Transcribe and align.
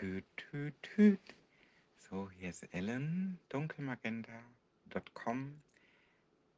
Tüt, 0.00 0.24
tüt, 0.34 0.82
tüt. 0.82 1.20
So, 1.98 2.30
hier 2.30 2.48
ist 2.48 2.62
Ellen, 2.72 3.38
dunkelmagenta.com, 3.50 5.62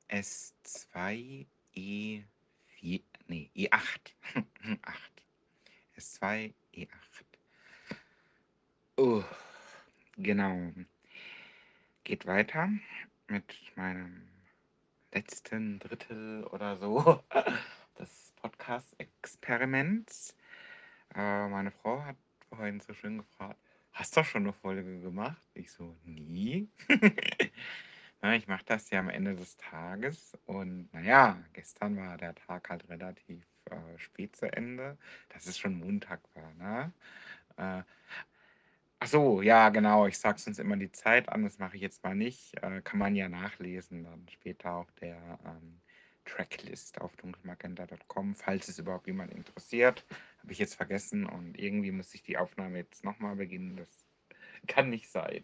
S2, 0.08 1.46
E4, 1.74 3.02
nee, 3.26 3.50
E8, 3.56 4.14
8, 4.82 5.24
S2, 5.96 6.54
E8. 6.72 6.88
Oh, 8.96 9.24
genau. 10.16 10.72
Geht 12.04 12.26
weiter 12.26 12.70
mit 13.26 13.56
meinem 13.74 14.28
letzten 15.10 15.80
Drittel 15.80 16.44
oder 16.44 16.76
so 16.76 17.24
des 17.98 18.32
Podcast-Experiments. 18.36 20.36
Äh, 21.16 21.48
meine 21.48 21.72
Frau 21.72 22.04
hat 22.04 22.16
vorhin 22.56 22.80
so 22.80 22.94
schön 22.94 23.18
gefragt, 23.18 23.60
hast 23.92 24.16
du 24.16 24.24
schon 24.24 24.42
eine 24.44 24.52
Folge 24.52 25.00
gemacht? 25.00 25.48
Ich 25.54 25.72
so, 25.72 25.96
nie. 26.04 26.70
Na, 28.22 28.34
ich 28.36 28.46
mache 28.48 28.64
das 28.66 28.90
ja 28.90 29.00
am 29.00 29.08
Ende 29.10 29.34
des 29.36 29.56
Tages 29.56 30.38
und 30.46 30.92
naja, 30.94 31.42
gestern 31.54 31.96
war 31.96 32.16
der 32.18 32.34
Tag 32.34 32.70
halt 32.70 32.88
relativ 32.88 33.44
äh, 33.66 33.98
spät 33.98 34.36
zu 34.36 34.52
Ende, 34.52 34.96
dass 35.30 35.46
es 35.46 35.58
schon 35.58 35.78
Montag 35.78 36.20
war, 36.34 36.54
ne? 36.54 36.92
Äh, 37.58 37.84
ach 39.00 39.06
so, 39.06 39.42
ja, 39.42 39.68
genau, 39.68 40.06
ich 40.06 40.18
sage 40.18 40.38
sonst 40.38 40.58
immer 40.58 40.76
die 40.78 40.92
Zeit 40.92 41.28
an, 41.28 41.42
das 41.44 41.58
mache 41.58 41.76
ich 41.76 41.82
jetzt 41.82 42.02
mal 42.04 42.14
nicht. 42.14 42.54
Äh, 42.62 42.80
kann 42.82 42.98
man 42.98 43.14
ja 43.16 43.28
nachlesen 43.28 44.04
dann 44.04 44.26
später 44.30 44.72
auf 44.76 44.90
der 44.92 45.38
ähm, 45.44 45.81
Tracklist 46.24 47.00
auf 47.00 47.14
dunkelmagenta.com, 47.16 48.34
falls 48.34 48.68
es 48.68 48.78
überhaupt 48.78 49.06
jemand 49.06 49.32
interessiert. 49.32 50.04
Habe 50.40 50.52
ich 50.52 50.58
jetzt 50.58 50.74
vergessen 50.74 51.26
und 51.26 51.58
irgendwie 51.58 51.92
muss 51.92 52.14
ich 52.14 52.22
die 52.22 52.36
Aufnahme 52.36 52.78
jetzt 52.78 53.04
nochmal 53.04 53.36
beginnen. 53.36 53.76
Das 53.76 54.06
kann 54.66 54.90
nicht 54.90 55.10
sein. 55.10 55.42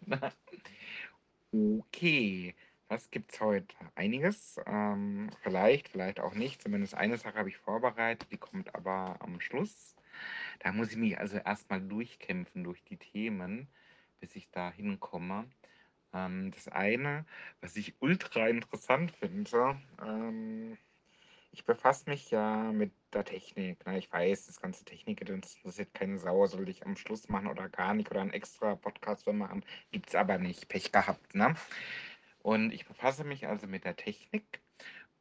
okay, 1.51 2.55
was 2.87 3.11
gibt's 3.11 3.39
heute? 3.39 3.75
Einiges. 3.95 4.59
Ähm, 4.65 5.29
vielleicht, 5.41 5.89
vielleicht 5.89 6.19
auch 6.19 6.33
nicht. 6.33 6.61
Zumindest 6.61 6.95
eine 6.95 7.17
Sache 7.17 7.37
habe 7.37 7.49
ich 7.49 7.57
vorbereitet, 7.57 8.31
die 8.31 8.37
kommt 8.37 8.73
aber 8.75 9.17
am 9.19 9.39
Schluss. 9.39 9.95
Da 10.59 10.71
muss 10.71 10.91
ich 10.91 10.97
mich 10.97 11.17
also 11.17 11.37
erstmal 11.37 11.81
durchkämpfen 11.81 12.63
durch 12.63 12.83
die 12.83 12.97
Themen, 12.97 13.67
bis 14.19 14.35
ich 14.35 14.49
da 14.49 14.71
hinkomme. 14.71 15.49
Ähm, 16.13 16.51
das 16.51 16.67
eine, 16.67 17.25
was 17.61 17.75
ich 17.75 17.95
ultra 17.99 18.47
interessant 18.47 19.11
finde, 19.11 19.79
ähm, 20.03 20.77
ich 21.51 21.65
befasse 21.65 22.09
mich 22.09 22.31
ja 22.31 22.71
mit 22.71 22.91
der 23.13 23.25
Technik. 23.25 23.85
Ne? 23.85 23.97
Ich 23.97 24.11
weiß, 24.11 24.47
das 24.47 24.61
ganze 24.61 24.85
Technik 24.85 25.21
interessiert 25.21 25.93
keine 25.93 26.17
Sau. 26.17 26.45
Soll 26.47 26.69
ich 26.69 26.85
am 26.85 26.95
Schluss 26.95 27.27
machen 27.27 27.47
oder 27.47 27.69
gar 27.69 27.93
nicht 27.93 28.11
oder 28.11 28.21
einen 28.21 28.33
extra 28.33 28.75
Podcast 28.75 29.23
für 29.23 29.33
machen? 29.33 29.65
Gibt 29.91 30.09
es 30.09 30.15
aber 30.15 30.37
nicht. 30.37 30.67
Pech 30.67 30.91
gehabt. 30.91 31.35
Ne? 31.35 31.55
Und 32.41 32.71
ich 32.71 32.85
befasse 32.85 33.23
mich 33.23 33.47
also 33.47 33.67
mit 33.67 33.83
der 33.83 33.95
Technik 33.95 34.61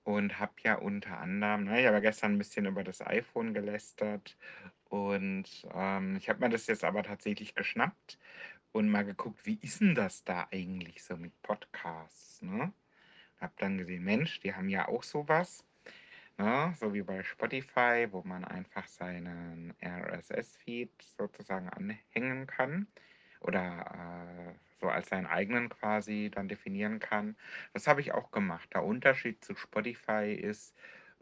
und 0.04 0.38
habe 0.38 0.52
ja 0.62 0.76
unter 0.76 1.18
anderem, 1.18 1.64
ne, 1.64 1.80
ich 1.80 1.86
habe 1.86 2.00
gestern 2.00 2.32
ein 2.32 2.38
bisschen 2.38 2.66
über 2.66 2.84
das 2.84 3.04
iPhone 3.06 3.52
gelästert 3.52 4.38
und 4.88 5.66
ähm, 5.74 6.16
ich 6.16 6.30
habe 6.30 6.40
mir 6.40 6.48
das 6.48 6.66
jetzt 6.66 6.84
aber 6.84 7.02
tatsächlich 7.02 7.54
geschnappt 7.54 8.18
und 8.72 8.88
mal 8.88 9.04
geguckt, 9.04 9.44
wie 9.46 9.58
ist 9.62 9.80
denn 9.80 9.94
das 9.94 10.24
da 10.24 10.48
eigentlich 10.50 11.02
so 11.02 11.16
mit 11.16 11.40
Podcasts? 11.42 12.42
Ne? 12.42 12.72
Hab 13.40 13.56
dann 13.58 13.78
gesehen, 13.78 14.04
Mensch, 14.04 14.40
die 14.40 14.54
haben 14.54 14.68
ja 14.68 14.88
auch 14.88 15.02
sowas. 15.02 15.64
Ne? 16.36 16.74
So 16.78 16.94
wie 16.94 17.02
bei 17.02 17.22
Spotify, 17.22 18.08
wo 18.10 18.22
man 18.22 18.44
einfach 18.44 18.86
seinen 18.86 19.74
RSS-Feed 19.82 20.90
sozusagen 21.16 21.68
anhängen 21.68 22.46
kann 22.46 22.86
oder 23.40 24.54
äh, 24.54 24.58
so 24.80 24.88
als 24.88 25.08
seinen 25.08 25.26
eigenen 25.26 25.68
quasi 25.68 26.30
dann 26.32 26.48
definieren 26.48 27.00
kann. 27.00 27.36
Das 27.72 27.86
habe 27.86 28.00
ich 28.00 28.12
auch 28.12 28.30
gemacht. 28.30 28.68
Der 28.74 28.84
Unterschied 28.84 29.44
zu 29.44 29.54
Spotify 29.56 30.32
ist, 30.32 30.76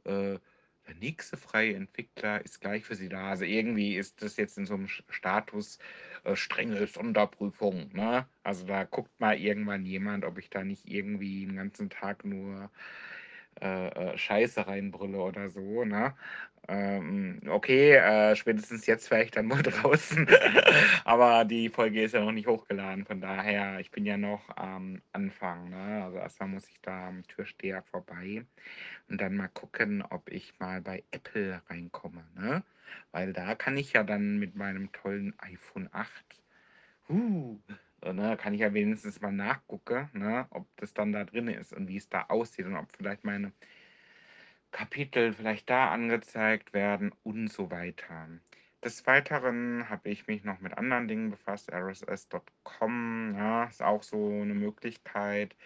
äh, 0.04 0.38
der 0.86 0.94
nächste 0.96 1.36
freie 1.36 1.74
Entwickler 1.74 2.44
ist 2.44 2.60
gleich 2.60 2.84
für 2.84 2.94
Sie 2.94 3.08
da. 3.08 3.30
Also 3.30 3.44
irgendwie 3.44 3.96
ist 3.96 4.22
das 4.22 4.36
jetzt 4.36 4.58
in 4.58 4.66
so 4.66 4.74
einem 4.74 4.88
Status 4.88 5.78
äh, 6.24 6.36
strenge 6.36 6.86
Sonderprüfung. 6.86 7.90
Ne? 7.92 8.26
Also 8.42 8.66
da 8.66 8.84
guckt 8.84 9.18
mal 9.20 9.38
irgendwann 9.38 9.84
jemand, 9.84 10.24
ob 10.24 10.38
ich 10.38 10.50
da 10.50 10.64
nicht 10.64 10.86
irgendwie 10.86 11.46
den 11.46 11.56
ganzen 11.56 11.90
Tag 11.90 12.24
nur 12.24 12.70
äh, 13.60 13.88
äh, 13.88 14.18
Scheiße 14.18 14.66
reinbrülle 14.66 15.18
oder 15.18 15.50
so, 15.50 15.84
ne? 15.84 16.14
Ähm, 16.68 17.40
okay, 17.48 17.92
äh, 17.94 18.34
spätestens 18.34 18.86
jetzt 18.86 19.06
vielleicht 19.06 19.36
dann 19.36 19.50
wohl 19.50 19.62
draußen. 19.62 20.26
Aber 21.04 21.44
die 21.44 21.68
Folge 21.68 22.02
ist 22.02 22.14
ja 22.14 22.20
noch 22.24 22.32
nicht 22.32 22.48
hochgeladen, 22.48 23.04
von 23.04 23.20
daher, 23.20 23.78
ich 23.78 23.90
bin 23.90 24.04
ja 24.04 24.16
noch 24.16 24.56
am 24.56 25.00
Anfang, 25.12 25.70
ne? 25.70 26.04
Also 26.04 26.18
erstmal 26.18 26.48
muss 26.48 26.68
ich 26.68 26.80
da 26.82 27.08
am 27.08 27.26
Türsteher 27.28 27.82
vorbei 27.82 28.44
und 29.08 29.20
dann 29.20 29.36
mal 29.36 29.48
gucken, 29.48 30.02
ob 30.02 30.30
ich 30.30 30.58
mal 30.58 30.80
bei 30.80 31.04
Apple 31.12 31.62
reinkomme, 31.68 32.24
ne? 32.34 32.62
Weil 33.12 33.32
da 33.32 33.54
kann 33.54 33.76
ich 33.76 33.92
ja 33.92 34.02
dann 34.02 34.38
mit 34.38 34.56
meinem 34.56 34.90
tollen 34.92 35.34
iPhone 35.38 35.88
8, 35.92 36.10
uh, 37.08 37.58
ne, 38.12 38.36
kann 38.36 38.54
ich 38.54 38.60
ja 38.60 38.72
wenigstens 38.74 39.20
mal 39.20 39.32
nachgucken, 39.32 40.08
ne, 40.12 40.46
ob 40.50 40.66
das 40.76 40.94
dann 40.94 41.12
da 41.12 41.24
drin 41.24 41.48
ist 41.48 41.72
und 41.72 41.88
wie 41.88 41.96
es 41.96 42.08
da 42.08 42.26
aussieht 42.28 42.66
und 42.66 42.76
ob 42.76 42.90
vielleicht 42.96 43.24
meine 43.24 43.52
Kapitel 44.70 45.32
vielleicht 45.32 45.70
da 45.70 45.90
angezeigt 45.90 46.72
werden 46.74 47.12
und 47.22 47.48
so 47.48 47.70
weiter. 47.70 48.28
Des 48.84 49.06
Weiteren 49.06 49.88
habe 49.88 50.10
ich 50.10 50.26
mich 50.26 50.44
noch 50.44 50.60
mit 50.60 50.76
anderen 50.76 51.08
Dingen 51.08 51.30
befasst. 51.30 51.72
RSS.com 51.72 53.34
ja, 53.36 53.64
ist 53.64 53.82
auch 53.82 54.02
so 54.02 54.28
eine 54.42 54.54
Möglichkeit, 54.54 55.56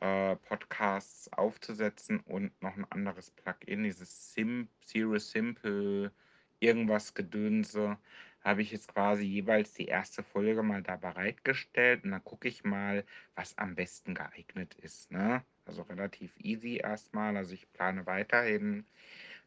äh, 0.00 0.36
Podcasts 0.36 1.32
aufzusetzen 1.32 2.20
und 2.20 2.52
noch 2.62 2.76
ein 2.76 2.86
anderes 2.90 3.30
Plugin, 3.30 3.84
dieses 3.84 4.34
Sim, 4.34 4.68
Zero 4.82 5.18
Simple, 5.18 6.12
irgendwas 6.60 7.14
Gedönse, 7.14 7.98
habe 8.42 8.62
ich 8.62 8.72
jetzt 8.72 8.88
quasi 8.92 9.24
jeweils 9.24 9.74
die 9.74 9.86
erste 9.86 10.22
Folge 10.22 10.62
mal 10.62 10.82
da 10.82 10.96
bereitgestellt 10.96 12.04
und 12.04 12.12
dann 12.12 12.24
gucke 12.24 12.48
ich 12.48 12.64
mal, 12.64 13.04
was 13.34 13.56
am 13.58 13.74
besten 13.74 14.14
geeignet 14.14 14.74
ist. 14.76 15.10
Ne? 15.10 15.44
Also 15.66 15.82
relativ 15.82 16.32
easy 16.38 16.78
erstmal. 16.78 17.36
Also 17.36 17.54
ich 17.54 17.70
plane 17.72 18.06
weiterhin, 18.06 18.86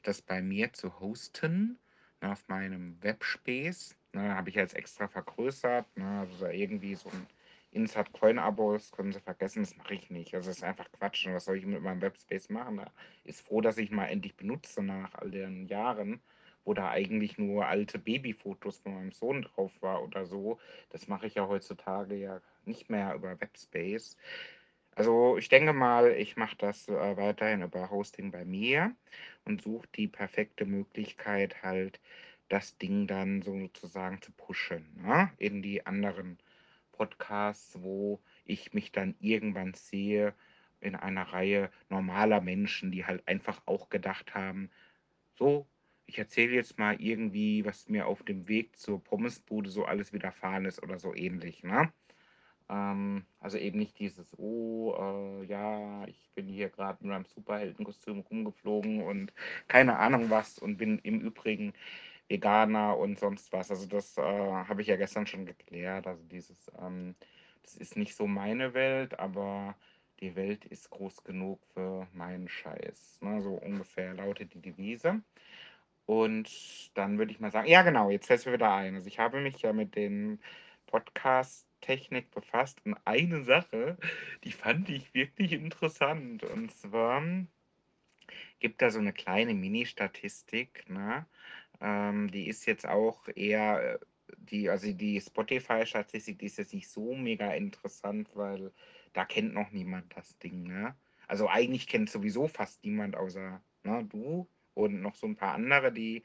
das 0.03 0.21
bei 0.21 0.41
mir 0.41 0.73
zu 0.73 0.99
hosten 0.99 1.79
ne, 2.21 2.31
auf 2.31 2.47
meinem 2.47 3.01
Webspace. 3.01 3.95
Ne, 4.13 4.35
habe 4.35 4.49
ich 4.49 4.55
jetzt 4.55 4.75
extra 4.75 5.07
vergrößert. 5.07 5.85
Ne, 5.97 6.19
also 6.19 6.45
irgendwie 6.47 6.95
so 6.95 7.09
ein 7.09 7.27
Insert 7.71 8.13
Coin 8.13 8.37
Abo, 8.37 8.73
das 8.73 8.91
können 8.91 9.11
Sie 9.11 9.19
vergessen, 9.19 9.63
das 9.63 9.75
mache 9.77 9.95
ich 9.95 10.11
nicht. 10.11 10.35
Also 10.35 10.51
das 10.51 10.57
ist 10.57 10.63
einfach 10.63 10.91
Quatsch. 10.91 11.25
Und 11.25 11.33
was 11.33 11.45
soll 11.45 11.57
ich 11.57 11.65
mit 11.65 11.81
meinem 11.81 12.01
Webspace 12.01 12.49
machen? 12.49 12.77
Da 12.77 12.91
ist 13.23 13.41
froh, 13.41 13.61
dass 13.61 13.79
ich 13.79 13.89
mal 13.89 14.05
endlich 14.05 14.35
benutze 14.35 14.83
nach 14.83 15.15
all 15.15 15.31
den 15.31 15.65
Jahren 15.65 16.21
wo 16.65 16.73
da 16.73 16.89
eigentlich 16.89 17.37
nur 17.37 17.67
alte 17.67 17.99
Babyfotos 17.99 18.79
von 18.79 18.95
meinem 18.95 19.11
Sohn 19.11 19.41
drauf 19.43 19.71
war 19.81 20.03
oder 20.03 20.25
so. 20.25 20.59
Das 20.89 21.07
mache 21.07 21.27
ich 21.27 21.35
ja 21.35 21.47
heutzutage 21.47 22.15
ja 22.15 22.41
nicht 22.65 22.89
mehr 22.89 23.13
über 23.15 23.39
Webspace. 23.39 24.17
Also 24.95 25.37
ich 25.37 25.49
denke 25.49 25.73
mal, 25.73 26.11
ich 26.11 26.37
mache 26.37 26.55
das 26.57 26.87
äh, 26.87 27.17
weiterhin 27.17 27.63
über 27.63 27.89
Hosting 27.89 28.31
bei 28.31 28.45
mir 28.45 28.95
und 29.45 29.61
suche 29.61 29.87
die 29.95 30.07
perfekte 30.07 30.65
Möglichkeit 30.65 31.63
halt, 31.63 31.99
das 32.49 32.77
Ding 32.77 33.07
dann 33.07 33.41
sozusagen 33.41 34.21
zu 34.21 34.31
pushen 34.31 34.85
ne? 35.01 35.31
in 35.37 35.61
die 35.63 35.85
anderen 35.85 36.37
Podcasts, 36.91 37.81
wo 37.81 38.21
ich 38.45 38.73
mich 38.73 38.91
dann 38.91 39.15
irgendwann 39.19 39.73
sehe 39.73 40.35
in 40.79 40.95
einer 40.95 41.23
Reihe 41.23 41.71
normaler 41.89 42.41
Menschen, 42.41 42.91
die 42.91 43.05
halt 43.05 43.27
einfach 43.27 43.61
auch 43.65 43.89
gedacht 43.89 44.35
haben, 44.35 44.69
so, 45.35 45.67
ich 46.05 46.19
erzähle 46.19 46.53
jetzt 46.53 46.77
mal 46.77 46.99
irgendwie, 47.01 47.65
was 47.65 47.89
mir 47.89 48.07
auf 48.07 48.23
dem 48.23 48.47
Weg 48.47 48.77
zur 48.77 49.03
Pommesbude 49.03 49.69
so 49.69 49.85
alles 49.85 50.13
widerfahren 50.13 50.65
ist 50.65 50.81
oder 50.83 50.99
so 50.99 51.13
ähnlich, 51.15 51.63
ne? 51.63 51.91
Ähm, 52.69 53.25
also 53.39 53.57
eben 53.57 53.79
nicht 53.79 53.99
dieses, 53.99 54.37
oh, 54.37 54.93
äh, 54.97 55.45
ja, 55.45 56.05
ich 56.07 56.29
bin 56.35 56.47
hier 56.47 56.69
gerade 56.69 56.97
mit 57.01 57.11
meinem 57.11 57.25
Superheldenkostüm 57.25 58.19
rumgeflogen 58.19 59.03
und 59.03 59.33
keine 59.67 59.97
Ahnung 59.99 60.29
was 60.29 60.59
und 60.59 60.77
bin 60.77 60.99
im 60.99 61.21
Übrigen 61.21 61.73
Veganer 62.29 62.97
und 62.97 63.19
sonst 63.19 63.51
was. 63.53 63.69
Also 63.71 63.85
das 63.87 64.17
äh, 64.17 64.21
habe 64.21 64.81
ich 64.81 64.87
ja 64.87 64.95
gestern 64.95 65.27
schon 65.27 65.45
geklärt. 65.45 66.07
Also 66.07 66.23
dieses, 66.23 66.71
ähm, 66.81 67.15
das 67.63 67.75
ist 67.75 67.97
nicht 67.97 68.15
so 68.15 68.27
meine 68.27 68.73
Welt, 68.73 69.19
aber 69.19 69.75
die 70.19 70.35
Welt 70.35 70.65
ist 70.65 70.89
groß 70.89 71.23
genug 71.23 71.59
für 71.73 72.07
meinen 72.13 72.47
Scheiß. 72.47 73.19
Ne? 73.21 73.41
So 73.41 73.53
ungefähr 73.55 74.13
lautet 74.13 74.53
die 74.53 74.61
Devise. 74.61 75.21
Und 76.05 76.91
dann 76.95 77.17
würde 77.17 77.31
ich 77.31 77.39
mal 77.39 77.51
sagen, 77.51 77.67
ja 77.67 77.81
genau, 77.81 78.09
jetzt 78.09 78.27
fällt 78.27 78.45
mir 78.45 78.53
wieder 78.53 78.73
ein. 78.73 78.95
Also 78.95 79.07
ich 79.07 79.19
habe 79.19 79.39
mich 79.39 79.61
ja 79.61 79.73
mit 79.73 79.95
den 79.95 80.39
Podcast-Technik 80.87 82.31
befasst 82.31 82.85
und 82.85 82.97
eine 83.05 83.43
Sache, 83.43 83.97
die 84.43 84.51
fand 84.51 84.89
ich 84.89 85.13
wirklich 85.13 85.53
interessant. 85.53 86.43
Und 86.43 86.71
zwar 86.71 87.23
gibt 88.59 88.81
da 88.81 88.91
so 88.91 88.99
eine 88.99 89.13
kleine 89.13 89.53
Mini-Statistik, 89.53 90.89
ne? 90.89 91.25
Ähm, 91.81 92.29
die 92.31 92.47
ist 92.47 92.65
jetzt 92.65 92.87
auch 92.87 93.27
eher 93.35 93.95
äh, 93.95 93.99
die, 94.37 94.69
also 94.69 94.91
die 94.91 95.19
Spotify-Statistik, 95.19 96.39
die 96.39 96.45
ist 96.45 96.57
jetzt 96.57 96.73
nicht 96.73 96.89
so 96.89 97.13
mega 97.15 97.53
interessant, 97.53 98.29
weil 98.35 98.71
da 99.13 99.25
kennt 99.25 99.53
noch 99.53 99.71
niemand 99.71 100.15
das 100.15 100.37
Ding, 100.39 100.63
ne? 100.63 100.95
Also 101.27 101.47
eigentlich 101.47 101.87
kennt 101.87 102.09
sowieso 102.09 102.47
fast 102.47 102.83
niemand 102.83 103.15
außer 103.15 103.61
ne, 103.83 104.05
du 104.05 104.47
und 104.75 105.01
noch 105.01 105.15
so 105.15 105.27
ein 105.27 105.35
paar 105.35 105.53
andere, 105.55 105.91
die 105.91 106.23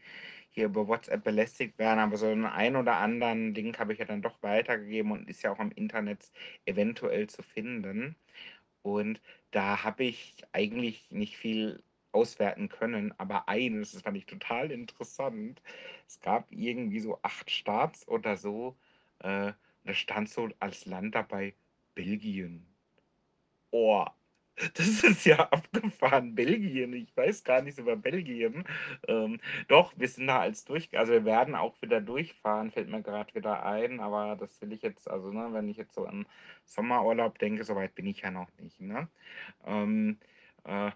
hier 0.51 0.67
über 0.67 0.89
WhatsApp 0.89 1.25
belästigt 1.25 1.79
werden, 1.79 1.99
aber 2.01 2.17
so 2.17 2.27
einen 2.27 2.47
ein 2.47 2.77
oder 2.77 2.97
anderen 2.97 3.55
Ding 3.55 3.79
habe 3.79 3.93
ich 3.93 3.99
ja 3.99 4.05
dann 4.05 4.23
doch 4.23 4.43
weitergegeben 4.43 5.13
und 5.13 5.29
ist 5.29 5.43
ja 5.43 5.53
auch 5.53 5.61
im 5.61 5.71
Internet 5.73 6.31
eventuell 6.67 7.29
zu 7.29 7.43
finden. 7.43 8.17
Und 8.83 9.21
da 9.51 9.85
habe 9.85 10.05
ich 10.05 10.37
eigentlich 10.53 11.11
nicht 11.11 11.37
viel 11.37 11.83
auswerten 12.13 12.69
können, 12.69 13.13
aber 13.19 13.49
eines, 13.49 13.93
das 13.93 14.03
fand 14.03 14.17
ich 14.17 14.27
total 14.27 14.71
interessant. 14.71 15.63
Es 16.07 16.21
gab 16.21 16.51
irgendwie 16.51 17.01
so 17.01 17.19
acht 17.23 17.51
Starts 17.51 18.07
oder 18.09 18.37
so. 18.37 18.77
Äh, 19.21 19.53
da 19.85 19.95
stand 19.95 20.29
so 20.31 20.49
als 20.61 20.87
Land 20.87 21.15
dabei 21.15 21.55
Belgien. 21.95 22.67
Oh, 23.71 24.05
das 24.75 25.05
ist 25.05 25.25
ja 25.25 25.39
abgefahren. 25.51 26.35
Belgien, 26.35 26.93
ich 26.93 27.17
weiß 27.17 27.45
gar 27.45 27.63
nichts 27.63 27.79
über 27.79 27.97
Belgien. 27.97 28.65
Ähm, 29.07 29.41
doch, 29.69 29.93
wir 29.97 30.09
sind 30.09 30.27
da 30.27 30.41
als 30.41 30.65
durch, 30.65 30.97
also 30.97 31.13
wir 31.13 31.25
werden 31.25 31.55
auch 31.55 31.81
wieder 31.83 32.01
durchfahren, 32.01 32.71
fällt 32.71 32.89
mir 32.89 33.03
gerade 33.03 33.35
wieder 33.35 33.65
ein, 33.65 34.01
aber 34.01 34.37
das 34.37 34.61
will 34.61 34.73
ich 34.73 34.83
jetzt, 34.83 35.11
also 35.11 35.33
ne, 35.33 35.49
wenn 35.53 35.69
ich 35.69 35.77
jetzt 35.77 35.95
so 35.95 36.07
an 36.07 36.27
Sommerurlaub 36.65 37.39
denke, 37.39 37.65
soweit 37.65 37.95
bin 37.95 38.07
ich 38.07 38.21
ja 38.23 38.31
noch 38.31 38.49
nicht, 38.59 38.81
ne? 38.81 39.09
Ähm, 39.67 40.19
äh, 40.65 40.91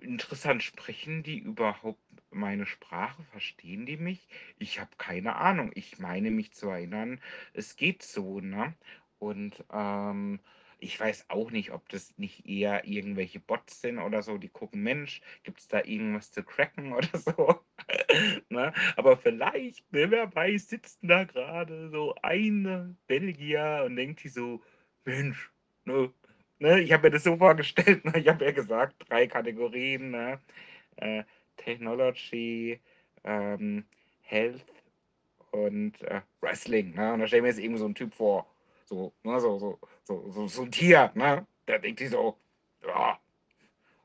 interessant, 0.00 0.62
sprechen 0.62 1.22
die 1.22 1.38
überhaupt 1.38 2.00
meine 2.30 2.66
Sprache? 2.66 3.22
Verstehen 3.30 3.86
die 3.86 3.96
mich? 3.96 4.28
Ich 4.58 4.80
habe 4.80 4.90
keine 4.98 5.36
Ahnung. 5.36 5.70
Ich 5.74 5.98
meine 5.98 6.30
mich 6.30 6.52
zu 6.52 6.68
erinnern, 6.68 7.20
es 7.52 7.76
geht 7.76 8.02
so, 8.02 8.40
ne? 8.40 8.74
Und 9.18 9.64
ähm, 9.72 10.40
ich 10.82 10.98
weiß 10.98 11.26
auch 11.28 11.50
nicht, 11.50 11.70
ob 11.70 11.88
das 11.88 12.16
nicht 12.18 12.46
eher 12.46 12.84
irgendwelche 12.84 13.40
Bots 13.40 13.80
sind 13.80 13.98
oder 13.98 14.22
so, 14.22 14.36
die 14.38 14.48
gucken, 14.48 14.82
Mensch, 14.82 15.20
gibt 15.44 15.60
es 15.60 15.68
da 15.68 15.78
irgendwas 15.84 16.32
zu 16.32 16.42
cracken 16.42 16.92
oder 16.94 17.18
so? 17.18 17.60
ne? 18.48 18.72
Aber 18.96 19.16
vielleicht, 19.16 19.90
ne, 19.92 20.10
wer 20.10 20.34
weiß, 20.34 20.68
sitzt 20.68 20.98
da 21.02 21.24
gerade 21.24 21.88
so 21.90 22.14
eine 22.22 22.96
Belgier 23.06 23.84
und 23.86 23.96
denkt 23.96 24.24
die 24.24 24.28
so, 24.28 24.60
Mensch, 25.04 25.52
ne, 25.84 26.12
ne, 26.58 26.80
ich 26.80 26.92
habe 26.92 27.04
mir 27.04 27.10
das 27.12 27.24
so 27.24 27.36
vorgestellt, 27.36 28.04
ne, 28.04 28.12
ich 28.18 28.28
habe 28.28 28.44
ja 28.44 28.50
gesagt, 28.52 28.96
drei 29.08 29.26
Kategorien, 29.26 30.10
ne, 30.10 30.40
äh, 30.96 31.24
Technology, 31.56 32.80
ähm, 33.24 33.84
Health 34.22 34.64
und 35.52 36.02
äh, 36.02 36.22
Wrestling, 36.40 36.94
ne? 36.94 37.12
Und 37.12 37.20
da 37.20 37.26
stelle 37.26 37.40
ich 37.40 37.42
mir 37.42 37.48
jetzt 37.48 37.58
irgendwie 37.60 37.80
so 37.80 37.86
ein 37.86 37.94
Typ 37.94 38.14
vor, 38.14 38.51
so, 38.92 39.12
ne, 39.22 39.40
so, 39.40 39.58
so, 39.58 39.78
so, 40.04 40.30
so, 40.30 40.46
so 40.48 40.62
ein 40.62 40.70
Tier, 40.70 41.10
ne? 41.14 41.46
Da 41.64 41.78
denkt 41.78 42.00
die 42.00 42.08
so, 42.08 42.36
ja, 42.86 43.18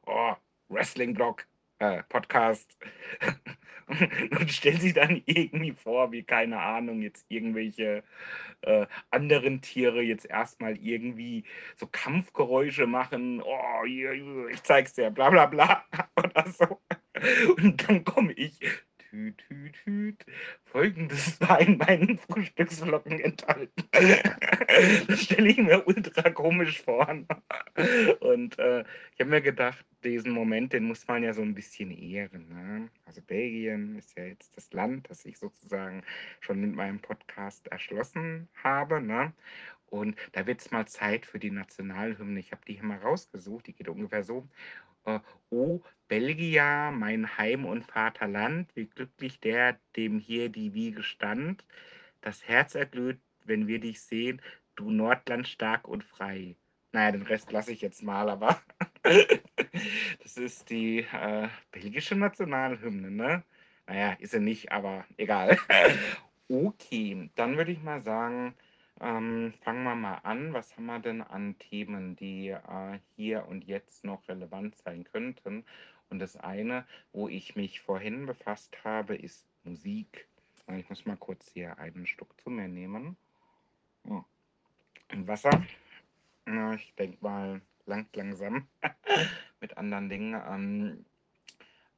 oh, 0.06 0.34
Wrestling-Blog, 0.70 1.46
äh, 1.80 2.04
Podcast. 2.04 2.78
und 4.40 4.50
stellt 4.50 4.82
sich 4.82 4.94
dann 4.94 5.22
irgendwie 5.26 5.74
vor, 5.74 6.12
wie, 6.12 6.24
keine 6.24 6.60
Ahnung, 6.60 7.02
jetzt 7.02 7.26
irgendwelche 7.30 8.04
äh, 8.62 8.86
anderen 9.12 9.62
Tiere 9.62 10.02
jetzt 10.02 10.26
erstmal 10.26 10.78
irgendwie 10.78 11.44
so 11.76 11.88
Kampfgeräusche 11.88 12.88
machen. 12.88 13.42
Oh, 13.42 13.84
ich 13.86 14.64
zeig's 14.64 14.94
dir, 14.94 15.10
bla 15.10 15.30
bla 15.30 15.48
bla. 15.48 15.84
Oder 16.18 16.50
so. 16.50 16.82
Und 17.58 17.90
dann 17.90 18.06
komme 18.06 18.32
ich 18.34 18.60
Hüt, 19.10 19.42
hüt, 19.48 19.78
hüt. 19.86 20.26
Folgendes 20.66 21.40
war 21.42 21.62
in 21.62 21.78
meinen 21.78 22.18
Frühstücksflocken 22.18 23.20
enthalten. 23.20 23.84
das 25.08 25.24
stelle 25.24 25.50
ich 25.50 25.58
mir 25.58 25.88
ultra 25.88 26.30
komisch 26.30 26.82
vor. 26.82 27.08
Und 28.20 28.60
äh, 28.60 28.82
ich 28.82 29.20
habe 29.20 29.30
mir 29.30 29.42
gedacht, 29.42 29.86
diesen 30.04 30.32
Moment, 30.32 30.74
den 30.74 30.84
muss 30.84 31.08
man 31.08 31.24
ja 31.24 31.34
so 31.34 31.42
ein 31.42 31.54
bisschen 31.54 31.92
ehren. 31.92 32.50
Ne? 32.50 32.90
Also 33.06 33.22
Belgien 33.22 33.98
ist 33.98 34.18
ja 34.18 34.26
jetzt 34.26 34.56
das 34.58 34.72
Land, 34.74 35.10
das 35.10 35.26
ich 35.26 35.38
sozusagen 35.38 36.04
schon 36.42 36.60
mit 36.60 36.76
meinem 36.76 37.00
Podcast 37.00 37.68
erschlossen 37.68 38.50
habe. 38.62 39.02
Ne? 39.02 39.32
Und 39.90 40.18
da 40.34 40.46
wird 40.46 40.62
es 40.62 40.72
mal 40.72 40.88
Zeit 40.88 41.26
für 41.26 41.40
die 41.40 41.52
Nationalhymne. 41.52 42.40
Ich 42.40 42.52
habe 42.52 42.62
die 42.68 42.74
hier 42.74 42.84
mal 42.84 42.98
rausgesucht. 43.00 43.68
Die 43.68 43.74
geht 43.74 43.88
ungefähr 43.88 44.24
so. 44.24 44.48
Äh, 45.06 45.20
O 45.50 45.82
Belgia, 46.08 46.92
mein 46.92 47.38
Heim 47.38 47.66
und 47.66 47.86
Vaterland, 47.86 48.70
wie 48.76 48.86
glücklich 48.86 49.40
der, 49.40 49.80
dem 49.96 50.20
hier 50.20 50.50
die 50.50 50.74
Wiege 50.74 51.04
stand. 51.04 51.66
Das 52.22 52.48
Herz 52.48 52.76
erglüht, 52.76 53.20
wenn 53.46 53.68
wir 53.68 53.80
dich 53.80 54.02
sehen, 54.02 54.42
du 54.76 54.90
Nordland 54.90 55.48
stark 55.48 55.88
und 55.88 56.04
frei. 56.04 56.56
Naja, 56.92 57.12
den 57.12 57.24
Rest 57.24 57.52
lasse 57.52 57.72
ich 57.74 57.82
jetzt 57.82 58.04
mal, 58.04 58.30
aber 58.30 58.62
das 60.24 60.38
ist 60.38 60.70
die 60.70 61.00
äh, 61.00 61.48
belgische 61.72 62.16
Nationalhymne, 62.16 63.12
ne? 63.12 63.44
Naja, 63.86 64.14
ist 64.20 64.32
sie 64.32 64.40
nicht, 64.40 64.72
aber 64.72 65.06
egal. 65.18 65.58
okay, 66.50 67.30
dann 67.36 67.58
würde 67.58 67.72
ich 67.72 67.82
mal 67.82 68.02
sagen, 68.02 68.54
ähm, 69.00 69.54
fangen 69.64 69.84
wir 69.84 69.96
mal 69.96 70.20
an. 70.24 70.54
Was 70.54 70.76
haben 70.76 70.86
wir 70.86 71.00
denn 71.00 71.22
an 71.22 71.58
Themen, 71.60 72.16
die 72.16 72.50
äh, 72.50 73.00
hier 73.16 73.48
und 73.48 73.66
jetzt 73.66 74.04
noch 74.04 74.28
relevant 74.28 74.76
sein 74.76 75.04
könnten? 75.04 75.66
Und 76.10 76.20
das 76.20 76.38
eine, 76.38 76.86
wo 77.12 77.28
ich 77.28 77.56
mich 77.56 77.82
vorhin 77.82 78.26
befasst 78.26 78.84
habe, 78.84 79.16
ist 79.16 79.46
Musik. 79.64 80.28
Ich 80.76 80.90
muss 80.90 81.06
mal 81.06 81.18
kurz 81.18 81.50
hier 81.50 81.78
einen 81.80 82.08
Stück 82.08 82.40
zu 82.42 82.50
mir 82.50 82.68
nehmen. 82.68 83.18
Oh. 84.06 84.24
Wasser. 85.14 85.66
Ich 86.76 86.94
denke 86.96 87.18
mal 87.22 87.62
lang, 87.86 88.08
langsam 88.14 88.68
mit 89.62 89.78
anderen 89.78 90.10
Dingen. 90.10 90.34
Ähm, 90.34 91.06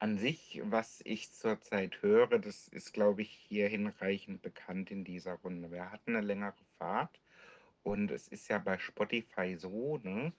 an 0.00 0.16
sich, 0.16 0.60
was 0.64 1.02
ich 1.04 1.30
zurzeit 1.32 2.00
höre, 2.02 2.38
das 2.38 2.68
ist, 2.68 2.92
glaube 2.92 3.22
ich, 3.22 3.30
hier 3.30 3.68
hinreichend 3.68 4.40
bekannt 4.40 4.90
in 4.90 5.04
dieser 5.04 5.34
Runde. 5.34 5.70
Wir 5.70 5.90
hatten 5.92 6.16
eine 6.16 6.26
längere 6.26 6.54
Fahrt 6.80 7.20
und 7.84 8.10
es 8.10 8.28
ist 8.28 8.48
ja 8.48 8.58
bei 8.58 8.78
Spotify 8.78 9.56
so, 9.56 9.98
ne, 10.02 10.32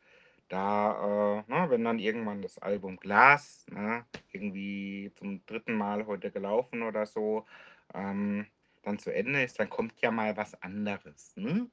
da, 0.49 1.43
äh, 1.47 1.51
ne, 1.51 1.69
wenn 1.69 1.83
dann 1.85 1.99
irgendwann 1.99 2.41
das 2.41 2.57
Album 2.59 2.97
Glas, 2.97 3.65
ne, 3.69 4.05
irgendwie 4.31 5.11
zum 5.15 5.45
dritten 5.45 5.73
Mal 5.75 6.05
heute 6.07 6.31
gelaufen 6.31 6.83
oder 6.83 7.05
so, 7.05 7.45
ähm, 7.93 8.47
dann 8.83 8.99
zu 8.99 9.13
Ende 9.13 9.43
ist, 9.43 9.59
dann 9.59 9.69
kommt 9.69 10.01
ja 10.01 10.11
mal 10.11 10.35
was 10.37 10.61
anderes, 10.63 11.35
ne? 11.37 11.69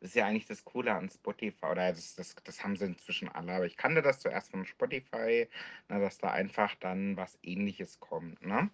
Das 0.00 0.10
ist 0.10 0.16
ja 0.16 0.26
eigentlich 0.26 0.46
das 0.46 0.64
Coole 0.64 0.94
an 0.94 1.10
Spotify, 1.10 1.66
oder 1.66 1.90
das, 1.92 2.14
das, 2.16 2.34
das 2.44 2.62
haben 2.64 2.76
sie 2.76 2.86
inzwischen 2.86 3.28
alle, 3.28 3.52
aber 3.54 3.66
ich 3.66 3.76
kannte 3.76 4.02
das 4.02 4.20
zuerst 4.20 4.50
von 4.50 4.64
Spotify, 4.66 5.48
na, 5.88 5.98
dass 5.98 6.18
da 6.18 6.30
einfach 6.30 6.74
dann 6.76 7.16
was 7.16 7.38
ähnliches 7.42 8.00
kommt, 8.00 8.40
ne? 8.46 8.70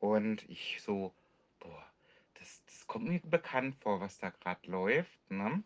Und 0.00 0.48
ich 0.50 0.80
so, 0.82 1.14
boah, 1.60 1.91
kommt 2.86 3.08
mir 3.08 3.20
bekannt 3.20 3.76
vor, 3.80 4.00
was 4.00 4.18
da 4.18 4.30
gerade 4.30 4.70
läuft, 4.70 5.18
ne? 5.30 5.62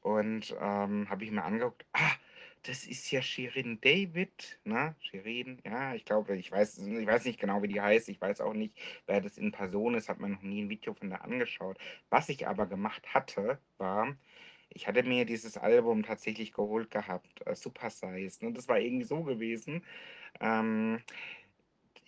Und 0.00 0.56
ähm, 0.60 1.08
habe 1.10 1.24
ich 1.24 1.30
mir 1.30 1.44
angeguckt, 1.44 1.84
ah, 1.92 2.12
das 2.62 2.86
ist 2.86 3.10
ja 3.10 3.22
Shirin 3.22 3.80
David, 3.80 4.60
ne? 4.64 4.94
Shirin, 5.00 5.60
ja, 5.64 5.94
ich 5.94 6.04
glaube, 6.04 6.36
ich 6.36 6.50
weiß, 6.52 6.78
ich 6.78 7.06
weiß 7.06 7.24
nicht 7.24 7.40
genau, 7.40 7.62
wie 7.62 7.68
die 7.68 7.80
heißt. 7.80 8.08
Ich 8.08 8.20
weiß 8.20 8.40
auch 8.40 8.54
nicht, 8.54 8.74
wer 9.06 9.20
das 9.20 9.38
in 9.38 9.52
Person 9.52 9.94
ist, 9.94 10.08
hat 10.08 10.20
mir 10.20 10.28
noch 10.30 10.42
nie 10.42 10.62
ein 10.62 10.70
Video 10.70 10.94
von 10.94 11.10
der 11.10 11.24
angeschaut. 11.24 11.78
Was 12.10 12.28
ich 12.28 12.46
aber 12.46 12.66
gemacht 12.66 13.14
hatte, 13.14 13.58
war, 13.78 14.16
ich 14.70 14.86
hatte 14.86 15.02
mir 15.02 15.24
dieses 15.24 15.56
Album 15.56 16.02
tatsächlich 16.02 16.52
geholt 16.52 16.90
gehabt, 16.90 17.46
äh, 17.46 17.54
Super 17.54 17.90
Size. 17.90 18.44
Ne? 18.44 18.52
Das 18.52 18.68
war 18.68 18.78
irgendwie 18.78 19.06
so 19.06 19.22
gewesen. 19.24 19.84
Ähm, 20.40 21.00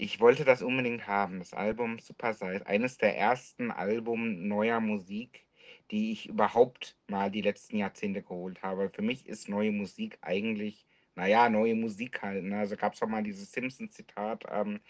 ich 0.01 0.19
wollte 0.19 0.47
das 0.47 0.63
unbedingt 0.63 1.07
haben, 1.07 1.41
das 1.41 1.53
Album 1.53 1.99
Super 1.99 2.33
Size. 2.33 2.67
Eines 2.67 2.97
der 2.97 3.19
ersten 3.19 3.71
Alben 3.71 4.49
neuer 4.49 4.81
Musik, 4.81 5.45
die 5.91 6.11
ich 6.11 6.27
überhaupt 6.27 6.97
mal 7.07 7.31
die 7.31 7.43
letzten 7.43 7.77
Jahrzehnte 7.77 8.23
geholt 8.23 8.63
habe. 8.63 8.89
Für 8.89 9.03
mich 9.03 9.27
ist 9.27 9.51
neue 9.51 9.73
Musik 9.73 10.17
eigentlich, 10.23 10.87
naja, 11.17 11.51
neue 11.51 11.75
Musik 11.75 12.23
halt. 12.23 12.45
Ne? 12.45 12.61
Also 12.61 12.77
gab 12.77 12.95
es 12.95 13.03
auch 13.03 13.09
mal 13.09 13.23
dieses 13.23 13.53
Simpson-Zitat, 13.53 14.45
ähm, 14.51 14.81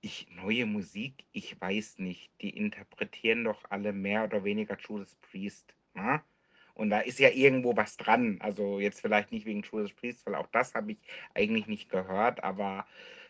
ich, 0.00 0.26
neue 0.30 0.64
Musik, 0.64 1.26
ich 1.32 1.60
weiß 1.60 1.98
nicht, 1.98 2.30
die 2.40 2.56
interpretieren 2.56 3.44
doch 3.44 3.62
alle 3.68 3.92
mehr 3.92 4.24
oder 4.24 4.42
weniger 4.42 4.78
Judas 4.78 5.16
Priest. 5.16 5.74
Ne? 5.92 6.22
Und 6.72 6.88
da 6.88 7.00
ist 7.00 7.18
ja 7.18 7.28
irgendwo 7.28 7.76
was 7.76 7.98
dran. 7.98 8.38
Also 8.40 8.80
jetzt 8.80 9.02
vielleicht 9.02 9.32
nicht 9.32 9.44
wegen 9.44 9.62
Judas 9.62 9.92
Priest, 9.92 10.24
weil 10.24 10.34
auch 10.34 10.46
das 10.46 10.74
habe 10.74 10.92
ich 10.92 10.98
eigentlich 11.34 11.66
nicht 11.66 11.90
gehört, 11.90 12.42
aber 12.42 12.86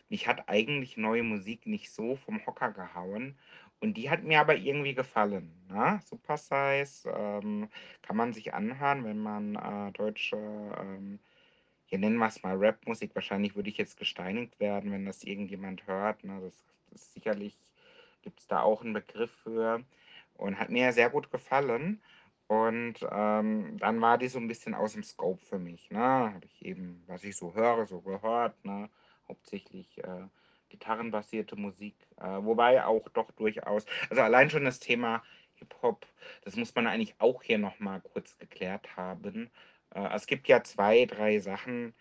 mich 0.09 0.27
hat 0.27 0.47
eigentlich 0.49 0.97
neue 0.97 1.23
Musik 1.23 1.65
nicht 1.65 1.91
so 1.91 2.15
vom 2.15 2.45
Hocker 2.45 2.71
gehauen. 2.71 3.37
Und 3.79 3.95
die 3.97 4.09
hat 4.09 4.23
mir 4.23 4.39
aber 4.39 4.55
irgendwie 4.55 4.93
gefallen. 4.95 5.65
Ne? 5.69 5.99
Super 6.03 6.37
Size 6.37 7.09
ähm, 7.09 7.69
kann 8.01 8.15
man 8.17 8.33
sich 8.33 8.53
anhören, 8.53 9.03
wenn 9.03 9.19
man 9.19 9.55
äh, 9.55 9.91
deutsche, 9.91 10.37
ähm, 10.79 11.19
hier 11.85 11.99
nennen 11.99 12.17
wir 12.17 12.27
es 12.27 12.41
mal 12.43 12.55
Rap-Musik. 12.57 13.13
Wahrscheinlich 13.15 13.55
würde 13.55 13.69
ich 13.69 13.77
jetzt 13.77 13.97
gesteinigt 13.97 14.59
werden, 14.59 14.91
wenn 14.91 15.05
das 15.05 15.23
irgendjemand 15.23 15.85
hört. 15.87 16.23
Ne? 16.23 16.39
Das, 16.41 16.65
das 16.91 17.13
sicherlich 17.13 17.57
gibt 18.21 18.39
es 18.39 18.47
da 18.47 18.61
auch 18.61 18.81
einen 18.83 18.93
Begriff 18.93 19.31
für. 19.31 19.83
und 20.33 20.59
hat 20.59 20.69
mir 20.69 20.91
sehr 20.93 21.09
gut 21.09 21.31
gefallen. 21.31 22.01
Und, 22.47 22.95
ähm, 23.11 23.77
dann 23.79 24.01
war 24.01 24.17
die 24.19 24.27
so 24.27 24.37
'n 24.39 24.47
bisschen 24.47 24.75
aus'm 24.75 25.03
Scope 25.03 25.43
für 25.43 25.57
mich, 25.59 25.89
ne? 25.91 25.99
Habe 25.99 26.45
ich 26.45 26.63
eben, 26.65 27.03
was 27.07 27.23
ich 27.23 27.35
so 27.37 27.55
höre, 27.55 27.85
so 27.87 28.01
gehört, 28.01 28.63
ne? 28.65 28.89
Hauptsächlich, 29.27 29.97
äh, 30.03 30.27
gitarrenbasierte 30.69 31.55
Musik, 31.55 31.95
äh, 32.17 32.23
wobei 32.41 32.85
auch 32.85 33.07
doch 33.09 33.31
durchaus 33.31 33.85
also, 34.09 34.21
allein 34.21 34.49
schon 34.49 34.65
das 34.65 34.79
Thema 34.79 35.23
Hip-Hop, 35.55 36.05
das 36.43 36.55
muss 36.55 36.73
man 36.75 36.87
eigentlich 36.87 37.15
auch 37.19 37.41
hier 37.43 37.57
noch 37.57 37.79
mal 37.79 38.01
kurz 38.01 38.37
geklärt 38.37 38.95
haben. 38.97 39.49
Äh, 39.93 40.09
es 40.15 40.27
gibt 40.27 40.47
ja 40.47 40.63
2, 40.63 41.05
3 41.05 41.39
Sachen, 41.39 41.93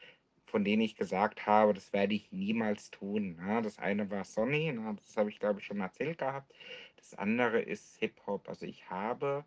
von 0.47 0.64
denen 0.64 0.83
ich 0.83 0.97
gesagt 0.97 1.47
habe, 1.47 1.75
das 1.75 1.93
werde 1.93 2.14
ich 2.14 2.31
niemals 2.33 2.90
tun, 2.90 3.37
ne? 3.37 3.61
Das 3.62 3.78
eine 3.78 4.11
war 4.11 4.25
Sonny, 4.25 4.73
ne, 4.73 4.97
das 4.97 5.16
habe 5.16 5.31
ich, 5.31 5.38
glaube 5.40 5.61
ich, 5.61 5.66
schon 5.66 5.81
erzählt 5.81 6.19
gehabt. 6.19 6.52
Das 6.97 7.14
andere 7.14 7.61
ist 7.61 7.97
Hip-Hop. 7.99 8.49
Also, 8.49 8.66
ich 8.66 8.88
habe, 8.90 9.45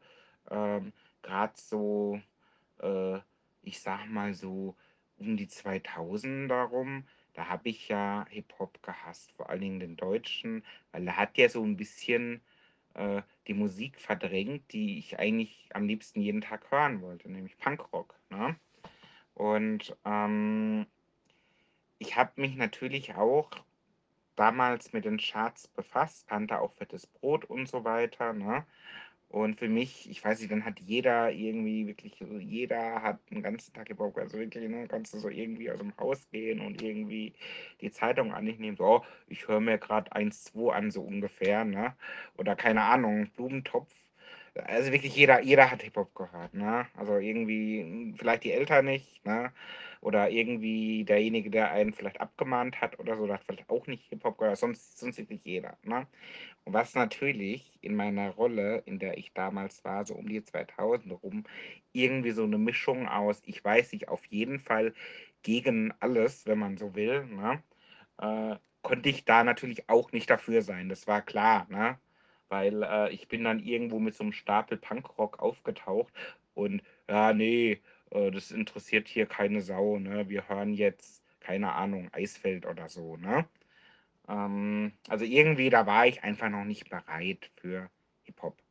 ähm, 0.52 0.94
grad 1.22 1.58
so, 1.58 2.22
äh, 2.82 3.20
ich 3.62 3.80
sage 3.82 4.10
mal 4.10 4.34
so 4.34 4.76
um 5.18 5.38
die 5.38 5.48
2000er 5.48 6.64
rum, 6.64 7.06
da 7.38 7.50
habe 7.50 7.70
ich 7.70 7.90
ja 7.90 8.26
Hip-Hop 8.32 8.84
gehasst, 8.84 9.34
vor 9.34 9.50
allen 9.52 9.62
Dingen 9.62 9.80
den 9.82 9.98
Deutschen, 9.98 10.66
weil 10.94 11.08
er 11.08 11.18
hat 11.18 11.38
ja 11.40 11.50
so 11.50 11.64
'n 11.64 11.78
bisschen, 11.78 12.42
äh, 12.96 13.24
die 13.48 13.56
Musik 13.56 14.02
verdrängt, 14.02 14.74
die 14.74 15.00
ich 15.00 15.20
eigentlich 15.20 15.70
am 15.74 15.88
liebsten 15.88 16.22
jeden 16.22 16.42
Tag 16.42 16.72
hören 16.72 17.02
wollte, 17.02 17.32
nämlich 17.32 17.58
Punkrock, 17.60 18.20
ne? 18.32 18.58
Und, 19.36 19.98
ähm 20.06 20.88
ich 22.02 22.16
habe 22.16 22.34
mich 22.42 22.56
natürlich 22.56 23.16
auch 23.16 23.50
damals 24.36 24.94
mit 24.94 25.06
den 25.06 25.18
Charts 25.18 25.68
befasst, 25.70 26.28
kannte 26.28 26.60
auch 26.62 26.74
Fettes 26.74 27.08
Brot 27.08 27.46
und 27.46 27.68
so 27.68 27.84
weiter, 27.86 28.34
ne? 28.34 28.66
Und 29.32 29.60
für 29.60 29.68
mich 29.68 30.10
ich 30.10 30.24
weiß 30.24 30.40
nicht, 30.40 30.52
dann 30.52 30.64
hat 30.64 30.80
jeder 30.80 31.32
irgendwie 31.32 31.86
wirklich 31.86 32.22
also, 32.22 32.38
jeder 32.40 33.02
hat 33.02 33.20
'n 33.30 33.42
ganzen 33.44 33.74
Tag 33.74 33.88
gehört, 33.88 34.18
also, 34.18 34.38
wirklich, 34.38 34.70
ne? 34.70 34.88
Kannst 34.88 35.14
du 35.14 35.20
so 35.20 35.28
irgendwie 35.30 35.70
aus'm 35.70 35.92
Haus 36.00 36.30
gehen 36.30 36.62
und 36.62 36.82
irgendwie 36.82 37.34
die 37.82 37.92
Zeitung 37.92 38.34
an 38.34 38.46
dich 38.46 38.58
nehmen, 38.58 38.78
so: 38.78 38.86
„Oh, 38.86 39.02
ich 39.28 39.48
höre 39.50 39.60
mir 39.60 39.78
grad 39.80 40.14
1, 40.14 40.32
2 40.32 40.74
an“, 40.74 40.92
so 40.92 41.02
ungefähr, 41.02 41.66
ne? 41.66 41.94
Oder 42.38 42.56
keine 42.56 42.84
Ahnung, 42.84 43.28
Blumentopf. 43.36 43.94
Also, 44.56 44.92
wirklich 44.94 45.16
jeder 45.16 45.42
jeder 45.42 45.70
hat 45.72 45.84
Hip-Hop 45.84 46.16
gehört, 46.16 46.54
ne? 46.54 46.88
Also, 46.96 47.18
irgendwie 47.18 47.82
hm, 47.82 48.16
vielleicht 48.18 48.44
die 48.46 48.54
Eltern 48.54 48.86
nicht, 48.86 49.26
ne? 49.26 49.52
Oder 50.02 50.30
irgendwie 50.30 51.04
derjenige, 51.06 51.50
der 51.52 51.72
einen 51.72 51.94
vielleicht 51.94 52.22
abgemahnt 52.22 52.82
hat 52.82 53.00
oder 53.00 53.18
so, 53.18 53.32
hat 53.34 53.44
vielleicht 53.46 53.70
auch 53.70 53.88
nicht 53.88 54.06
Hip-Hop 54.10 54.38
gehört, 54.38 54.58
sonst 54.58 55.00
sonst 55.00 55.18
wirklich 55.18 55.42
jeder, 55.46 55.78
ne? 55.84 56.08
Und 56.66 56.74
was 56.74 56.96
natürlich 56.96 57.78
in 57.82 57.96
meiner 57.96 58.32
Rolle, 58.32 58.80
in 58.86 59.00
der 59.00 59.18
ich 59.18 59.34
damals 59.34 59.84
war, 59.86 60.06
so 60.06 60.16
um 60.16 60.30
die 60.30 60.44
2000 60.44 61.14
rum, 61.24 61.46
irgendwie 61.94 62.32
so 62.32 62.46
'ne 62.48 62.58
Mischung 62.60 63.08
aus 63.10 63.42
ich 63.46 63.64
weiß 63.64 63.94
nicht, 63.94 64.10
auf 64.10 64.26
jeden 64.28 64.60
Fall 64.60 64.94
gegen 65.44 65.94
alles, 66.02 66.46
wenn 66.48 66.60
man 66.60 66.78
so 66.78 66.96
will, 66.96 67.26
ne, 67.28 67.64
äh, 68.20 68.58
konnte 68.84 69.10
ich 69.10 69.26
da 69.26 69.44
natürlich 69.44 69.90
auch 69.90 70.12
nicht 70.14 70.30
dafür 70.30 70.62
sein. 70.64 70.90
Das 70.90 71.08
war 71.08 71.22
klar, 71.24 71.68
ne? 71.70 72.00
Weil, 72.50 72.84
äh, 72.84 73.12
ich 73.14 73.28
bin 73.30 73.44
dann 73.46 73.60
irgendwo 73.60 74.00
mit 74.00 74.16
so 74.16 74.24
'nem 74.26 74.34
Stapel 74.34 74.78
Punkrock 74.78 75.40
aufgetaucht 75.40 76.14
und: 76.56 76.82
„Ja, 77.10 77.34
ne, 77.34 77.80
äh, 78.12 78.32
das 78.32 78.52
interessiert 78.52 79.08
hier 79.08 79.26
keine 79.26 79.62
Sau, 79.62 80.00
ne? 80.00 80.30
Wir 80.30 80.48
hören 80.50 80.74
jetzt, 80.74 81.24
keine 81.40 81.74
Ahnung, 81.74 82.10
Eisfeld 82.14 82.66
oder 82.66 82.90
so“, 82.90 83.18
ne? 83.18 83.48
Ähm, 84.30 84.94
also, 85.10 85.26
irgendwie, 85.26 85.70
da 85.72 85.86
war 85.88 86.08
ich 86.08 86.24
einfach 86.24 86.50
noch 86.50 86.66
nicht 86.66 86.90
bereit 86.90 87.52
für 87.58 87.90
Hip-Hop. 88.24 88.62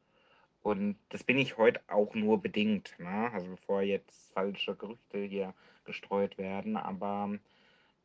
Und 0.63 0.99
das 1.11 1.25
bin 1.25 1.39
ich 1.39 1.57
heute 1.59 1.81
auch 1.89 2.15
nur 2.15 2.41
bedingt, 2.43 2.97
ne? 2.99 3.31
Also, 3.33 3.51
bevor 3.51 3.83
jetzt 3.83 4.33
falsche 4.35 4.77
Gerüchte 4.77 5.19
hier 5.21 5.55
gestreut 5.85 6.39
werden. 6.39 6.77
Aber 6.77 7.39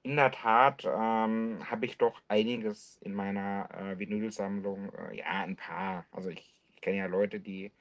in 0.04 0.16
der 0.18 0.32
Tat, 0.32 0.86
ähm, 0.86 1.60
habe 1.70 1.86
ich 1.86 1.98
doch 1.98 2.22
einiges 2.30 3.00
in 3.04 3.14
meiner, 3.16 3.70
äh, 3.74 4.00
Vinylsammlung 4.00 4.94
äh, 4.96 5.18
ja, 5.18 5.44
'n 5.46 5.56
paar. 5.58 6.06
Also, 6.12 6.30
ich 6.30 6.54
ich 6.76 6.82
kenne 6.82 6.98
ja 7.00 7.06
Leute, 7.08 7.40
die 7.40 7.72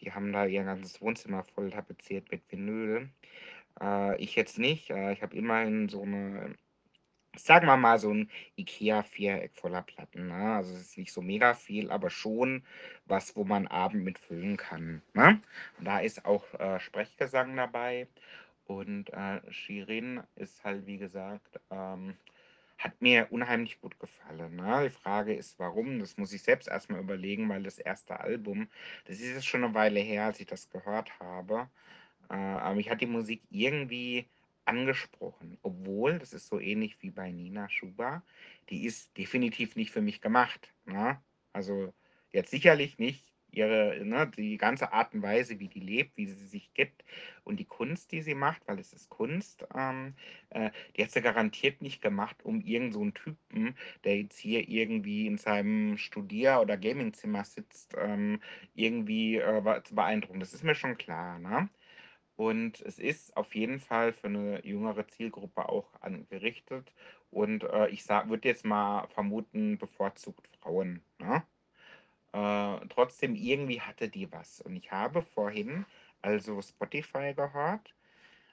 die 0.00 0.12
haben 0.12 0.32
da 0.32 0.46
ihr 0.46 0.64
ganzes 0.64 1.00
Wohnzimmer 1.00 1.44
voll 1.44 1.70
tapeziert 1.70 2.30
mit 2.30 2.42
Vinyl. 2.50 3.10
Äh, 3.80 4.16
ich 4.22 4.36
jetzt 4.36 4.58
nicht. 4.58 4.90
Äh, 4.90 5.12
ich 5.14 5.22
habe 5.22 5.36
immerhin 5.36 5.88
so 5.88 6.04
'ne 6.06 6.54
sagen 7.36 7.66
wir 7.68 7.76
mal, 7.78 7.98
so 8.00 8.10
'n 8.12 8.30
IKEA-Viereck 8.58 9.54
voller 9.56 9.82
Platten, 9.82 10.28
ne? 10.28 10.56
Also, 10.56 10.74
es 10.74 10.82
ist 10.82 10.98
nicht 10.98 11.12
so 11.12 11.22
mega 11.22 11.54
viel, 11.54 11.90
aber 11.90 12.10
schon 12.10 12.64
was, 13.06 13.36
wo 13.36 13.44
man 13.44 13.66
Abend 13.68 14.04
mit 14.04 14.18
füllen 14.18 14.56
kann, 14.58 15.02
ne? 15.14 15.40
Und 15.78 15.86
da 15.86 16.00
ist 16.00 16.24
auch, 16.26 16.44
äh, 16.54 16.80
Sprechgesang 16.80 17.56
dabei 17.56 18.08
und, 18.66 19.10
äh, 19.12 19.40
Shirin 19.52 20.22
ist 20.36 20.64
halt, 20.64 20.86
wie 20.86 20.98
gesagt, 20.98 21.60
ähm 21.70 22.16
hat 22.78 23.00
mir 23.02 23.28
unheimlich 23.32 23.80
gut 23.80 23.98
gefallen, 23.98 24.56
ne? 24.56 24.84
Die 24.84 24.90
Frage 24.90 25.34
ist, 25.34 25.58
warum? 25.58 25.98
Das 26.00 26.16
muss 26.16 26.32
ich 26.32 26.42
selbst 26.42 26.68
erst 26.68 26.90
mal 26.90 27.00
überlegen, 27.00 27.48
weil 27.48 27.62
das 27.64 27.78
1. 27.78 28.20
Album, 28.20 28.68
das 29.06 29.16
ist 29.20 29.32
jetzt 29.34 29.46
schon 29.46 29.62
'ne 29.62 29.74
Weile 29.74 30.00
her, 30.00 30.26
als 30.26 30.40
ich 30.40 30.46
das 30.46 30.70
gehört 30.70 31.18
habe. 31.20 31.70
Äh, 32.30 32.34
aber 32.34 32.74
mich 32.76 32.90
hat 32.90 33.00
die 33.02 33.06
Musik 33.06 33.42
irgendwie 33.50 34.30
angesprochen, 34.66 35.58
obwohl 35.62 36.18
das 36.20 36.32
ist 36.34 36.48
so 36.48 36.60
ähnlich 36.60 36.98
wie 37.02 37.10
bei 37.10 37.32
Nina 37.32 37.68
Chuba, 37.68 38.24
die 38.70 38.84
ist 38.86 39.16
definitiv 39.18 39.76
nicht 39.76 39.90
für 39.92 40.02
mich 40.02 40.20
gemacht, 40.22 40.74
ne? 40.86 41.22
Also, 41.52 41.94
jetzt 42.32 42.50
sicherlich 42.52 42.98
nicht 42.98 43.37
ihre 43.58 44.04
ne, 44.04 44.26
die 44.36 44.56
ganze 44.56 44.92
Art 44.92 45.14
und 45.14 45.22
Weise, 45.22 45.58
wie 45.60 45.68
die 45.68 45.80
lebt, 45.80 46.16
wie 46.16 46.26
sie 46.26 46.46
sich 46.46 46.72
gibt 46.74 47.04
und 47.44 47.58
die 47.60 47.64
Kunst, 47.66 48.12
die 48.12 48.22
sie 48.22 48.34
macht, 48.34 48.66
weil 48.68 48.78
es 48.78 48.92
ist 48.92 49.08
Kunst, 49.10 49.66
ähm, 49.74 50.14
äh, 50.50 50.70
die 50.96 51.02
hat 51.04 51.10
sie 51.12 51.22
garantiert 51.22 51.82
nicht 51.82 52.00
gemacht, 52.02 52.44
um 52.44 52.60
irgend 52.60 52.94
so 52.94 53.08
Typen, 53.14 53.76
der 54.04 54.18
jetzt 54.20 54.38
hier 54.38 54.68
irgendwie 54.68 55.26
in 55.26 55.38
seinem 55.38 55.96
Studier 55.98 56.60
oder 56.60 56.76
Gamingzimmer 56.76 57.44
sitzt, 57.44 57.94
ähm, 57.98 58.40
irgendwie, 58.74 59.36
äh, 59.36 59.82
zu 59.84 59.94
beeindrucken. 59.94 60.40
Das 60.40 60.52
ist 60.54 60.64
mir 60.64 60.74
schon 60.74 60.96
klar, 60.98 61.38
ne? 61.38 61.68
Und 62.36 62.80
es 62.82 62.98
ist 63.00 63.36
auf 63.36 63.54
jeden 63.54 63.80
Fall 63.80 64.12
für 64.12 64.28
'ne 64.30 64.60
jüngere 64.64 65.06
Zielgruppe 65.08 65.68
auch 65.68 65.94
an 66.02 66.26
gerichtet 66.28 66.94
und, 67.30 67.64
äh, 67.64 67.88
ich 67.90 68.08
würde 68.08 68.48
jetzt 68.48 68.64
mal 68.64 69.08
vermuten, 69.08 69.78
bevorzugt 69.78 70.48
Frauen, 70.60 71.02
ne? 71.20 71.44
Trotzdem 72.98 73.34
irgendwie 73.36 73.80
hatte 73.80 74.08
die 74.08 74.32
was. 74.32 74.60
Und 74.60 74.74
ich 74.76 74.90
habe 74.92 75.22
vorhin 75.22 75.86
also 76.22 76.60
Spotify 76.62 77.32
gehört, 77.34 77.94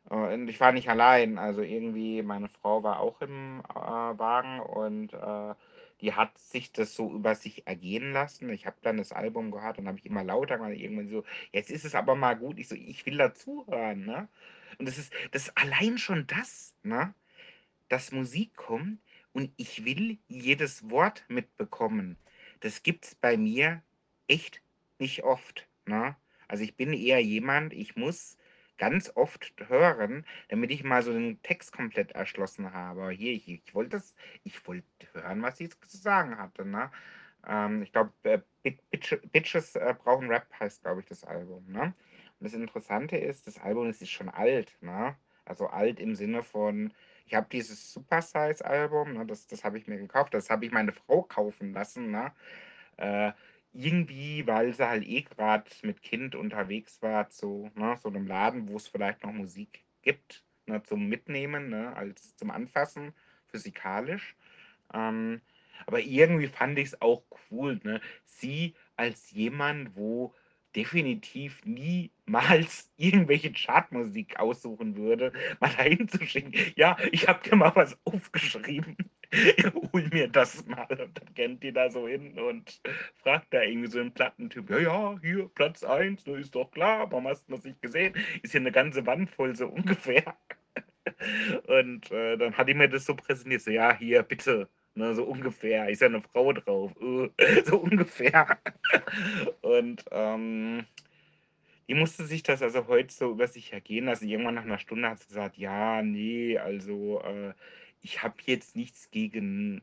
äh, 0.10 0.16
und 0.16 0.48
ich 0.50 0.60
war 0.60 0.72
nicht 0.72 0.90
allein. 0.90 1.38
Also, 1.38 1.62
irgendwie 1.62 2.22
meine 2.24 2.50
Frau 2.50 2.84
war 2.84 3.00
auch 3.00 3.22
im, 3.22 3.62
äh, 3.70 3.76
Wagen 3.76 4.60
und, 4.62 5.14
äh, 5.14 5.56
die 6.02 6.14
hat 6.14 6.38
sich 6.38 6.72
das 6.74 6.96
so 6.96 7.12
über 7.14 7.36
sich 7.36 7.68
ergehen 7.68 8.12
lassen. 8.14 8.50
Ich 8.50 8.66
habe 8.66 8.78
dann 8.82 8.98
das 8.98 9.12
Album 9.14 9.52
gehört 9.52 9.78
und 9.80 9.88
habe 9.88 9.98
ich 10.00 10.06
immer 10.06 10.24
lauter 10.24 10.58
gemacht, 10.58 10.74
irgendwann 10.76 11.10
so: 11.10 11.24
„Jetzt 11.54 11.72
ist 11.72 11.86
es 11.86 11.96
aber 11.96 12.16
mal 12.16 12.36
gut.“ 12.36 12.60
Ich 12.60 12.68
so: 12.68 12.76
„Ich 12.76 13.06
will 13.06 13.18
dazuhören“, 13.18 14.06
ne? 14.06 14.28
Und 14.80 14.88
das 14.90 14.98
ist 15.00 15.14
das 15.32 15.56
allein 15.58 15.98
schon 15.98 16.28
das, 16.28 16.76
ne, 16.84 17.14
dass 17.90 18.12
Musik 18.12 18.56
kommt 18.56 19.00
und 19.34 19.52
ich 19.58 19.86
will 19.86 20.20
jedes 20.28 20.90
Wort 20.90 21.26
mitbekommen. 21.30 22.18
Das 22.62 22.84
gibt's 22.84 23.16
bei 23.16 23.38
mir 23.38 23.84
echt 24.28 24.62
nicht 25.00 25.24
oft, 25.24 25.68
ne? 25.86 26.16
Also, 26.48 26.64
ich 26.64 26.76
bin 26.78 26.94
eher 26.94 27.22
jemand, 27.22 27.74
ich 27.74 27.96
muss 27.96 28.38
ganz 28.78 29.12
oft 29.16 29.54
hören, 29.68 30.26
damit 30.50 30.72
ich 30.72 30.84
mal 30.84 31.02
so 31.02 31.12
den 31.14 31.42
Text 31.42 31.72
komplett 31.74 32.12
erschlossen 32.12 32.74
habe. 32.74 33.10
Hier, 33.12 33.34
ich 33.34 33.48
ich 33.50 33.74
wollte 33.76 33.92
das 33.98 34.16
ich 34.44 34.66
wollte 34.68 34.86
hören, 35.14 35.42
was 35.42 35.58
sie 35.58 35.70
zu 35.70 35.98
sagen 35.98 36.38
hatte, 36.38 36.66
ne? 36.66 36.92
Ähm, 37.48 37.82
ich 37.84 37.92
glaube, 37.92 38.12
äh, 38.24 38.40
Bit 38.64 38.90
Bitche 38.92 39.18
Bitches, 39.18 39.76
äh, 39.76 39.96
brauchen 39.98 40.28
Rap 40.30 40.48
heißt, 40.60 40.82
glaube 40.84 41.02
ich, 41.02 41.08
das 41.08 41.24
Album, 41.24 41.66
ne? 41.68 41.94
Und 42.40 42.44
das 42.46 42.54
Interessante 42.54 43.18
ist, 43.18 43.48
das 43.48 43.60
Album, 43.60 43.90
ist 43.90 44.08
schon 44.10 44.30
alt, 44.30 44.78
ne? 44.82 45.16
Also, 45.46 45.68
alt 45.68 46.00
im 46.00 46.16
Sinne 46.16 46.44
von 46.44 46.94
ich 47.28 47.34
habe 47.36 47.48
dieses 47.52 47.92
Supersize-Album, 47.94 49.14
ne, 49.14 49.26
das 49.26 49.48
das 49.48 49.64
habe 49.64 49.78
ich 49.80 49.88
mir 49.88 49.98
gekauft. 49.98 50.34
Das 50.34 50.50
habe 50.52 50.66
ich 50.66 50.72
meine 50.72 50.92
Frau 50.92 51.24
kaufen 51.24 51.74
lassen, 51.74 52.12
ne? 52.12 52.32
Äh, 52.98 53.34
irgendwie, 53.76 54.48
weil 54.48 54.74
sie 54.74 54.88
halt 54.88 55.06
eh 55.08 55.22
grad 55.24 55.70
mit 55.84 56.02
Kind 56.02 56.36
unterwegs 56.36 57.02
war 57.02 57.30
zu, 57.30 57.72
ne, 57.76 57.98
so 58.02 58.10
'nem 58.10 58.28
Laden, 58.28 58.70
wo's 58.70 58.88
vielleicht 58.88 59.24
noch 59.24 59.32
Musik 59.34 59.86
gibt, 60.02 60.46
ne, 60.68 60.82
zum 60.84 61.08
Mitnehmen, 61.08 61.70
ne, 61.70 61.96
als 61.96 62.36
zum 62.38 62.52
Anfassen, 62.52 63.14
physikalisch. 63.48 64.36
Ähm, 64.94 65.42
aber 65.88 66.00
irgendwie 66.02 66.48
fand 66.48 66.80
ich's 66.80 67.02
auch 67.02 67.24
cool, 67.52 67.80
ne? 67.84 68.02
Sie 68.26 68.76
als 68.96 69.32
jemand, 69.32 69.96
wo 69.96 70.34
definitiv 70.76 71.62
niemals 71.66 72.92
irgendwelche 72.98 73.52
Chartmusik 73.54 74.40
aussuchen 74.40 74.96
würde, 74.98 75.34
mal 75.60 75.74
dahin 75.76 76.08
zu 76.08 76.26
schicken: 76.26 76.54
„Ja, 76.76 76.98
ich 77.12 77.28
habe 77.28 77.48
dir 77.48 77.56
mal 77.56 77.76
was 77.76 77.98
aufgeschrieben.“ 78.06 78.98
hol 79.94 80.08
mir 80.12 80.28
das 80.28 80.66
mal. 80.66 80.88
Und 80.90 81.20
dann 81.20 81.34
rennt 81.38 81.64
die 81.64 81.72
da 81.72 81.90
so 81.90 82.08
hin 82.08 82.38
und 82.40 82.82
fragt 83.16 83.54
da 83.54 83.62
irgendwie 83.62 83.90
so 83.90 84.00
einen 84.00 84.14
Plattentyp, 84.14 84.70
ja, 84.70 84.80
ja, 84.80 85.20
hier, 85.22 85.50
Platz 85.56 85.84
1, 85.84 86.26
ne, 86.26 86.38
ist 86.38 86.56
doch 86.56 86.72
klar, 86.72 87.12
warum 87.12 87.28
hast 87.28 87.48
du 87.48 87.56
das 87.56 87.64
nicht 87.64 87.82
gesehen? 87.82 88.14
Ist 88.42 88.52
hier 88.52 88.62
eine 88.62 88.72
ganze 88.72 89.06
Wand 89.06 89.30
voll, 89.30 89.56
so 89.56 89.68
ungefähr. 89.70 90.36
Und 91.68 92.12
äh, 92.12 92.38
dann 92.38 92.58
hat 92.58 92.68
die 92.68 92.74
mir 92.74 92.90
das 92.90 93.06
so 93.06 93.16
präsentiert, 93.16 93.62
so, 93.62 93.72
ja, 93.72 93.96
hier, 93.98 94.24
bitte, 94.24 94.70
ne, 94.96 95.14
so 95.16 95.24
ungefähr, 95.24 95.90
ist 95.90 96.02
ja 96.02 96.08
eine 96.08 96.22
Frau 96.22 96.54
drauf, 96.54 96.92
äh, 97.02 97.62
so 97.66 97.78
ungefähr. 97.78 98.58
Und 99.62 100.06
ähm, 100.12 100.86
die 101.88 101.94
musste 101.94 102.26
sich 102.26 102.42
das 102.44 102.62
also 102.62 102.88
heute 102.88 103.14
so 103.14 103.32
über 103.32 103.48
sich 103.48 103.72
ergehen 103.74 104.06
lassen. 104.06 104.28
Irgendwann 104.28 104.56
nach 104.56 104.64
einer 104.64 104.80
Stunde 104.80 105.10
hat 105.10 105.20
sie 105.20 105.28
gesagt, 105.28 105.58
ja, 105.58 106.02
nee, 106.02 106.58
also 106.58 107.22
äh, 107.22 107.54
ich 108.06 108.22
habe 108.22 108.36
jetzt 108.46 108.76
nichts 108.76 109.10
gegen, 109.10 109.82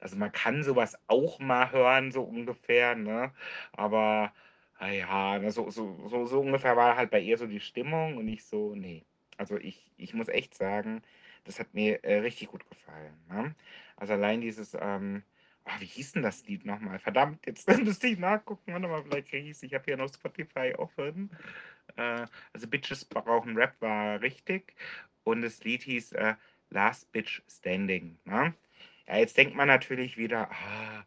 also 0.00 0.16
man 0.16 0.32
kann 0.32 0.62
sowas 0.64 0.98
auch 1.06 1.38
mal 1.38 1.70
hören, 1.70 2.12
so 2.12 2.22
ungefähr, 2.22 2.94
ne? 2.94 3.32
Aber 3.72 4.32
naja, 4.80 5.38
ne, 5.38 5.50
so, 5.52 5.70
so, 5.70 6.08
so, 6.08 6.24
so 6.24 6.40
ungefähr 6.40 6.76
war 6.76 6.96
halt 6.96 7.10
bei 7.10 7.20
ihr 7.20 7.36
so 7.36 7.46
die 7.46 7.60
Stimmung 7.60 8.16
und 8.16 8.26
ich 8.28 8.44
so, 8.44 8.74
nee. 8.74 9.04
Also 9.36 9.58
ich, 9.58 9.92
ich 9.98 10.14
muss 10.14 10.28
echt 10.28 10.54
sagen, 10.54 11.02
das 11.44 11.60
hat 11.60 11.74
mir 11.74 12.02
äh, 12.04 12.20
richtig 12.20 12.48
gut 12.48 12.68
gefallen. 12.70 13.14
Ne? 13.28 13.54
Also 13.96 14.14
allein 14.14 14.40
dieses, 14.40 14.74
ähm, 14.80 15.22
ah, 15.64 15.78
wie 15.78 15.84
hieß 15.84 16.12
denn 16.12 16.22
das 16.22 16.46
Lied 16.46 16.64
nochmal? 16.64 16.98
Verdammt, 16.98 17.44
jetzt 17.46 17.68
müsste 17.84 18.06
ich 18.08 18.18
nachgucken. 18.18 18.72
Warte 18.72 18.88
mal, 18.88 19.02
vielleicht 19.02 19.28
kriege 19.28 19.44
ich 19.44 19.56
es. 19.56 19.62
Ich 19.62 19.74
habe 19.74 19.84
hier 19.84 19.98
noch 19.98 20.12
Spotify 20.12 20.74
offen. 20.76 21.30
Äh, 21.96 22.26
also 22.54 22.66
Bitches 22.66 23.04
brauchen 23.04 23.56
Rap 23.56 23.74
war 23.80 24.22
richtig. 24.22 24.74
Und 25.24 25.42
das 25.42 25.62
Lied 25.64 25.82
hieß 25.82 26.12
äh, 26.12 26.34
Last 26.70 27.10
Bitch 27.12 27.42
Standing. 27.48 28.18
Ne? 28.24 28.54
Ja, 29.06 29.16
jetzt 29.16 29.36
denkt 29.36 29.54
man 29.54 29.68
natürlich 29.68 30.16
wieder, 30.16 30.50
ah, 30.50 31.04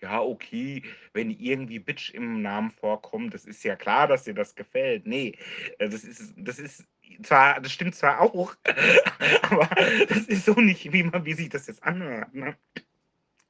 ja, 0.00 0.20
okay, 0.20 0.82
wenn 1.12 1.30
irgendwie 1.30 1.78
Bitch 1.78 2.12
im 2.12 2.42
Namen 2.42 2.70
vorkommt, 2.70 3.32
das 3.32 3.44
ist 3.44 3.64
ja 3.64 3.76
klar, 3.76 4.06
dass 4.06 4.24
dir 4.24 4.34
das 4.34 4.54
gefällt. 4.54 5.06
Nee, 5.06 5.36
äh, 5.78 5.88
das 5.88 6.04
ist, 6.04 6.34
das 6.36 6.58
ist 6.58 6.84
zwar, 7.22 7.60
das 7.60 7.72
stimmt 7.72 7.94
zwar 7.94 8.20
auch, 8.20 8.54
aber 9.42 9.68
das 10.08 10.26
ist 10.26 10.44
so 10.44 10.54
nicht, 10.54 10.92
wie 10.92 11.04
man, 11.04 11.24
wie 11.24 11.34
sich 11.34 11.48
das 11.48 11.68
jetzt 11.68 11.82
anhört. 11.82 12.34
Ne? 12.34 12.56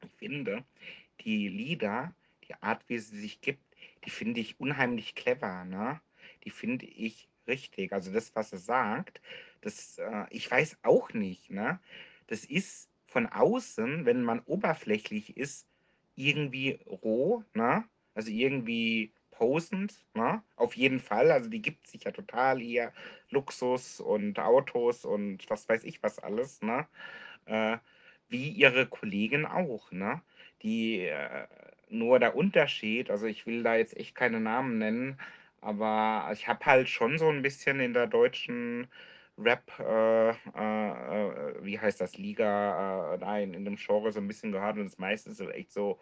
Ich 0.05 0.12
finde, 0.19 0.64
die 1.21 1.49
Lieder, 1.49 2.14
die 2.47 2.55
Art, 2.62 2.83
wie 2.88 2.99
sie 2.99 3.19
sich 3.19 3.41
gibt, 3.41 3.62
die 4.05 4.11
finde 4.11 4.41
ich 4.41 4.61
unheimlich 4.61 5.14
clever, 5.14 5.64
ne? 5.64 6.00
Die 6.45 6.50
finde 6.50 6.85
ich 6.85 7.29
richtig. 7.47 7.93
Also 7.93 8.12
das, 8.12 8.35
was 8.37 8.53
er 8.53 8.59
sagt, 8.59 9.21
das, 9.64 9.99
äh, 9.99 10.26
ich 10.30 10.50
weiß 10.50 10.78
auch 10.83 11.12
nicht, 11.12 11.50
ne? 11.50 11.80
Das 12.26 12.44
ist 12.44 12.90
von 13.06 13.26
außen, 13.26 14.06
wenn 14.06 14.23
man 14.25 14.40
oberflächlich 14.40 15.37
ist, 15.37 15.68
irgendwie 16.16 16.80
roh, 16.87 17.44
ne? 17.54 17.85
Also 18.14 18.30
irgendwie 18.30 19.12
posend, 19.30 20.04
ne? 20.14 20.42
Auf 20.56 20.76
jeden 20.76 21.00
Fall. 21.00 21.30
Also 21.33 21.50
die 21.50 21.62
gibt 21.62 21.87
sich 21.87 22.04
ja 22.04 22.12
total 22.12 22.61
hier 22.61 22.92
Luxus 23.30 24.00
und 24.00 24.38
Autos 24.38 25.04
und 25.04 25.49
was 25.50 25.68
weiß 25.68 25.85
ich 25.85 26.02
was 26.02 26.18
alles, 26.18 26.62
ne? 26.62 26.87
Äh, 27.47 27.78
wie 28.28 28.49
ihre 28.50 28.87
Kollegen 28.87 29.47
auch, 29.47 29.90
ne? 29.92 30.23
Die 30.62 31.00
äh, 31.00 31.47
nur 31.88 32.18
der 32.18 32.37
Unterschied, 32.37 33.11
also 33.11 33.26
ich 33.26 33.47
will 33.47 33.62
da 33.62 33.76
jetzt 33.76 33.97
echt 33.97 34.14
keine 34.14 34.40
Namen 34.40 34.78
nennen, 34.78 35.18
aber 35.61 36.30
ich 36.33 36.49
habe 36.49 36.64
halt 36.66 36.88
schon 36.88 37.18
so 37.18 37.28
ein 37.28 37.42
bisschen 37.42 37.80
in 37.80 37.94
der 37.94 38.06
deutschen 38.06 38.88
Rap, 39.38 39.71
äh, 39.81 40.31
äh, 40.31 40.35
äh, 40.55 41.64
wie 41.64 41.79
heißt 41.81 42.00
das, 42.00 42.17
Liga, 42.17 43.14
äh, 43.14 43.19
nein, 43.19 43.53
in 43.55 43.64
dem 43.64 43.76
Genre 43.76 44.12
so 44.12 44.21
ein 44.21 44.29
bisschen 44.29 44.53
gehört 44.53 44.76
und 44.76 44.85
das 44.85 44.99
meiste 44.99 45.31
ist 45.31 45.38
so 45.38 45.50
echt 45.50 45.73
so, 45.73 45.99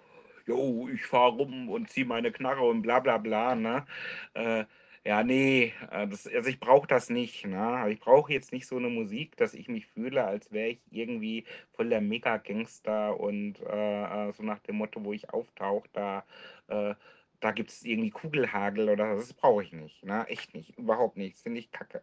jo, 0.47 0.89
ich 0.89 1.05
fahre 1.07 1.33
rum 1.37 1.69
und 1.71 1.89
ziehe 1.89 2.05
meine 2.07 2.31
Knarre 2.33 2.63
und 2.63 2.83
bla 2.83 3.01
bla 3.01 3.17
bla, 3.19 3.55
ne? 3.55 3.87
Äh, 4.35 4.65
ja, 5.05 5.25
nee, 5.25 5.73
äh, 5.91 6.07
das, 6.07 6.27
also 6.29 6.49
ich 6.51 6.61
brauche 6.61 6.87
das 6.87 7.09
nicht, 7.11 7.47
ne? 7.47 7.87
Ich 7.91 8.01
brauche 8.01 8.33
jetzt 8.33 8.53
nicht 8.53 8.67
so 8.67 8.77
eine 8.77 8.89
Musik, 8.89 9.37
dass 9.37 9.55
ich 9.55 9.69
mich 9.69 9.87
fühle, 9.87 10.25
als 10.25 10.53
wäre 10.53 10.69
ich 10.71 10.81
irgendwie 10.91 11.45
voll 11.73 11.89
der 11.89 12.01
Mega-Gangster 12.03 13.19
und 13.19 13.61
äh, 13.63 14.29
äh, 14.29 14.33
so 14.33 14.43
nach 14.43 14.59
dem 14.61 14.77
Motto, 14.77 15.03
wo 15.05 15.13
ich 15.13 15.31
auftauche, 15.31 15.89
da, 15.93 16.25
äh, 16.69 16.95
da 17.41 17.51
gibt 17.53 17.71
es 17.71 17.83
irgendwie 17.85 18.11
Kugelhagel 18.11 18.89
oder 18.91 19.15
so. 19.15 19.21
Das 19.21 19.33
brauche 19.35 19.63
ich 19.65 19.73
nicht, 19.73 20.05
ne? 20.05 20.27
Echt 20.29 20.55
nicht, 20.55 20.79
überhaupt 20.79 21.17
nicht. 21.17 21.39
Finde 21.39 21.59
ich 21.61 21.71
kacke. 21.73 22.03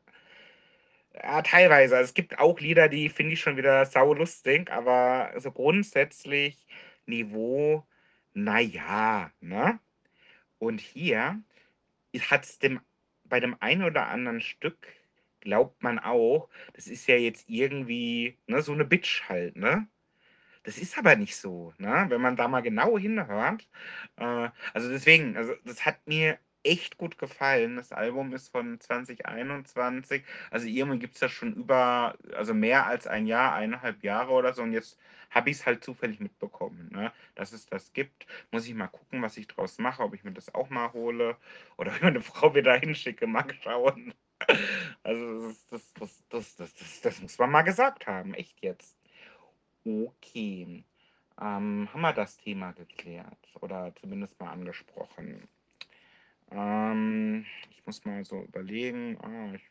Ja, 1.13 1.41
teilweise. 1.41 1.97
Also 1.97 2.09
es 2.09 2.13
gibt 2.13 2.39
auch 2.39 2.59
Lieder, 2.59 2.87
die 2.87 3.09
finde 3.09 3.33
ich 3.33 3.41
schon 3.41 3.57
wieder 3.57 3.85
saulustig, 3.85 4.71
aber 4.71 5.33
so 5.39 5.51
grundsätzlich 5.51 6.65
Niveau, 7.05 7.85
naja, 8.33 9.31
ne? 9.41 9.79
Und 10.59 10.81
hier 10.81 11.43
hat 12.29 12.45
es 12.45 12.59
bei 13.25 13.39
dem 13.39 13.57
einen 13.61 13.83
oder 13.83 14.07
anderen 14.07 14.41
Stück 14.41 14.87
glaubt 15.41 15.83
man 15.83 15.99
auch, 15.99 16.49
das 16.73 16.87
ist 16.87 17.07
ja 17.07 17.15
jetzt 17.17 17.49
irgendwie, 17.49 18.37
ne, 18.47 18.61
so 18.61 18.73
eine 18.73 18.85
Bitch 18.85 19.23
halt, 19.29 19.55
ne? 19.57 19.87
Das 20.63 20.77
ist 20.77 20.97
aber 20.97 21.15
nicht 21.15 21.35
so, 21.37 21.73
ne? 21.77 22.05
Wenn 22.09 22.21
man 22.21 22.35
da 22.35 22.47
mal 22.47 22.61
genau 22.61 22.97
hinhört. 22.99 23.69
Äh, 24.17 24.49
also 24.73 24.89
deswegen, 24.89 25.37
also 25.37 25.53
das 25.65 25.85
hat 25.85 26.05
mir 26.07 26.39
echt 26.63 26.97
gut 26.97 27.17
gefallen. 27.17 27.77
Das 27.77 27.91
Album 27.91 28.33
ist 28.33 28.49
von 28.49 28.79
2021. 28.79 30.23
Also 30.51 30.67
irgendwie 30.67 30.99
gibt 30.99 31.15
es 31.15 31.21
das 31.21 31.31
schon 31.31 31.53
über, 31.53 32.17
also 32.35 32.53
mehr 32.53 32.85
als 32.85 33.07
ein 33.07 33.27
Jahr, 33.27 33.53
eineinhalb 33.53 34.03
Jahre 34.03 34.31
oder 34.31 34.53
so. 34.53 34.63
Und 34.63 34.73
jetzt 34.73 34.99
habe 35.29 35.49
ich 35.49 35.57
es 35.57 35.65
halt 35.65 35.83
zufällig 35.83 36.19
mitbekommen, 36.19 36.89
ne? 36.91 37.11
dass 37.35 37.53
es 37.53 37.65
das 37.65 37.93
gibt. 37.93 38.25
Muss 38.51 38.67
ich 38.67 38.73
mal 38.73 38.87
gucken, 38.87 39.21
was 39.21 39.37
ich 39.37 39.47
draus 39.47 39.77
mache, 39.77 40.03
ob 40.03 40.13
ich 40.13 40.23
mir 40.23 40.31
das 40.31 40.53
auch 40.53 40.69
mal 40.69 40.91
hole 40.93 41.37
oder 41.77 41.91
ob 41.91 41.95
ich 41.97 42.01
meine 42.03 42.21
Frau 42.21 42.55
wieder 42.55 42.75
hinschicke, 42.77 43.27
mal 43.27 43.45
schauen. 43.61 44.13
Also 45.03 45.53
das, 45.69 45.93
das, 45.93 46.23
das, 46.29 46.55
das, 46.55 47.01
das, 47.01 47.21
muss 47.21 47.37
man 47.37 47.51
mal 47.51 47.61
gesagt 47.61 48.07
haben, 48.07 48.33
echt 48.33 48.61
jetzt. 48.61 48.97
Okay. 49.85 50.83
Ähm, 51.39 51.89
haben 51.93 52.01
wir 52.01 52.13
das 52.13 52.37
Thema 52.37 52.71
geklärt 52.73 53.37
oder 53.61 53.93
zumindest 53.95 54.39
mal 54.39 54.51
angesprochen? 54.51 55.47
Ähm, 56.51 57.45
ich 57.71 57.85
muss 57.85 58.05
mal 58.05 58.23
so 58.25 58.43
überlegen. 58.43 59.17
Ah, 59.21 59.53
ich 59.53 59.69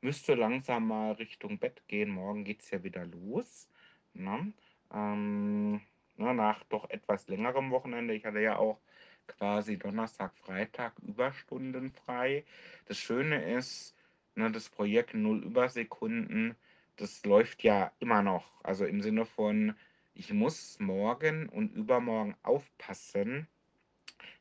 müsste 0.00 0.34
langsam 0.34 0.88
mal 0.88 1.12
Richtung 1.12 1.58
Bett 1.58 1.82
gehen. 1.88 2.10
Morgen 2.10 2.44
geht 2.44 2.62
es 2.62 2.70
ja 2.70 2.82
wieder 2.82 3.04
los. 3.06 3.68
Ne? 4.14 4.52
Ähm, 4.92 5.80
ne, 6.16 6.34
nach 6.34 6.64
doch 6.64 6.88
etwas 6.90 7.28
längerem 7.28 7.70
Wochenende. 7.70 8.14
Ich 8.14 8.24
hatte 8.24 8.40
ja 8.40 8.56
auch 8.56 8.80
quasi 9.26 9.78
Donnerstag, 9.78 10.34
Freitag 10.36 10.98
Überstunden 11.00 11.90
frei. 11.90 12.44
Das 12.86 12.98
Schöne 12.98 13.52
ist, 13.52 13.94
ne, 14.34 14.50
das 14.50 14.68
Projekt 14.68 15.14
Null 15.14 15.44
Übersekunden, 15.44 16.56
das 16.96 17.24
läuft 17.24 17.62
ja 17.62 17.92
immer 18.00 18.22
noch. 18.22 18.64
Also 18.64 18.84
im 18.86 19.02
Sinne 19.02 19.26
von, 19.26 19.74
ich 20.14 20.32
muss 20.32 20.78
morgen 20.80 21.48
und 21.48 21.74
übermorgen 21.74 22.34
aufpassen, 22.42 23.46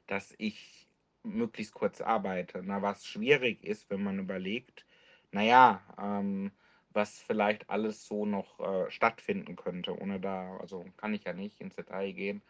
dass 0.07 0.33
ich 0.37 0.86
möglichst 1.27 1.73
kurz 1.73 2.01
arbeite. 2.01 2.61
Na, 2.63 2.81
was 2.81 3.05
schwierig 3.05 3.63
ist, 3.63 3.89
wenn 3.89 4.03
man 4.03 4.19
überlegt, 4.19 4.85
naja, 5.31 5.81
ähm, 6.01 6.51
was 6.91 7.19
vielleicht 7.21 7.69
alles 7.69 8.05
so 8.07 8.25
noch 8.25 8.59
äh, 8.59 8.89
stattfinden 8.89 9.55
könnte, 9.55 9.99
ohne 9.99 10.19
da, 10.19 10.57
also 10.57 10.85
kann 10.97 11.13
ich 11.13 11.23
ja 11.25 11.33
nicht 11.33 11.61
ins 11.61 11.75
Detail 11.75 12.11
gehen. 12.13 12.41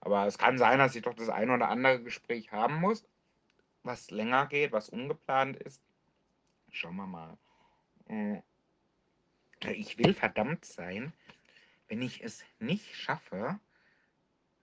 Aber 0.00 0.26
es 0.26 0.38
kann 0.38 0.58
sein, 0.58 0.78
dass 0.78 0.96
ich 0.96 1.02
doch 1.02 1.14
das 1.14 1.28
eine 1.28 1.54
oder 1.54 1.68
andere 1.68 2.02
Gespräch 2.02 2.50
haben 2.50 2.80
muss, 2.80 3.06
was 3.84 4.10
länger 4.10 4.46
geht, 4.46 4.72
was 4.72 4.88
ungeplant 4.88 5.56
ist. 5.56 5.80
Schauen 6.70 6.96
wir 6.96 7.06
mal. 7.06 7.38
Hm. 8.08 8.42
Ich 9.70 9.96
will 9.98 10.12
verdammt 10.14 10.64
sein, 10.64 11.12
wenn 11.86 12.02
ich 12.02 12.24
es 12.24 12.44
nicht 12.58 12.96
schaffe, 12.96 13.60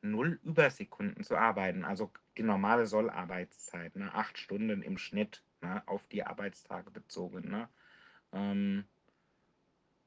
null 0.02 0.40
Übersekunden 0.44 1.24
zu 1.24 1.38
arbeiten. 1.38 1.86
Also 1.86 2.12
die 2.38 2.44
normale 2.44 2.86
Sollarbeitszeit, 2.86 3.96
ne? 3.96 4.14
acht 4.14 4.38
Stunden 4.38 4.82
im 4.82 4.98
Schnitt 4.98 5.44
ne? 5.62 5.84
auf 5.88 6.08
die 6.08 6.24
Arbeitstage 6.24 6.92
bezogen. 6.92 7.50
Ne? 7.50 7.70
Ähm, 8.34 8.86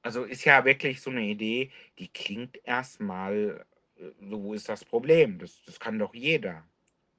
also 0.02 0.24
ist 0.24 0.44
ja 0.44 0.64
wirklich 0.64 1.00
so 1.00 1.10
eine 1.10 1.22
Idee, 1.22 1.70
die 1.98 2.08
klingt 2.08 2.58
erstmal, 2.64 3.64
äh, 3.96 4.10
so 4.20 4.42
wo 4.42 4.54
ist 4.54 4.68
das 4.68 4.84
Problem? 4.84 5.38
Das, 5.38 5.62
das 5.64 5.78
kann 5.78 5.98
doch 5.98 6.14
jeder. 6.14 6.64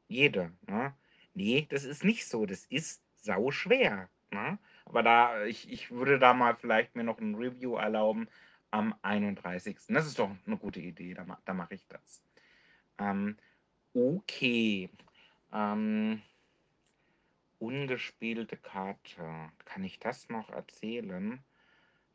Jeder. 0.08 0.52
Ne? 0.68 0.94
Nee, 1.34 1.68
das 1.70 1.84
ist 1.86 2.04
nicht 2.04 2.28
so. 2.28 2.46
Das 2.46 2.66
ist 2.66 3.02
sau 3.16 3.52
schwer. 3.52 4.10
Ne? 4.32 4.58
Aber 4.86 5.04
da, 5.04 5.46
ich, 5.46 5.72
ich 5.72 5.92
würde 5.92 6.20
da 6.20 6.34
mal 6.34 6.56
vielleicht 6.56 6.96
mir 6.96 7.04
noch 7.04 7.20
ein 7.20 7.36
Review 7.36 7.76
erlauben 7.76 8.28
am 8.72 8.96
31. 9.04 9.78
Das 9.90 10.08
ist 10.08 10.20
doch 10.20 10.32
eine 10.46 10.58
gute 10.58 10.80
Idee, 10.80 11.14
da, 11.14 11.26
da 11.46 11.54
mache 11.54 11.76
ich 11.76 11.88
das. 11.88 12.24
Ähm, 13.00 13.38
okay. 13.94 14.90
Ähm, 15.52 16.22
ungespielte 17.60 18.58
Karte. 18.58 19.52
Kann 19.66 19.84
ich 19.84 20.00
das 20.00 20.30
noch 20.30 20.50
erzählen? 20.50 21.44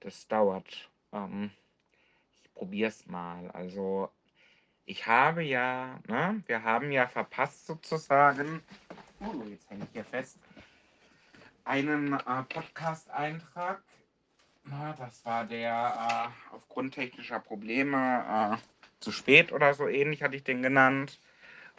Das 0.00 0.28
dauert. 0.28 0.90
Ähm, 1.12 1.50
ich 2.42 2.52
probier's 2.54 3.06
mal. 3.06 3.50
Also, 3.50 4.10
ich 4.84 5.06
habe 5.06 5.42
ja, 5.42 6.00
ne, 6.06 6.42
wir 6.46 6.62
haben 6.62 6.90
ja 6.92 7.06
verpasst 7.06 7.66
sozusagen, 7.66 8.62
oh, 9.20 9.44
jetzt 9.48 9.68
hänge 9.70 9.84
ich 9.84 9.90
hier 9.92 10.04
fest, 10.04 10.38
einen 11.64 12.14
äh, 12.14 12.42
Podcast-Eintrag. 12.48 13.82
Das 14.98 15.24
war 15.24 15.44
der 15.46 16.32
äh, 16.52 16.54
aufgrund 16.54 16.94
technischer 16.94 17.40
Probleme 17.40 18.58
äh, 18.60 18.77
zu 19.00 19.12
spät 19.12 19.52
oder 19.52 19.74
so 19.74 19.88
ähnlich, 19.88 20.22
hatte 20.22 20.37
ich 20.37 20.44
den 20.44 20.62
genannt. 20.62 21.20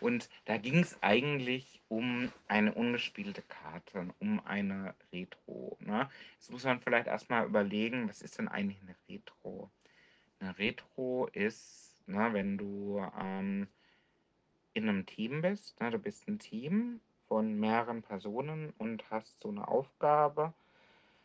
Und 0.02 0.30
da 0.46 0.58
ging 0.58 0.80
es 0.80 1.02
eigentlich 1.02 1.82
um 1.90 2.32
eine 2.48 2.74
ungespielte 2.74 3.42
Karte, 3.42 4.14
um 4.20 4.46
eine 4.46 4.96
Retro. 5.12 5.78
Ne? 5.82 6.10
Jetzt 6.36 6.52
muss 6.52 6.64
man 6.64 6.80
vielleicht 6.80 7.08
erstmal 7.08 7.46
überlegen, 7.46 8.08
was 8.08 8.22
ist 8.22 8.38
denn 8.38 8.48
eigentlich 8.48 8.82
eine 8.82 8.96
Retro? 9.10 9.70
Eine 10.40 10.58
Retro 10.58 11.28
ist, 11.34 11.98
ne, 12.08 12.30
wenn 12.32 12.58
du 12.58 13.06
ähm, 13.20 13.68
in 14.74 14.88
einem 14.88 15.06
Team 15.06 15.42
bist, 15.42 15.80
ne, 15.82 15.92
du 15.92 16.00
bist 16.00 16.28
ein 16.28 16.40
Team 16.40 17.02
von 17.28 17.60
mehreren 17.60 18.02
Personen 18.02 18.74
und 18.78 19.10
hast 19.12 19.42
so 19.42 19.50
eine 19.50 19.68
Aufgabe. 19.68 20.54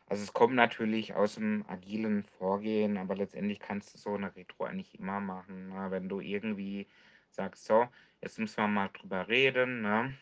Also 0.07 0.23
es 0.23 0.33
kommt 0.33 0.55
natürlich 0.55 1.15
aus 1.15 1.37
dem 1.37 1.65
agilen 1.69 2.25
Vorgehen, 2.25 2.99
aber 2.99 3.17
letztendlich 3.17 3.59
kannst 3.59 3.95
du 3.95 3.99
so 3.99 4.15
eine 4.15 4.35
Retro 4.37 4.65
eigentlich 4.65 4.99
immer 4.99 5.21
machen. 5.21 5.69
Ne? 5.71 5.91
Wenn 5.91 6.09
du 6.09 6.21
irgendwie 6.21 6.87
sagst, 7.31 7.65
so, 7.65 7.89
jetzt 8.21 8.39
müssen 8.39 8.59
wir 8.59 8.69
mal 8.69 8.91
drüber 8.93 9.29
reden, 9.29 9.83
ne? 9.83 10.15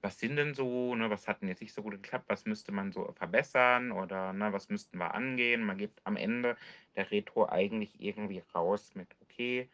was 0.00 0.18
sind 0.18 0.36
denn 0.36 0.54
so, 0.54 0.94
ne, 0.94 1.10
was 1.10 1.26
hat 1.26 1.42
denn 1.42 1.48
jetzt 1.48 1.60
nicht 1.60 1.74
so 1.74 1.82
gut 1.82 1.94
geklappt, 1.94 2.26
was 2.28 2.44
müsste 2.46 2.72
man 2.72 2.92
so 2.92 3.12
verbessern 3.12 3.92
oder 3.92 4.32
ne, 4.32 4.52
was 4.52 4.68
müssten 4.68 4.98
wir 4.98 5.14
angehen. 5.14 5.64
Man 5.64 5.78
gibt 5.78 6.00
am 6.04 6.16
Ende 6.16 6.56
der 6.96 7.10
Retro 7.10 7.48
eigentlich 7.48 8.00
irgendwie 8.00 8.42
raus 8.54 8.94
mit, 8.94 9.08
okay, 9.20 9.68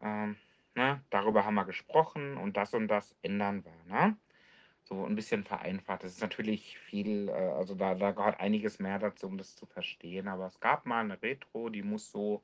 ähm, 0.00 0.36
ne, 0.74 1.02
darüber 1.10 1.44
haben 1.44 1.54
wir 1.54 1.64
gesprochen 1.64 2.36
und 2.36 2.56
das 2.56 2.74
und 2.74 2.88
das 2.88 3.14
ändern 3.22 3.64
wir. 3.64 3.94
Ne? 3.94 4.16
So 4.84 5.04
ein 5.04 5.14
bisschen 5.14 5.44
vereinfacht. 5.44 6.04
Das 6.04 6.12
ist 6.12 6.20
natürlich 6.20 6.78
viel, 6.78 7.28
äh, 7.28 7.32
also 7.32 7.74
da, 7.74 7.94
da 7.94 8.12
gehört 8.12 8.40
einiges 8.40 8.78
mehr 8.78 8.98
dazu, 8.98 9.26
um 9.26 9.38
das 9.38 9.56
zu 9.56 9.66
verstehen. 9.66 10.28
Aber 10.28 10.46
es 10.46 10.60
gab 10.60 10.86
mal 10.86 11.00
eine 11.00 11.20
Retro, 11.22 11.70
die 11.70 11.82
muss 11.82 12.10
so, 12.10 12.42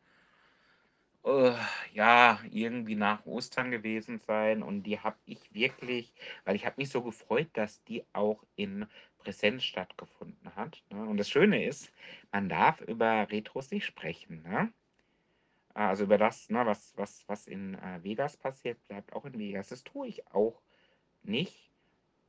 äh, 1.25 1.53
ja, 1.93 2.41
irgendwie 2.51 2.95
nach 2.95 3.27
Ostern 3.27 3.71
gewesen 3.71 4.21
sein. 4.21 4.63
Und 4.63 4.85
die 4.85 5.01
habe 5.01 5.19
ich 5.27 5.53
wirklich, 5.53 6.15
weil 6.45 6.57
ich 6.57 6.65
habe 6.65 6.77
mich 6.79 6.91
so 6.91 7.03
gefreut, 7.03 7.49
dass 7.53 7.85
die 7.85 8.05
auch 8.15 8.43
in 8.57 8.87
Präsenz 9.19 9.65
stattgefunden 9.65 10.57
hat. 10.57 10.83
Ne? 10.91 11.05
Und 11.05 11.19
das 11.19 11.29
Schöne 11.29 11.65
ist, 11.67 11.93
man 12.33 12.49
darf 12.49 12.81
über 12.81 13.31
Retros 13.31 13.71
nicht 13.71 13.85
sprechen. 13.85 14.43
Ne? 14.43 14.73
Also 15.75 16.05
über 16.05 16.19
das, 16.19 16.49
ne, 16.49 16.65
was, 16.67 16.97
was, 16.97 17.25
was 17.29 17.47
in 17.47 17.75
äh, 17.75 18.03
Vegas 18.03 18.37
passiert, 18.37 18.79
bleibt 18.89 19.13
auch 19.13 19.25
in 19.25 19.39
Vegas. 19.39 19.69
Das 19.69 19.85
tue 19.85 20.09
ich 20.09 20.27
auch 20.29 20.63
nicht 21.23 21.70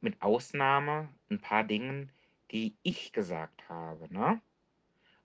mit 0.02 0.22
Ausnahme 0.22 1.10
ein 1.30 1.40
paar 1.40 1.64
Dingen, 1.64 2.12
die 2.52 2.76
ich 2.84 3.14
gesagt 3.14 3.68
habe, 3.70 4.14
ne? 4.14 4.42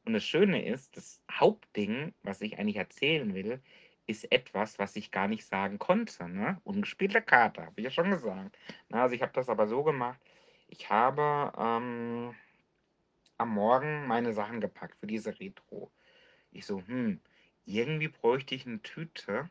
Und 0.05 0.13
das 0.13 0.25
Schöne 0.25 0.65
ist, 0.65 0.97
das 0.97 1.21
Hauptding, 1.31 2.15
was 2.23 2.41
ich 2.41 2.59
eigentlich 2.59 2.77
erzählen 2.77 3.35
will, 3.35 3.61
ist 4.07 4.31
etwas, 4.31 4.79
was 4.79 4.95
ich 4.95 5.11
gar 5.11 5.27
nicht 5.27 5.45
sagen 5.45 5.79
konnte, 5.79 6.29
ne? 6.29 6.61
Ungespielte 6.65 7.21
Karte, 7.23 7.63
habe 7.63 7.81
ich 7.81 7.85
ja 7.85 7.91
schon 7.91 8.11
gesagt. 8.11 8.57
Na, 8.89 9.03
also 9.03 9.15
ich 9.15 9.23
habe 9.23 9.33
das 9.33 9.49
aber 9.49 9.67
so 9.67 9.83
gemacht, 9.83 10.21
ich 10.69 10.91
habe 10.91 11.53
ähm, 11.59 12.35
am 13.39 13.49
Morgen 13.51 14.07
meine 14.07 14.33
Sachen 14.33 14.61
gepackt 14.61 14.97
für 15.01 15.07
diese 15.07 15.39
Retro. 15.41 15.91
Ich 16.53 16.67
so, 16.67 16.83
hm, 16.87 17.21
irgendwie 17.65 18.09
bräuchte 18.09 18.55
ich 18.55 18.67
eine 18.67 18.81
Tüte 18.83 19.51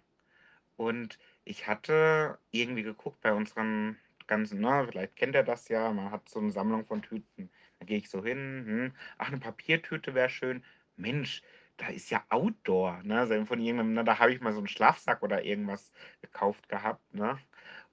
und 0.78 1.20
ich 1.44 1.68
hatte 1.68 2.40
irgendwie 2.52 2.84
geguckt 2.84 3.22
bei 3.22 3.34
unseren 3.34 3.98
ganzen, 4.28 4.62
ne, 4.62 4.86
vielleicht 4.90 5.16
kennt 5.16 5.36
ihr 5.36 5.44
das 5.44 5.68
ja, 5.70 5.92
man 5.92 6.12
hat 6.12 6.30
so 6.30 6.40
eine 6.40 6.52
Sammlung 6.52 6.86
von 6.86 7.02
Tüten. 7.02 7.50
Da 7.80 7.86
gehe 7.86 7.98
ich 7.98 8.10
so 8.10 8.24
hin, 8.24 8.64
hm, 8.66 8.94
ach, 9.18 9.28
eine 9.30 9.40
Papiertüte 9.40 10.14
wäre 10.14 10.30
schön. 10.30 10.64
Mensch, 10.96 11.42
da 11.78 11.88
ist 11.88 12.10
ja 12.10 12.24
Outdoor, 12.30 13.04
ne? 13.04 13.20
Also 13.20 13.46
von 13.46 13.60
irgendeinem, 13.60 13.94
ne, 13.94 14.04
da 14.04 14.20
habe 14.20 14.34
ich 14.34 14.42
mal 14.42 14.54
so 14.54 14.60
einen 14.60 14.68
Schlafsack 14.68 15.24
oder 15.24 15.44
irgendwas 15.44 15.92
gekauft 16.22 16.70
gehabt, 16.70 17.14
ne? 17.14 17.38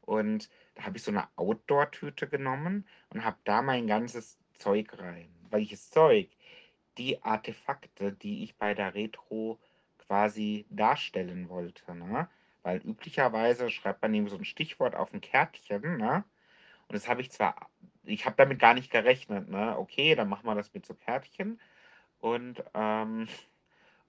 Und 0.00 0.50
da 0.74 0.84
habe 0.84 0.96
ich 0.96 1.02
so 1.02 1.10
eine 1.10 1.28
Outdoor-Tüte 1.36 2.28
genommen 2.28 2.86
und 3.10 3.24
habe 3.24 3.38
da 3.44 3.62
mein 3.62 3.86
ganzes 3.86 4.38
Zeug 4.54 4.98
rein. 4.98 5.28
Welches 5.50 5.90
Zeug? 5.90 6.28
Die 6.98 7.22
Artefakte, 7.22 8.12
die 8.12 8.44
ich 8.44 8.56
bei 8.56 8.74
der 8.74 8.94
Retro 8.94 9.58
quasi 9.98 10.66
darstellen 10.70 11.48
wollte, 11.48 11.94
ne? 11.94 12.28
Weil 12.62 12.78
üblicherweise 12.78 13.70
schreibt 13.70 14.02
man 14.02 14.14
eben 14.14 14.28
so 14.28 14.36
ein 14.36 14.44
Stichwort 14.44 14.94
auf 14.94 15.12
ein 15.12 15.20
Kärtchen, 15.20 15.96
ne? 15.98 16.24
Und 16.88 16.94
das 16.94 17.08
habe 17.08 17.20
ich 17.22 17.30
zwar, 17.30 17.70
ich 18.04 18.26
habe 18.26 18.36
damit 18.36 18.58
gar 18.58 18.74
nicht 18.74 18.90
gerechnet, 18.90 19.48
ne? 19.48 19.78
Okay, 19.78 20.14
dann 20.14 20.28
machen 20.28 20.46
wir 20.46 20.54
das 20.54 20.74
mit 20.74 20.86
so 20.86 20.94
Kärtchen. 20.94 21.60
Und, 22.20 22.62
ähm, 22.74 23.28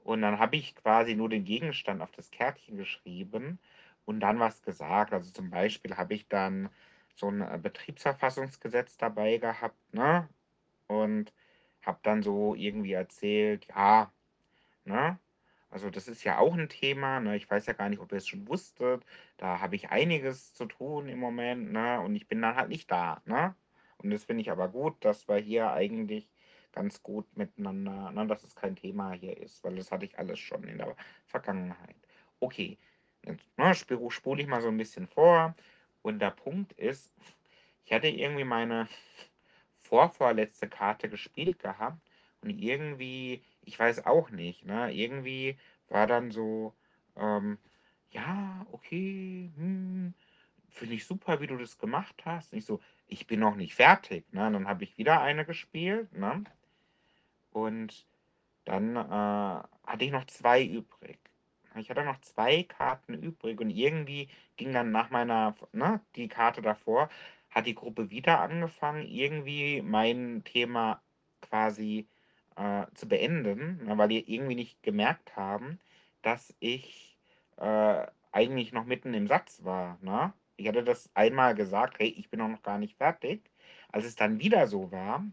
und 0.04 0.22
dann 0.22 0.40
habe 0.40 0.56
ich 0.58 0.76
quasi 0.76 1.16
nur 1.16 1.30
den 1.30 1.46
Gegenstand 1.46 2.02
auf 2.02 2.12
das 2.12 2.32
Kärtchen 2.32 2.78
geschrieben 2.78 3.60
und 4.06 4.20
dann 4.20 4.40
was 4.40 4.62
gesagt. 4.64 5.14
Also 5.14 5.32
zum 5.32 5.50
Beispiel 5.50 5.98
habe 5.98 6.14
ich 6.14 6.28
dann 6.28 6.70
so 7.16 7.30
ein 7.30 7.42
äh, 7.42 7.60
Betriebsverfassungsgesetz 7.62 8.98
dabei 8.98 9.38
gehabt, 9.38 9.78
ne? 9.94 10.30
Und 10.88 11.34
habe 11.84 12.00
dann 12.04 12.24
so 12.24 12.56
irgendwie 12.56 12.94
erzählt, 12.94 13.68
ja, 13.68 14.12
ne? 14.86 15.20
Also 15.74 15.90
das 15.90 16.08
ist 16.08 16.24
ja 16.24 16.38
auch 16.38 16.54
ein 16.54 16.70
Thema, 16.70 17.20
ne? 17.20 17.36
Ich 17.36 17.50
weiß 17.50 17.66
ja 17.66 17.74
gar 17.74 17.90
nicht, 17.90 18.00
ob 18.00 18.12
ihr 18.12 18.20
es 18.20 18.28
schon 18.28 18.48
wusstet. 18.48 19.04
Da 19.38 19.60
habe 19.60 19.76
ich 19.76 19.90
einiges 19.90 20.54
zu 20.54 20.66
tun 20.68 21.08
im 21.10 21.18
Moment, 21.18 21.72
ne? 21.72 22.00
Und 22.00 22.16
ich 22.16 22.28
bin 22.28 22.44
dann 22.44 22.56
halt 22.56 22.70
nicht 22.70 22.92
da, 22.92 23.24
ne? 23.26 23.56
Und 23.98 24.12
das 24.12 24.24
finde 24.26 24.42
ich 24.42 24.52
aber 24.52 24.70
gut, 24.70 25.04
dass 25.04 25.28
wir 25.28 25.38
hier 25.38 25.72
eigentlich 25.72 26.30
ganz 26.74 27.02
gut 27.02 27.26
miteinander, 27.36 28.12
ne, 28.12 28.28
dass 28.28 28.44
es 28.44 28.56
kein 28.56 28.76
Thema 28.76 29.14
hier 29.14 29.36
ist, 29.38 29.64
weil 29.64 29.76
das 29.76 29.92
hatte 29.92 30.06
ich 30.06 30.18
alles 30.20 30.40
schon 30.40 30.64
in 30.66 30.78
der 30.78 30.96
Vergangenheit. 31.26 31.96
Okay, 32.40 32.78
jetzt 33.26 33.58
ne, 33.58 33.74
spule 33.74 34.12
spul 34.12 34.40
ich 34.42 34.48
mal 34.48 34.62
so 34.62 34.68
ein 34.68 34.78
bisschen 34.78 35.08
vor. 35.08 35.56
Und 36.04 36.20
der 36.20 36.32
Punkt 36.32 36.74
ist, 36.74 37.16
ich 37.86 37.94
hatte 37.94 38.10
irgendwie 38.10 38.44
meine 38.44 38.88
vorvorletzte 39.82 40.68
Karte 40.70 41.10
gespielt 41.10 41.60
gehabt 41.60 42.00
und 42.44 42.52
irgendwie, 42.52 43.44
ich 43.62 43.78
weiß 43.80 44.06
auch 44.06 44.30
nicht, 44.30 44.66
ne, 44.66 44.94
irgendwie 44.94 45.58
war 45.90 46.08
dann 46.08 46.32
so, 46.32 46.74
ähm, 47.16 47.58
ja, 48.12 48.66
okay, 48.72 49.52
hm, 49.56 50.14
finde 50.70 50.96
ich 50.96 51.06
super, 51.06 51.40
wie 51.42 51.48
du 51.48 51.58
das 51.58 51.78
gemacht 51.78 52.16
hast. 52.26 52.54
Und 52.54 52.60
ich 52.60 52.66
so, 52.66 52.80
ich 53.08 53.28
bin 53.28 53.40
noch 53.40 53.56
nicht 53.56 53.76
fertig, 53.76 54.32
ne? 54.34 54.52
Dann 54.52 54.68
habe 54.68 54.84
ich 54.84 54.98
wieder 54.98 55.22
eine 55.22 55.46
gespielt, 55.46 56.12
ne? 56.14 56.44
Und 57.52 58.06
dann 58.66 58.96
äh, 58.96 59.00
hatte 59.00 60.06
ich 60.06 60.12
noch 60.12 60.26
zwei 60.26 60.64
übrig. 60.64 61.20
Ich 61.76 61.90
hatte 61.90 62.04
noch 62.04 62.22
zwei 62.22 62.64
Karten 62.64 63.16
übrig 63.16 63.60
und 63.60 63.70
irgendwie 63.72 64.30
ging 64.58 64.74
dann 64.74 64.92
nach 64.92 65.10
meiner, 65.10 65.56
ne, 65.72 66.02
die 66.16 66.28
Karte 66.28 66.62
davor, 66.62 67.10
hat 67.50 67.66
die 67.68 67.76
Gruppe 67.76 68.10
wieder 68.10 68.40
angefangen, 68.42 69.08
irgendwie 69.08 69.82
mein 69.82 70.44
Thema 70.44 71.02
quasi 71.42 72.08
äh, 72.58 72.86
zu 72.96 73.08
beenden, 73.08 73.84
ne, 73.86 73.98
weil 73.98 74.10
die 74.10 74.34
irgendwie 74.34 74.56
nicht 74.56 74.82
gemerkt 74.84 75.36
haben, 75.36 75.80
dass 76.22 76.56
ich 76.60 77.18
äh, 77.58 78.08
eigentlich 78.32 78.72
noch 78.74 78.86
mitten 78.86 79.14
im 79.14 79.28
Satz 79.28 79.64
war. 79.64 79.98
Ne? 80.02 80.34
Ich 80.58 80.68
hatte 80.68 80.84
das 80.84 81.10
einmal 81.16 81.56
gesagt, 81.56 82.00
hey, 82.00 82.10
ich 82.10 82.30
bin 82.30 82.42
auch 82.42 82.48
noch 82.50 82.64
gar 82.64 82.78
nicht 82.78 82.98
fertig. 82.98 83.50
Als 83.92 84.06
es 84.06 84.16
dann 84.16 84.40
wieder 84.40 84.68
so 84.68 84.92
war, 84.92 85.26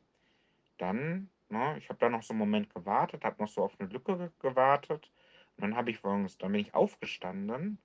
dann, 0.79 1.31
ne, 1.49 1.77
ich 1.79 1.89
habe 1.89 1.99
da 1.99 2.09
noch 2.09 2.23
so 2.23 2.33
einen 2.33 2.39
Moment 2.41 2.75
gewartet, 2.75 3.25
habe 3.25 3.43
noch 3.43 3.49
so 3.49 3.63
auf 3.63 3.79
eine 3.79 3.89
Lücke 3.89 4.17
ge- 4.17 4.31
gewartet. 4.41 5.11
Und 5.57 5.63
dann 5.63 5.77
habe 5.77 5.91
ich 5.91 5.99
folgendes, 5.99 6.39
dann 6.39 6.53
bin 6.53 6.61
ich 6.61 6.75
aufgestanden, 6.75 7.79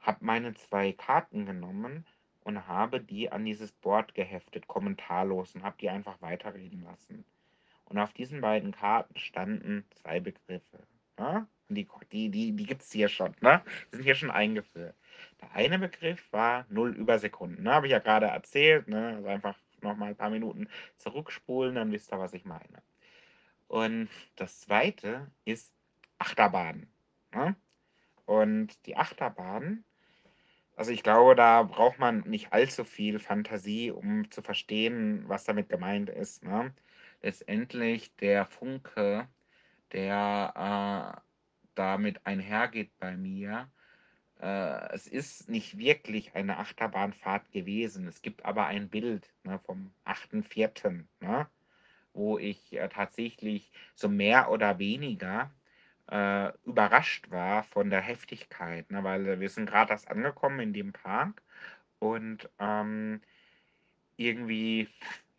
habe 0.00 0.24
meine 0.24 0.54
zwei 0.54 0.92
Karten 0.92 1.46
genommen 1.46 2.06
und 2.44 2.66
habe 2.66 3.00
die 3.00 3.30
an 3.30 3.44
dieses 3.44 3.72
Board 3.72 4.14
geheftet, 4.14 4.66
kommentarlos, 4.68 5.54
und 5.54 5.62
habe 5.62 5.76
die 5.80 5.90
einfach 5.90 6.20
weiterreden 6.22 6.82
lassen. 6.84 7.24
Und 7.88 7.98
auf 7.98 8.12
diesen 8.12 8.40
beiden 8.40 8.72
Karten 8.72 9.18
standen 9.18 9.84
zwei 9.94 10.20
Begriffe. 10.20 10.78
Ne? 11.18 11.46
Die, 11.70 11.88
die, 12.12 12.28
die, 12.30 12.52
die 12.52 12.66
gibt 12.66 12.82
es 12.82 12.92
hier 12.92 13.08
schon, 13.08 13.34
ne? 13.40 13.62
Die 13.92 13.96
sind 13.96 14.04
hier 14.04 14.14
schon 14.14 14.30
eingeführt. 14.30 14.94
Der 15.40 15.52
eine 15.52 15.78
Begriff 15.78 16.32
war 16.32 16.66
0 16.70 16.94
Übersekunden. 16.96 17.62
Ne? 17.62 17.72
Habe 17.72 17.86
ich 17.86 17.92
ja 17.92 17.98
gerade 17.98 18.26
erzählt. 18.26 18.88
Ne? 18.88 19.16
Also 19.16 19.28
einfach 19.28 19.58
nochmal 19.82 20.10
ein 20.10 20.16
paar 20.16 20.30
Minuten 20.30 20.68
zurückspulen, 20.96 21.74
dann 21.74 21.92
wisst 21.92 22.12
ihr, 22.12 22.18
was 22.18 22.32
ich 22.34 22.44
meine. 22.44 22.82
Und 23.68 24.08
das 24.36 24.60
zweite 24.60 25.30
ist 25.44 25.72
Achterbahn. 26.18 26.86
Ne? 27.34 27.54
Und 28.24 28.86
die 28.86 28.96
Achterbahn, 28.96 29.84
also 30.76 30.90
ich 30.90 31.02
glaube, 31.02 31.34
da 31.34 31.62
braucht 31.62 31.98
man 31.98 32.20
nicht 32.20 32.52
allzu 32.52 32.84
viel 32.84 33.18
Fantasie, 33.18 33.90
um 33.90 34.30
zu 34.30 34.42
verstehen, 34.42 35.24
was 35.26 35.44
damit 35.44 35.68
gemeint 35.68 36.10
ist. 36.10 36.44
Ne? 36.44 36.72
Letztendlich 37.22 38.14
der 38.16 38.46
Funke, 38.46 39.28
der 39.92 41.16
äh, 41.16 41.20
damit 41.74 42.24
einhergeht 42.26 42.90
bei 42.98 43.16
mir, 43.16 43.70
äh, 44.40 44.92
es 44.92 45.06
ist 45.06 45.48
nicht 45.48 45.78
wirklich 45.78 46.34
eine 46.34 46.58
Achterbahnfahrt 46.58 47.50
gewesen. 47.52 48.06
Es 48.06 48.22
gibt 48.22 48.44
aber 48.44 48.66
ein 48.66 48.88
Bild, 48.88 49.32
ne, 49.44 49.58
vom 49.60 49.92
8.4., 50.04 51.06
ne, 51.20 51.48
wo 52.12 52.38
ich, 52.38 52.72
äh, 52.74 52.88
tatsächlich 52.88 53.70
so 53.94 54.08
mehr 54.08 54.50
oder 54.50 54.78
weniger, 54.78 55.52
äh, 56.10 56.52
überrascht 56.64 57.30
war 57.30 57.64
von 57.64 57.90
der 57.90 58.00
Heftigkeit, 58.00 58.90
ne, 58.90 59.02
weil 59.04 59.40
wir 59.40 59.48
sind 59.48 59.68
grad 59.68 59.90
erst 59.90 60.08
angekommen 60.10 60.60
in 60.60 60.72
dem 60.72 60.92
Park 60.92 61.42
und, 61.98 62.48
ähm, 62.60 63.20
irgendwie, 64.16 64.88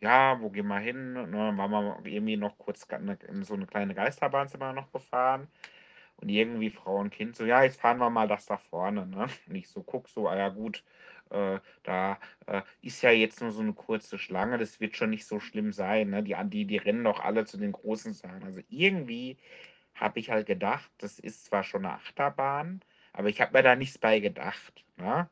ja, 0.00 0.40
wo 0.40 0.50
gehen 0.50 0.66
wir 0.68 0.78
hin, 0.80 1.12
ne? 1.14 1.52
Waren 1.56 1.70
wir 2.04 2.12
irgendwie 2.12 2.36
noch 2.36 2.58
kurz 2.58 2.86
ne, 3.00 3.18
in 3.28 3.42
so 3.44 3.56
'ne 3.56 3.66
kleine 3.66 3.94
Geisterbahn 3.94 4.48
sind 4.48 4.60
wir 4.60 4.72
noch 4.72 4.92
gefahren 4.92 5.48
und 6.18 6.28
irgendwie 6.30 6.70
Frau 6.70 6.96
und 6.98 7.10
Kind 7.10 7.36
so: 7.36 7.44
„Ja, 7.46 7.62
jetzt 7.64 7.80
fahren 7.80 7.98
wir 7.98 8.10
mal 8.10 8.28
das 8.28 8.46
da 8.46 8.56
vorne“, 8.58 9.06
ne? 9.06 9.26
Und 9.48 9.54
ich 9.56 9.68
so 9.68 9.82
gucke 9.82 10.10
so: 10.10 10.28
„Ah 10.28 10.36
ja 10.36 10.48
gut, 10.50 10.84
äh, 11.30 11.60
da, 11.84 12.18
äh, 12.46 12.62
ist 12.82 13.02
ja 13.02 13.10
jetzt 13.10 13.40
nur 13.42 13.52
so 13.52 13.62
'ne 13.62 13.72
kurze 13.74 14.18
Schlange, 14.18 14.58
das 14.58 14.80
wird 14.80 14.96
schon 14.96 15.10
nicht 15.10 15.26
so 15.26 15.40
schlimm 15.40 15.72
sein, 15.72 16.10
ne? 16.10 16.22
Die 16.24 16.36
die 16.46 16.66
die 16.66 16.78
rennen 16.78 17.04
doch 17.04 17.20
alle 17.20 17.44
zu 17.46 17.58
den 17.58 17.72
großen 17.72 18.12
Sachen.“ 18.14 18.44
Also, 18.44 18.60
irgendwie 18.68 19.38
habe 19.94 20.20
ich 20.20 20.30
halt 20.30 20.46
gedacht, 20.46 20.90
das 20.98 21.18
ist 21.20 21.46
zwar 21.46 21.64
schon 21.64 21.82
'ne 21.82 21.92
Achterbahn, 21.94 22.80
aber 23.14 23.28
ich 23.30 23.40
habe 23.42 23.52
mir 23.58 23.62
da 23.64 23.76
nichts 23.76 23.98
bei 23.98 24.20
gedacht, 24.20 24.84
ne? 24.98 25.30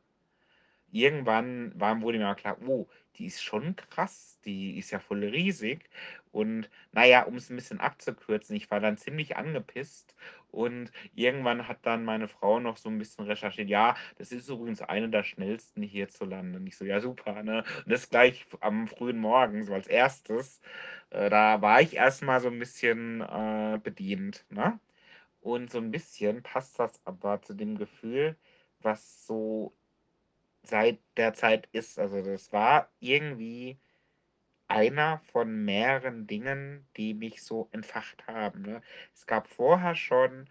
Irgendwann 0.91 1.71
war 1.79 2.01
wurde 2.01 2.17
mir 2.19 2.27
aber 2.27 2.35
klar: 2.35 2.57
„Oh, 2.67 2.87
die 3.17 3.25
ist 3.25 3.41
schon 3.43 3.75
krass, 3.75 4.39
die 4.45 4.77
ist 4.77 4.91
ja 4.91 4.99
voll 4.99 5.23
riesig.“ 5.25 5.89
Und 6.31 6.69
na 6.91 7.05
ja, 7.05 7.23
um's 7.23 7.49
'n 7.49 7.55
bisschen 7.55 7.79
abzukürzen, 7.79 8.55
ich 8.55 8.69
war 8.71 8.79
dann 8.79 8.97
ziemlich 8.97 9.35
angepisst 9.37 10.15
und 10.51 10.91
irgendwann 11.15 11.67
hat 11.67 11.79
dann 11.85 12.05
meine 12.05 12.27
Frau 12.27 12.59
noch 12.59 12.77
so 12.77 12.89
'n 12.89 12.97
bisschen 12.99 13.25
recherchiert: 13.25 13.69
„Ja, 13.69 13.95
das 14.17 14.31
ist 14.31 14.47
übrigens 14.49 14.81
eine 14.81 15.09
der 15.09 15.23
schnellsten 15.23 15.81
hierzulande.“ 15.83 16.59
Und 16.59 16.67
ich 16.67 16.77
so: 16.77 16.85
„Ja 16.85 16.99
super“, 17.01 17.43
ne? 17.43 17.63
Und 17.85 17.91
das 17.91 18.09
gleich 18.09 18.45
am 18.61 18.87
frühen 18.87 19.17
Morgen 19.19 19.63
so 19.65 19.73
als 19.73 19.87
1.. 19.87 20.61
Äh, 21.09 21.29
da 21.29 21.61
war 21.61 21.81
ich 21.81 21.95
erst 21.95 22.21
mal 22.23 22.39
so 22.41 22.47
'n 22.49 22.59
bisschen, 22.59 23.21
äh, 23.21 23.79
bedient, 23.83 24.45
ne? 24.49 24.79
Und 25.41 25.71
so 25.71 25.79
'n 25.79 25.91
bisschen 25.91 26.43
passt 26.43 26.79
das 26.79 27.01
aber 27.05 27.41
zu 27.41 27.53
dem 27.55 27.77
Gefühl, 27.77 28.37
was 28.81 29.25
so 29.27 29.75
seit 30.69 30.99
der 31.17 31.33
Zeit 31.33 31.67
ist. 31.73 31.99
Also, 31.99 32.21
das 32.23 32.53
war 32.53 32.91
irgendwie 32.99 33.79
einer 34.67 35.19
von 35.19 35.65
mehreren 35.65 36.27
Dingen, 36.27 36.87
die 36.97 37.13
mich 37.13 37.43
so 37.43 37.69
entfacht 37.71 38.27
haben, 38.27 38.61
ne? 38.63 38.81
Es 39.13 39.25
gab 39.27 39.47
vorher 39.49 39.95
schon, 39.95 40.49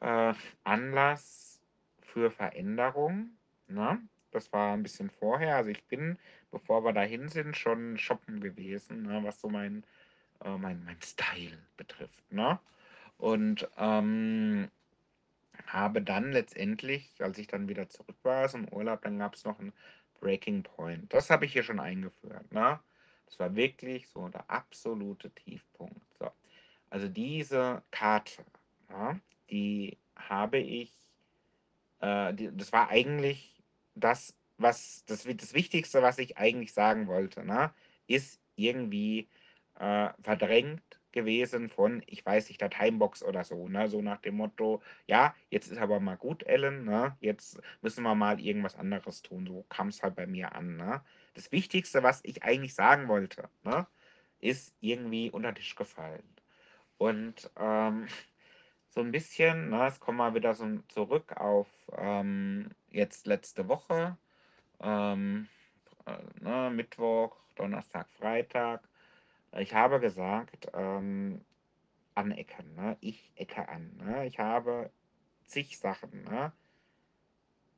äh, 0.00 0.34
Anlass 0.64 1.62
für 2.02 2.30
Veränderung, 2.30 3.38
ne? 3.68 4.00
Das 4.32 4.52
war 4.52 4.74
'n 4.74 4.82
bisschen 4.82 5.10
vorher. 5.10 5.56
Also, 5.56 5.70
ich 5.70 5.84
bin, 5.86 6.18
bevor 6.50 6.84
wir 6.84 6.92
dahin 6.92 7.28
sind, 7.28 7.56
schon 7.56 7.98
shoppen 7.98 8.40
gewesen, 8.40 9.02
ne, 9.04 9.22
was 9.24 9.40
so 9.40 9.48
mein 9.50 9.84
äh, 10.44 10.56
mein 10.58 10.84
mein 10.84 11.00
Style 11.02 11.58
betrifft, 11.76 12.32
ne? 12.32 12.60
Und, 13.18 13.68
ähm, 13.78 14.70
habe 15.66 16.02
dann 16.02 16.32
letztendlich, 16.32 17.14
als 17.22 17.38
ich 17.38 17.46
dann 17.48 17.68
wieder 17.68 17.88
zurück 17.88 18.16
war 18.22 18.44
aus'm 18.46 18.70
Urlaub, 18.72 19.02
dann 19.02 19.18
gab's 19.18 19.44
noch 19.44 19.58
'n 19.60 19.72
Breaking 20.20 20.62
Point. 20.62 21.12
Das 21.12 21.30
habe 21.30 21.46
ich 21.46 21.52
hier 21.52 21.62
schon 21.64 21.80
eingeführt, 21.80 22.52
ne? 22.52 22.80
Das 23.26 23.38
war 23.38 23.54
wirklich 23.56 24.08
so 24.08 24.28
der 24.28 24.50
absolute 24.50 25.30
Tiefpunkt, 25.32 26.02
so. 26.18 26.30
Also, 26.90 27.08
diese 27.08 27.82
Karte, 27.92 28.44
ne, 28.90 29.20
die 29.50 29.98
habe 30.16 30.58
ich 30.58 30.92
äh, 32.00 32.34
die 32.34 32.50
das 32.56 32.72
war 32.72 32.88
eigentlich 32.90 33.62
das, 33.94 34.34
was 34.58 35.04
das 35.06 35.24
das 35.24 35.54
Wichtigste, 35.54 36.02
was 36.02 36.18
ich 36.18 36.38
eigentlich 36.38 36.72
sagen 36.72 37.06
wollte, 37.08 37.44
ne, 37.44 37.72
ist 38.06 38.40
irgendwie, 38.56 39.28
äh, 39.78 40.10
verdrängt 40.22 40.99
gewesen 41.12 41.68
von, 41.68 42.02
ich 42.06 42.24
weiß 42.24 42.48
nicht, 42.48 42.60
der 42.60 42.70
Timebox 42.70 43.22
oder 43.22 43.44
so, 43.44 43.68
ne? 43.68 43.88
So 43.88 44.02
nach 44.02 44.18
dem 44.20 44.36
Motto: 44.36 44.82
„Ja, 45.06 45.34
jetzt 45.50 45.70
ist 45.70 45.78
aber 45.78 46.00
mal 46.00 46.16
gut, 46.16 46.42
Ellen, 46.44 46.84
ne? 46.84 47.16
Jetzt 47.20 47.60
müssen 47.82 48.02
wir 48.04 48.14
mal 48.14 48.40
irgendwas 48.40 48.74
anderes 48.76 49.22
tun.“ 49.22 49.46
So 49.46 49.64
kam's 49.68 50.02
halt 50.02 50.14
bei 50.16 50.26
mir 50.26 50.54
an, 50.54 50.76
ne? 50.76 51.02
Das 51.34 51.52
Wichtigste, 51.52 52.02
was 52.02 52.20
ich 52.24 52.42
eigentlich 52.42 52.74
sagen 52.74 53.08
wollte, 53.08 53.48
ne, 53.64 53.86
ist 54.40 54.74
irgendwie 54.80 55.30
unter 55.30 55.54
Tisch 55.54 55.74
gefallen. 55.76 56.24
Und, 56.98 57.50
ähm, 57.58 58.06
so 58.90 59.00
'n 59.00 59.12
bisschen, 59.12 59.70
ne, 59.70 59.84
jetzt 59.86 60.00
kommen 60.00 60.18
wir 60.18 60.34
wieder 60.34 60.54
so 60.54 60.66
zurück 60.88 61.32
auf, 61.36 61.68
ähm, 61.96 62.70
jetzt 62.90 63.26
letzte 63.26 63.68
Woche, 63.68 64.18
ähm, 64.80 65.48
äh, 66.06 66.18
ne, 66.42 66.70
Mittwoch, 66.72 67.38
Donnerstag, 67.56 68.10
Freitag. 68.10 68.88
Ich 69.58 69.74
habe 69.74 70.00
gesagt, 70.00 70.68
ähm, 70.74 71.44
anecken, 72.14 72.74
ne? 72.74 72.96
Ich 73.00 73.32
ecke 73.34 73.68
an, 73.68 73.96
ne? 73.96 74.26
Ich 74.26 74.38
habe 74.38 74.90
zig 75.46 75.78
Sachen, 75.78 76.24
ne? 76.24 76.52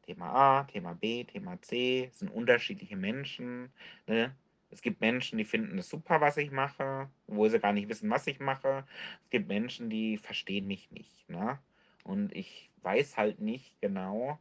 Thema 0.02 0.60
A, 0.60 0.64
Thema 0.64 0.94
B, 0.94 1.24
Thema 1.24 1.60
C, 1.62 2.10
sind 2.12 2.30
unterschiedliche 2.30 2.96
Menschen, 2.96 3.72
ne? 4.06 4.34
Es 4.70 4.82
gibt 4.82 5.00
Menschen, 5.00 5.38
die 5.38 5.44
finden 5.44 5.78
es 5.78 5.88
super, 5.88 6.20
was 6.20 6.38
ich 6.38 6.50
mache, 6.50 7.08
obwohl 7.26 7.50
sie 7.50 7.60
gar 7.60 7.72
nicht 7.72 7.88
wissen, 7.88 8.08
was 8.10 8.26
ich 8.26 8.40
mache. 8.40 8.86
Es 9.24 9.30
gibt 9.30 9.48
Menschen, 9.48 9.90
die 9.90 10.16
verstehen 10.18 10.66
mich 10.66 10.90
nicht, 10.90 11.28
ne? 11.28 11.58
Und 12.04 12.34
ich 12.34 12.70
weiß 12.82 13.16
halt 13.16 13.40
nicht 13.40 13.80
genau 13.80 14.40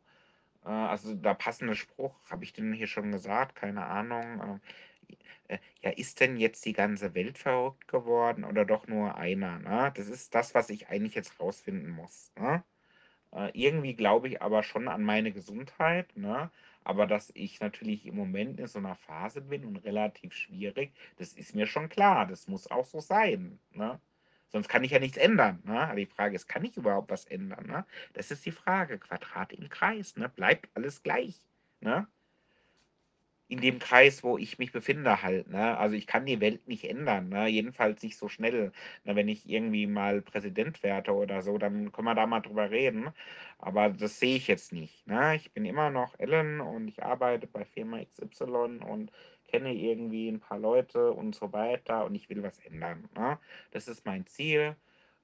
äh, 0.65 0.69
also, 0.69 1.15
der 1.15 1.33
passende 1.35 1.75
Spruch, 1.75 2.15
habe 2.29 2.43
ich 2.43 2.53
den 2.53 2.73
hier 2.73 2.87
schon 2.87 3.11
gesagt? 3.11 3.55
Keine 3.55 3.85
Ahnung. 3.85 4.39
Äh, 4.41 4.59
ja, 5.81 5.89
ist 5.91 6.19
denn 6.19 6.37
jetzt 6.37 6.65
die 6.65 6.73
ganze 6.73 7.13
Welt 7.15 7.37
verrückt 7.37 7.87
geworden 7.87 8.43
oder 8.43 8.65
doch 8.65 8.87
nur 8.87 9.15
einer, 9.15 9.59
ne? 9.59 9.91
Das 9.95 10.07
ist 10.07 10.33
das, 10.35 10.53
was 10.55 10.69
ich 10.69 10.89
eigentlich 10.89 11.15
jetzt 11.15 11.39
rausfinden 11.39 11.89
muss, 11.91 12.31
ne? 12.37 12.63
Äh, 13.33 13.51
irgendwie 13.53 13.95
glaube 13.95 14.27
ich 14.29 14.41
aber 14.41 14.63
schon 14.63 14.87
an 14.87 15.03
meine 15.03 15.31
Gesundheit, 15.33 16.15
ne? 16.17 16.51
Aber 16.83 17.07
dass 17.07 17.31
ich 17.35 17.59
natürlich 17.61 18.05
im 18.05 18.15
Moment 18.15 18.59
in 18.59 18.67
so 18.67 18.79
'ner 18.79 18.95
Phase 18.95 19.41
bin 19.41 19.65
und 19.65 19.77
relativ 19.77 20.33
schwierig, 20.33 20.93
das 21.17 21.33
ist 21.33 21.55
mir 21.55 21.67
schon 21.67 21.89
klar. 21.89 22.25
Das 22.27 22.47
muss 22.47 22.69
auch 22.71 22.85
so 22.85 22.99
sein, 22.99 23.59
ne? 23.71 24.01
Sonst 24.49 24.67
kann 24.69 24.83
ich 24.83 24.91
ja 24.91 24.99
nichts 24.99 25.17
ändern, 25.17 25.61
ne? 25.65 25.79
Aber 25.87 25.95
die 25.95 26.05
Frage 26.05 26.35
ist, 26.35 26.47
kann 26.47 26.65
ich 26.65 26.77
überhaupt 26.77 27.09
was 27.11 27.25
ändern, 27.25 27.65
ne? 27.67 27.85
Das 28.13 28.31
ist 28.31 28.45
die 28.45 28.51
Frage. 28.51 28.99
Quadrat 28.99 29.53
im 29.53 29.69
Kreis, 29.69 30.15
ne? 30.17 30.29
Bleibt 30.29 30.69
alles 30.75 31.03
gleich, 31.03 31.39
ne? 31.81 32.07
In 33.51 33.59
dem 33.59 33.79
Kreis, 33.79 34.23
wo 34.23 34.37
ich 34.37 34.59
mich 34.59 34.71
befinde 34.71 35.21
halt, 35.23 35.49
ne? 35.49 35.77
Also, 35.77 35.93
ich 35.97 36.07
kann 36.07 36.25
die 36.25 36.39
Welt 36.39 36.69
nicht 36.69 36.85
ändern, 36.85 37.27
ne? 37.27 37.47
Jedenfalls 37.49 38.01
nicht 38.01 38.15
so 38.17 38.29
schnell. 38.29 38.71
Ne, 39.03 39.15
wenn 39.17 39.27
ich 39.27 39.45
irgendwie 39.49 39.87
mal 39.87 40.21
Präsident 40.21 40.81
werde 40.83 41.11
oder 41.13 41.41
so, 41.41 41.57
dann 41.57 41.91
können 41.91 42.07
wir 42.07 42.15
da 42.15 42.25
mal 42.27 42.39
drüber 42.39 42.71
reden, 42.71 43.09
aber 43.59 43.89
das 43.89 44.19
sehe 44.19 44.37
ich 44.37 44.47
jetzt 44.47 44.71
nicht, 44.71 45.05
ne? 45.05 45.35
Ich 45.35 45.51
bin 45.51 45.65
immer 45.65 45.89
noch 45.89 46.17
Ellen 46.17 46.61
und 46.61 46.87
ich 46.87 47.03
arbeite 47.03 47.45
bei 47.45 47.65
Firma 47.65 47.99
XY 47.99 48.81
und 48.81 49.11
kenne 49.49 49.73
irgendwie 49.73 50.29
'n 50.29 50.39
paar 50.39 50.57
Leute 50.57 51.11
und 51.11 51.35
so 51.35 51.51
weiter 51.51 52.05
und 52.05 52.15
ich 52.15 52.29
will 52.29 52.43
was 52.43 52.57
ändern, 52.59 53.09
ne? 53.17 53.37
Das 53.71 53.89
ist 53.89 54.05
mein 54.05 54.25
Ziel, 54.27 54.77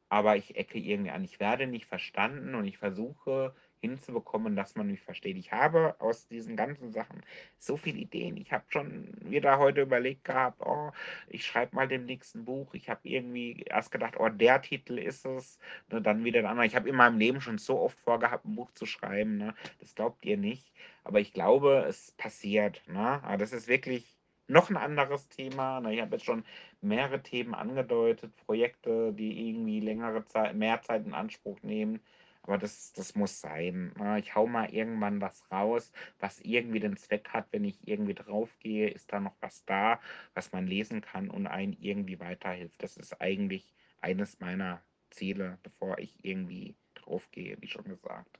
aber 0.10 0.36
ich 0.38 0.56
ecke 0.58 0.78
irgendwie 0.80 1.12
an. 1.12 1.24
Ich 1.24 1.40
werde 1.40 1.68
nicht 1.68 1.86
verstanden 1.86 2.56
und 2.56 2.66
ich 2.66 2.78
versuche 2.78 3.56
hinzubekommen, 3.82 4.56
dass 4.56 4.76
man 4.76 4.88
mich 4.88 5.02
versteht. 5.02 5.38
Ich 5.38 5.52
habe 5.52 5.96
aus 6.00 6.28
diesen 6.28 6.56
ganzen 6.56 6.92
Sachen 6.92 7.22
so 7.58 7.78
viele 7.78 8.00
Ideen. 8.00 8.38
Ich 8.38 8.52
habe 8.52 8.66
schon 8.70 9.14
wieder 9.22 9.60
heute 9.60 9.82
überlegt 9.82 10.24
gehabt: 10.26 10.62
„Oh, 10.66 10.92
ich 11.28 11.46
schreibe 11.46 11.76
mal 11.76 11.88
demnächst 11.88 12.36
'n 12.36 12.46
Buch.“ 12.46 12.74
Ich 12.74 12.90
habe 12.90 13.02
irgendwie 13.04 13.64
erst 13.68 13.92
gedacht: 13.92 14.16
„Oh, 14.20 14.30
der 14.30 14.62
Titel 14.62 14.98
ist 15.00 15.26
es“, 15.26 15.60
ne, 15.92 16.02
dann 16.02 16.24
wieder 16.24 16.40
'n 16.40 16.46
anderer. 16.48 16.66
Ich 16.66 16.76
habe 16.76 16.90
in 16.90 16.96
meinem 16.96 17.18
Leben 17.20 17.42
schon 17.42 17.58
so 17.58 17.80
oft 17.80 18.00
vorgehabt, 18.00 18.46
'n 18.46 18.56
Buch 18.56 18.72
zu 18.72 18.86
schreiben, 18.86 19.38
ne? 19.38 19.54
Das 19.80 19.96
glaubt 19.96 20.26
ihr 20.26 20.38
nicht. 20.38 20.74
Aber 21.04 21.20
ich 21.20 21.34
glaube, 21.34 21.86
es 21.88 22.12
passiert, 22.14 22.84
ne? 22.88 23.22
Aber 23.24 23.38
das 23.38 23.54
ist 23.54 23.68
wirklich 23.68 24.18
noch 24.48 24.70
'n 24.70 24.78
anderes 24.78 25.28
Thema, 25.30 25.82
ne? 25.82 25.94
Ich 25.94 26.02
habe 26.02 26.16
jetzt 26.16 26.26
schon 26.26 26.46
mehrere 26.82 27.22
Themen 27.22 27.54
angedeutet, 27.54 28.36
Projekte, 28.38 29.14
die 29.14 29.50
irgendwie 29.50 29.80
längere 29.82 30.26
Zei 30.26 30.54
mehr 30.54 30.82
Zeit 30.82 31.06
in 31.06 31.14
Anspruch 31.14 31.62
nehmen, 31.64 32.00
aber 32.48 32.58
das 32.58 32.94
das 32.94 33.16
muss 33.16 33.40
sein, 33.42 33.94
ne? 33.98 34.20
Ich 34.20 34.36
haue 34.36 34.50
mal 34.50 34.74
irgendwann 34.74 35.22
was 35.22 35.50
raus, 35.52 35.92
was 36.20 36.40
irgendwie 36.42 36.80
den 36.80 36.98
Zweck 36.98 37.30
hat, 37.30 37.48
wenn 37.52 37.64
ich 37.66 37.88
irgendwie 37.88 38.14
draufgehe, 38.16 38.90
ist 38.90 39.12
da 39.14 39.20
noch 39.20 39.36
was 39.42 39.66
da, 39.66 40.00
was 40.34 40.52
man 40.54 40.68
lesen 40.68 41.02
kann 41.02 41.30
und 41.30 41.48
einen 41.48 41.74
irgendwie 41.80 42.20
weiterhilft. 42.20 42.82
Das 42.84 42.98
ist 42.98 43.22
eigentlich 43.22 43.74
eines 44.02 44.40
meiner 44.40 44.82
Ziele, 45.10 45.60
bevor 45.64 45.98
ich 46.00 46.24
irgendwie 46.24 46.76
draufgehe, 46.96 47.58
wie 47.62 47.68
schon 47.68 47.86
gesagt. 47.86 48.40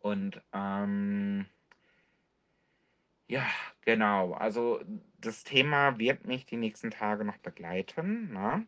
Und, 0.00 0.40
ähm 0.52 1.46
ja, 3.28 3.46
genau. 3.82 4.32
Also, 4.34 4.80
das 5.18 5.44
Thema 5.44 5.98
wird 5.98 6.26
mich 6.26 6.44
die 6.46 6.56
nächsten 6.56 6.90
Tage 6.90 7.24
noch 7.24 7.38
begleiten, 7.38 8.32
ne? 8.32 8.66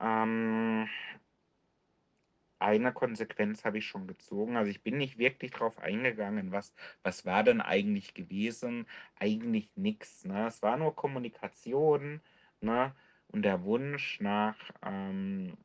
Ähm 0.00 0.88
eine 2.62 2.92
Konsequenz 2.92 3.64
habe 3.64 3.78
ich 3.78 3.86
schon 3.86 4.06
gezogen. 4.06 4.56
Also, 4.56 4.70
ich 4.70 4.82
bin 4.82 4.96
nicht 4.98 5.18
wirklich 5.18 5.50
drauf 5.52 5.78
eingegangen, 5.78 6.52
was 6.52 6.74
was 7.02 7.24
war 7.26 7.42
denn 7.44 7.60
eigentlich 7.60 8.14
gewesen? 8.14 8.86
Eigentlich 9.18 9.70
nix, 9.76 10.24
ne? 10.24 10.46
Es 10.46 10.62
war 10.62 10.76
nur 10.76 10.94
Kommunikation, 10.96 12.20
ne, 12.60 12.94
und 13.28 13.42
der 13.42 13.64
Wunsch 13.64 14.20
nach, 14.20 14.56
ähm 14.82 15.56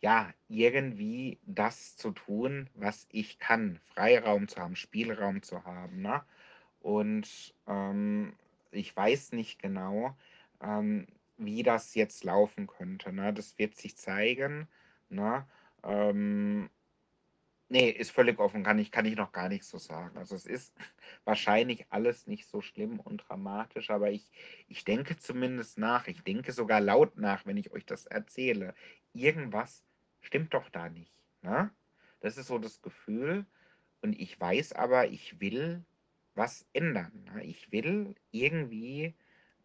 ja, 0.00 0.32
irgendwie 0.48 1.38
das 1.46 1.96
zu 1.96 2.12
tun, 2.12 2.70
was 2.74 3.06
ich 3.10 3.38
kann. 3.38 3.80
Freiraum 3.94 4.46
zu 4.48 4.60
haben, 4.60 4.76
Spielraum 4.76 5.42
zu 5.42 5.64
haben, 5.64 6.02
ne? 6.02 6.22
Und, 6.80 7.54
ähm, 7.66 8.34
ich 8.70 8.94
weiß 8.96 9.32
nicht 9.32 9.60
genau, 9.60 10.16
ähm, 10.60 11.06
wie 11.36 11.62
das 11.62 11.94
jetzt 11.94 12.24
laufen 12.24 12.66
könnte, 12.68 13.12
ne? 13.12 13.32
Das 13.34 13.58
wird 13.58 13.74
sich 13.76 13.96
zeigen, 13.96 14.68
ne? 15.10 15.46
Ähm 15.82 16.70
ne, 17.68 17.90
ist 17.90 18.10
völlig 18.10 18.38
offen, 18.38 18.62
kann 18.62 18.78
ich 18.78 18.90
kann 18.90 19.04
ich 19.06 19.16
noch 19.16 19.32
gar 19.32 19.48
nicht 19.48 19.64
so 19.64 19.78
sagen. 19.78 20.16
Also, 20.18 20.34
es 20.34 20.46
ist 20.46 20.74
wahrscheinlich 21.24 21.86
alles 21.90 22.26
nicht 22.26 22.46
so 22.48 22.60
schlimm 22.60 23.00
und 23.00 23.18
dramatisch, 23.28 23.90
aber 23.90 24.10
ich 24.10 24.30
ich 24.68 24.84
denke 24.84 25.16
zumindest 25.16 25.78
nach. 25.78 26.06
Ich 26.08 26.22
denke 26.22 26.52
sogar 26.52 26.80
laut 26.80 27.16
nach, 27.16 27.46
wenn 27.46 27.56
ich 27.56 27.72
euch 27.72 27.86
das 27.86 28.06
erzähle. 28.06 28.74
Irgendwas 29.12 29.84
stimmt 30.20 30.54
doch 30.54 30.68
da 30.70 30.88
nicht, 30.88 31.22
ne? 31.42 31.70
Das 32.20 32.36
ist 32.36 32.48
so 32.48 32.58
das 32.58 32.82
Gefühl 32.82 33.46
und 34.02 34.18
ich 34.18 34.40
weiß 34.40 34.72
aber, 34.72 35.08
ich 35.08 35.40
will 35.40 35.84
was 36.34 36.66
ändern, 36.72 37.12
ne? 37.34 37.44
Ich 37.44 37.70
will 37.72 38.14
irgendwie, 38.30 39.14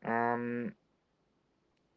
ähm 0.01 0.75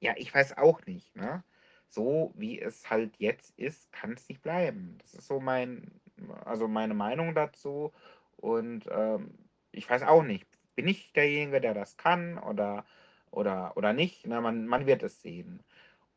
ja, 0.01 0.15
ich 0.17 0.33
weiß 0.35 0.57
auch 0.59 0.85
nicht, 0.87 1.15
ne? 1.17 1.43
So 1.89 2.33
wie 2.37 2.61
es 2.61 2.91
halt 2.91 3.17
jetzt 3.19 3.59
ist, 3.59 3.93
kann's 3.93 4.29
nicht 4.29 4.43
bleiben. 4.43 4.99
Das 5.03 5.15
ist 5.15 5.27
so 5.29 5.41
mein 5.41 6.01
also, 6.45 6.67
meine 6.69 6.95
Meinung 6.95 7.35
dazu 7.35 7.93
und, 8.37 8.87
ähm, 8.91 9.39
ich 9.73 9.89
weiß 9.91 10.03
auch 10.05 10.23
nicht. 10.23 10.47
Bin 10.75 10.89
ich 10.89 11.13
derjenige, 11.13 11.61
der 11.61 11.75
das 11.75 11.97
kann 11.99 12.39
oder 12.39 12.85
oder 13.31 13.77
oder 13.77 13.93
nicht, 13.93 14.27
ne? 14.27 14.41
Man 14.41 14.67
man 14.67 14.87
wird 14.87 15.03
es 15.03 15.21
sehen. 15.23 15.63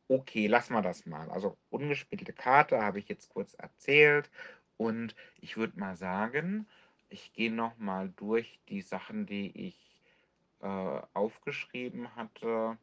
Okay, 0.10 0.48
lassen 0.48 0.74
wir 0.74 0.82
das 0.82 1.06
mal. 1.06 1.30
Also, 1.32 1.58
ungespielte 1.70 2.34
Karte 2.34 2.82
habe 2.82 3.00
ich 3.00 3.08
jetzt 3.10 3.30
kurz 3.30 3.54
erzählt 3.56 4.30
und 4.78 5.16
ich 5.38 5.58
würde 5.58 5.80
mal 5.80 5.96
sagen, 5.96 6.68
ich 7.10 7.34
gehe 7.34 7.52
noch 7.52 7.78
mal 7.78 8.10
durch 8.10 8.60
die 8.70 8.82
Sachen, 8.82 9.26
die 9.28 9.52
ich, 9.68 10.04
äh, 10.62 10.68
aufgeschrieben 11.14 12.16
hatte. 12.16 12.78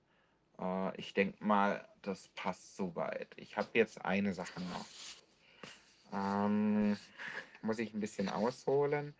Äh, 0.58 0.96
ich 1.00 1.14
denke 1.14 1.44
mal, 1.44 1.88
das 2.02 2.28
passt 2.30 2.76
so 2.76 2.94
weit. 2.96 3.34
Ich 3.36 3.56
habe 3.56 3.70
jetzt 3.74 4.04
eine 4.04 4.34
Sache 4.34 4.60
noch. 4.60 4.86
Ähm, 6.12 6.98
muss 7.62 7.78
ich 7.78 7.94
'n 7.94 8.00
bisschen 8.00 8.28
ausholen. 8.28 9.14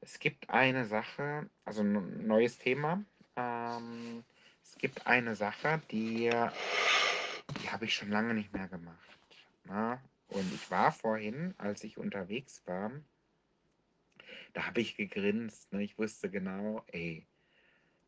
Es 0.00 0.18
gibt 0.20 0.50
eine 0.50 0.86
Sache 0.86 1.50
also, 1.64 1.82
'n 1.82 2.26
neues 2.26 2.58
Thema. 2.58 3.04
Ähm, 3.36 4.24
es 4.62 4.78
gibt 4.78 5.06
eine 5.06 5.36
Sache, 5.36 5.82
die 5.90 6.30
die 7.60 7.70
habe 7.70 7.86
ich 7.86 7.94
schon 7.94 8.10
lange 8.10 8.34
nicht 8.34 8.52
mehr 8.52 8.68
gemacht, 8.68 9.18
ne? 9.64 10.00
Und 10.28 10.52
ich 10.52 10.70
war 10.70 10.92
vorhin, 10.92 11.54
als 11.58 11.82
ich 11.84 11.98
unterwegs 11.98 12.66
war 12.66 12.92
da 14.56 14.66
habe 14.66 14.80
ich 14.80 14.96
gegrinst, 14.96 15.72
ne? 15.72 15.82
Ich 15.82 15.98
wusste 15.98 16.30
genau: 16.30 16.82
„Ey, 16.88 17.26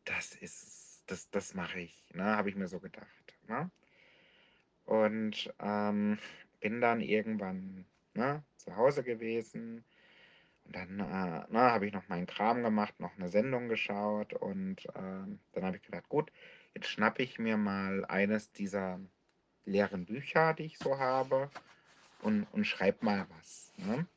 das 0.05 0.35
ist. 0.35 0.80
Das 1.11 1.29
das 1.29 1.53
mache 1.53 1.81
ich“, 1.81 2.05
ne, 2.13 2.23
habe 2.37 2.49
ich 2.49 2.55
mir 2.55 2.67
so 2.69 2.79
gedacht, 2.79 3.37
ne? 3.45 3.69
Und, 4.85 5.53
ähm, 5.59 6.17
bin 6.59 6.81
dann 6.81 7.01
irgendwann, 7.01 7.85
ne, 8.13 8.43
zu 8.57 8.75
Hause 8.75 9.03
gewesen 9.03 9.85
und 10.65 10.75
dann, 10.75 10.99
äh, 10.99 11.03
ne, 11.51 11.59
habe 11.59 11.87
ich 11.87 11.93
noch 11.93 12.07
meinen 12.09 12.27
Kram 12.27 12.63
gemacht, 12.63 12.99
noch 12.99 13.17
'ne 13.17 13.29
Sendung 13.29 13.69
geschaut 13.69 14.33
und, 14.33 14.87
ähm, 14.95 15.41
dann 15.53 15.65
habe 15.65 15.77
ich 15.77 15.83
gedacht: 15.83 16.09
„Gut, 16.09 16.31
jetzt 16.75 16.87
schnappe 16.89 17.23
ich 17.23 17.39
mir 17.39 17.57
mal 17.57 18.05
eines 18.05 18.51
dieser 18.53 18.99
leeren 19.65 20.05
Bücher, 20.05 20.53
die 20.55 20.65
ich 20.65 20.79
so 20.79 20.99
habe 20.99 21.51
und 22.19 22.45
und 22.45 22.65
schreibe 22.65 23.05
mal 23.05 23.27
was“, 23.31 23.73
ne? 23.77 24.07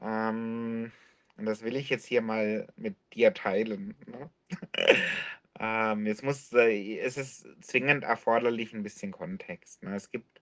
Ähm, 0.00 0.92
und 1.36 1.46
das 1.46 1.62
will 1.62 1.76
ich 1.76 1.90
jetzt 1.90 2.06
hier 2.06 2.22
mal 2.22 2.68
mit 2.76 2.96
dir 3.14 3.34
teilen, 3.34 3.96
ne? 4.06 4.30
Ähm, 5.60 6.06
jetzt 6.06 6.22
muss 6.24 6.52
äh, 6.54 6.98
es 7.00 7.18
ist 7.18 7.46
zwingend 7.62 8.02
erforderlich 8.04 8.72
'n 8.74 8.82
bisschen 8.82 9.12
Kontext, 9.12 9.82
ne? 9.82 9.94
Es 9.94 10.10
gibt, 10.10 10.40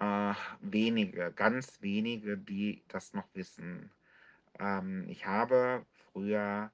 äh, 0.00 0.34
wenige, 0.60 1.32
ganz 1.34 1.82
wenige, 1.82 2.38
die 2.38 2.84
das 2.88 3.14
noch 3.14 3.28
wissen. 3.34 3.92
Ähm, 4.60 5.06
ich 5.08 5.26
habe 5.26 5.86
früher, 6.12 6.72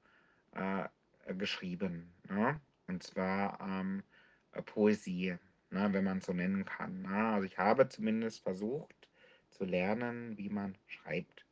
äh, 0.52 0.88
geschrieben, 1.34 2.14
ne? 2.28 2.60
Und 2.88 3.02
zwar, 3.04 3.60
ähm, 3.60 4.04
äh, 4.52 4.62
Poesie, 4.62 5.38
ne, 5.70 5.88
wenn 5.92 6.04
man's 6.04 6.26
so 6.26 6.32
nennen 6.34 6.64
kann, 6.66 7.02
ne? 7.02 7.34
Also, 7.34 7.46
ich 7.46 7.58
habe 7.58 7.88
zumindest 7.88 8.42
versucht 8.42 9.10
zu 9.50 9.64
lernen, 9.64 10.38
wie 10.38 10.50
man 10.50 10.78
schreibt 10.86 11.46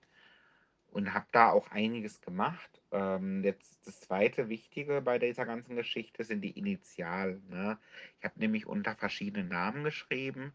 und 0.88 1.14
habe 1.14 1.26
da 1.32 1.50
auch 1.50 1.70
einiges 1.70 2.20
gemacht. 2.22 2.82
Ähm, 2.92 3.44
jetzt 3.44 3.86
das 3.86 4.00
2. 4.00 4.48
Wichtige 4.48 5.02
bei 5.02 5.18
dieser 5.18 5.46
ganzen 5.46 5.76
Geschichte 5.76 6.24
sind 6.24 6.42
die 6.42 6.58
Initialen, 6.58 7.46
ne? 7.48 7.78
Ich 8.18 8.24
habe 8.24 8.38
nämlich 8.40 8.66
unter 8.66 8.94
verschiedenen 8.96 9.48
Namen 9.48 9.84
geschrieben 9.84 10.52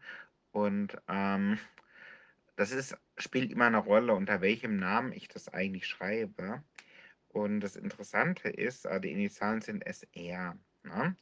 und, 0.52 0.98
ähm, 1.08 1.58
das 2.56 2.72
ist 2.72 2.96
spielt 3.18 3.52
immer 3.52 3.70
'ne 3.70 3.78
Rolle, 3.78 4.14
unter 4.14 4.40
welchem 4.42 4.76
Namen 4.78 5.12
ich 5.12 5.28
das 5.28 5.48
eigentlich 5.50 5.86
schreibe. 5.88 6.64
Und 7.28 7.60
das 7.62 7.76
Interessante 7.76 8.48
ist, 8.50 8.86
äh, 8.86 9.00
die 9.00 9.12
Initialen 9.12 9.62
sind 9.62 9.86
SR, 9.86 10.58
ne? 10.84 11.16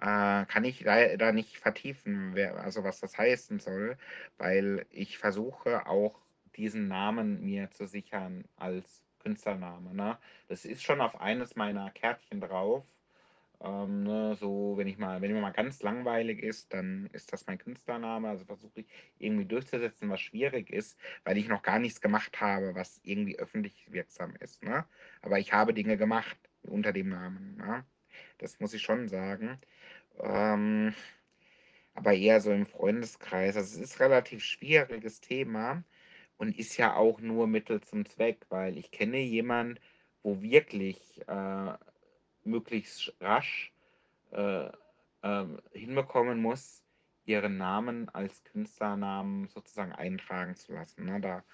Äh, 0.00 0.46
kann 0.46 0.64
ich 0.64 0.82
leider 0.84 1.32
nicht 1.32 1.58
vertiefen, 1.58 2.36
also, 2.38 2.84
was 2.84 3.00
das 3.00 3.18
heißen 3.18 3.60
soll, 3.60 3.98
weil 4.38 4.86
ich 4.90 5.18
versuche 5.18 5.86
auch, 5.88 6.25
diesen 6.56 6.88
Namen 6.88 7.44
mir 7.44 7.70
zu 7.70 7.86
sichern 7.86 8.44
als 8.56 9.04
Künstlername, 9.20 9.94
ne? 9.94 10.18
Das 10.48 10.64
ist 10.64 10.82
schon 10.82 11.00
auf 11.00 11.20
eines 11.20 11.56
meiner 11.56 11.90
Kärtchen 11.90 12.40
drauf, 12.40 12.84
ähm, 13.60 14.02
ne, 14.04 14.36
so 14.38 14.74
wenn 14.76 14.86
ich 14.86 14.98
mal 14.98 15.22
wenn 15.22 15.32
mir 15.32 15.40
mal 15.40 15.50
ganz 15.52 15.82
langweilig 15.82 16.42
ist, 16.42 16.72
dann 16.74 17.08
ist 17.12 17.32
das 17.32 17.46
mein 17.46 17.58
Künstlername. 17.58 18.28
Also, 18.28 18.44
versuche 18.44 18.80
ich 18.80 18.86
irgendwie 19.18 19.46
durchzusetzen, 19.46 20.10
was 20.10 20.20
schwierig 20.20 20.70
ist, 20.70 20.98
weil 21.24 21.38
ich 21.38 21.48
noch 21.48 21.62
gar 21.62 21.78
nichts 21.78 22.00
gemacht 22.00 22.40
habe, 22.40 22.74
was 22.74 23.00
irgendwie 23.02 23.38
öffentlich 23.38 23.90
wirksam 23.92 24.34
ist, 24.40 24.62
ne? 24.62 24.84
Aber 25.22 25.38
ich 25.38 25.52
habe 25.52 25.72
Dinge 25.74 25.96
gemacht 25.96 26.36
unter 26.62 26.92
dem 26.92 27.08
Namen, 27.08 27.56
ne? 27.56 27.84
Das 28.38 28.60
muss 28.60 28.74
ich 28.74 28.82
schon 28.82 29.08
sagen. 29.08 29.58
Ähm, 30.20 30.94
aber 31.94 32.14
eher 32.14 32.40
so 32.40 32.52
im 32.52 32.66
Freundeskreis. 32.66 33.56
Also, 33.56 33.76
es 33.80 33.90
ist 33.92 34.00
relativ 34.00 34.42
schwieriges 34.44 35.20
Thema 35.20 35.82
und 36.38 36.58
ist 36.58 36.76
ja 36.76 36.94
auch 36.94 37.20
nur 37.20 37.46
Mittel 37.46 37.80
zum 37.80 38.06
Zweck, 38.06 38.46
weil 38.48 38.76
ich 38.78 38.90
kenne 38.90 39.18
jemand, 39.18 39.80
wo 40.22 40.42
wirklich, 40.42 41.22
äh, 41.28 41.72
möglichst 42.44 43.02
sch 43.02 43.12
rasch, 43.20 43.72
äh, 44.32 44.68
ähm, 45.22 45.60
hinbekommen 45.72 46.40
muss, 46.40 46.82
ihren 47.24 47.56
Namen 47.56 48.08
als 48.10 48.44
Künstlernamen 48.44 49.48
sozusagen 49.48 49.92
eintragen 49.92 50.54
zu 50.54 50.72
lassen, 50.72 51.04
ne? 51.04 51.20
Da 51.20 51.44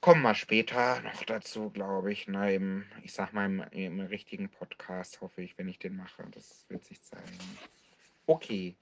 kommen 0.00 0.22
wir 0.22 0.34
später 0.34 1.00
noch 1.02 1.22
dazu, 1.24 1.70
glaube 1.70 2.12
ich, 2.12 2.28
ne, 2.28 2.54
im 2.54 2.84
ich 3.02 3.12
sage 3.12 3.34
mal, 3.34 3.46
im 3.46 3.60
im 3.72 4.00
richtigen 4.00 4.48
Podcast, 4.48 5.20
hoffe 5.20 5.42
ich, 5.42 5.58
wenn 5.58 5.68
ich 5.68 5.78
den 5.78 5.96
mache. 5.96 6.24
Das 6.30 6.66
wird 6.68 6.84
sich 6.84 7.02
zeigen. 7.02 7.38
Okay, 8.26 8.76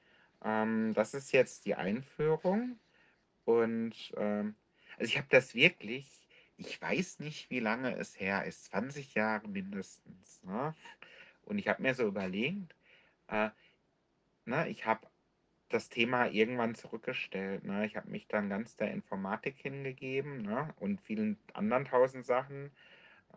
ähm, 0.44 0.92
das 0.94 1.14
ist 1.14 1.33
jetzt 1.33 1.64
die 1.64 1.75
Einführung 1.75 2.79
und, 3.48 4.12
ähm 4.16 4.55
also, 4.99 5.11
ich 5.11 5.16
habe 5.18 5.28
das 5.30 5.55
wirklich 5.55 6.28
ich 6.61 6.80
weiß 6.82 7.20
nicht, 7.20 7.51
wie 7.51 7.61
lange 7.61 7.94
es 7.96 8.18
her 8.18 8.44
ist, 8.44 8.64
20 8.66 9.14
Jahre 9.14 9.46
mindestens, 9.49 10.42
ne? 10.42 10.74
Und 11.44 11.59
ich 11.59 11.68
habe 11.68 11.82
mir 11.82 11.94
so 11.94 12.07
überlegt, 12.07 12.74
äh, 13.28 13.51
ne, 14.46 14.68
ich 14.68 14.86
habe 14.86 15.07
das 15.70 15.88
Thema 15.90 16.26
irgendwann 16.28 16.74
zurückgestellt, 16.76 17.64
ne? 17.64 17.86
Ich 17.86 17.96
habe 17.96 18.11
mich 18.11 18.28
dann 18.28 18.49
ganz 18.51 18.76
der 18.76 18.92
Informatik 18.92 19.59
hingegeben, 19.59 20.42
ne, 20.42 20.74
und 20.80 21.01
vielen 21.03 21.38
anderen 21.55 21.84
1.000 21.86 22.26
Sachen. 22.26 22.72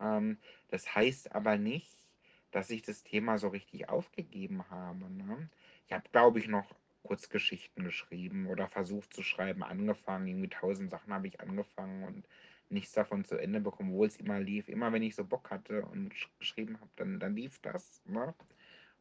Ähm, 0.00 0.38
das 0.70 0.94
heißt 0.94 1.34
aber 1.34 1.58
nicht, 1.58 2.04
dass 2.52 2.70
ich 2.70 2.82
das 2.82 3.04
Thema 3.04 3.38
so 3.38 3.48
richtig 3.48 3.88
aufgegeben 3.88 4.68
habe, 4.70 5.10
ne? 5.10 5.48
Ich 5.86 5.92
habe, 5.94 6.08
glaube 6.12 6.38
ich, 6.40 6.48
noch 6.48 6.74
Kurzgeschichten 7.12 7.84
geschrieben 7.84 8.46
oder 8.46 8.68
versucht 8.68 9.12
zu 9.12 9.22
schreiben, 9.22 9.62
angefangen. 9.62 10.26
Irgendwie 10.26 10.48
1.000 10.48 10.90
Sachen 10.90 11.12
habe 11.12 11.26
ich 11.26 11.42
angefangen 11.42 12.04
und 12.04 12.26
nichts 12.70 12.92
davon 12.92 13.22
zu 13.26 13.36
Ende 13.36 13.60
bekommen, 13.60 13.90
obwohl's 13.92 14.16
immer 14.16 14.40
lief. 14.40 14.70
Immer 14.70 14.94
wenn 14.94 15.02
ich 15.02 15.14
so 15.14 15.22
Bock 15.22 15.50
hatte 15.50 15.84
und 15.84 16.14
sch 16.14 16.30
geschrieben 16.38 16.80
habe, 16.80 16.90
dann 16.96 17.20
dann 17.20 17.36
lief 17.36 17.58
das, 17.60 18.00
ne? 18.06 18.34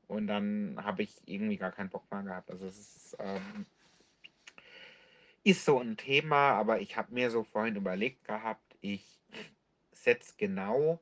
Und 0.09 0.27
dann 0.27 0.77
habe 0.83 1.03
ich 1.03 1.15
irgendwie 1.25 1.55
gar 1.55 1.71
keinen 1.71 1.89
Bock 1.89 2.11
mehr 2.11 2.23
gehabt. 2.23 2.51
Also, 2.51 2.65
es 2.67 2.77
ist, 2.77 3.17
ähm 3.19 3.65
Ist 5.43 5.63
so 5.63 5.79
ein 5.79 5.95
Thema, 5.95 6.51
aber 6.51 6.81
ich 6.81 6.97
habe 6.97 7.13
mir 7.13 7.31
so 7.31 7.43
vorhin 7.45 7.77
überlegt 7.77 8.25
gehabt, 8.25 8.75
ich 8.81 9.21
setze 9.93 10.33
genau 10.37 10.99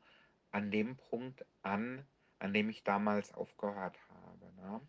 an 0.51 0.69
dem 0.69 0.95
Punkt 0.95 1.43
an, 1.63 2.05
an 2.37 2.53
dem 2.53 2.69
ich 2.69 2.83
damals 2.83 3.33
aufgehört 3.33 3.97
habe, 4.09 4.53
ne? 4.61 4.79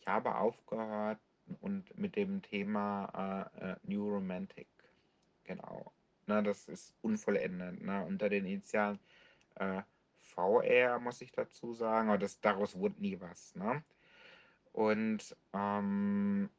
Ich 0.00 0.06
habe 0.08 0.34
aufgehört 0.34 1.20
und 1.60 1.96
mit 1.98 2.16
dem 2.16 2.42
Thema, 2.42 3.50
äh, 3.60 3.72
äh, 3.72 3.76
New 3.84 4.08
Romantic, 4.08 4.68
genau. 5.44 5.92
Ne, 6.26 6.42
das 6.42 6.68
ist 6.68 6.92
unvollendet, 7.02 7.80
ne? 7.82 8.04
Unter 8.04 8.28
den 8.28 8.46
Initialen, 8.46 8.98
äh, 9.56 9.82
VR, 10.18 10.98
muss 10.98 11.20
ich 11.20 11.32
dazu 11.32 11.72
sagen, 11.72 12.08
aber 12.08 12.18
das 12.18 12.40
daraus 12.40 12.76
wurde 12.76 13.00
nie 13.00 13.20
was, 13.20 13.54
ne? 13.54 13.82
Und, 14.72 15.36
ähm 15.52 16.50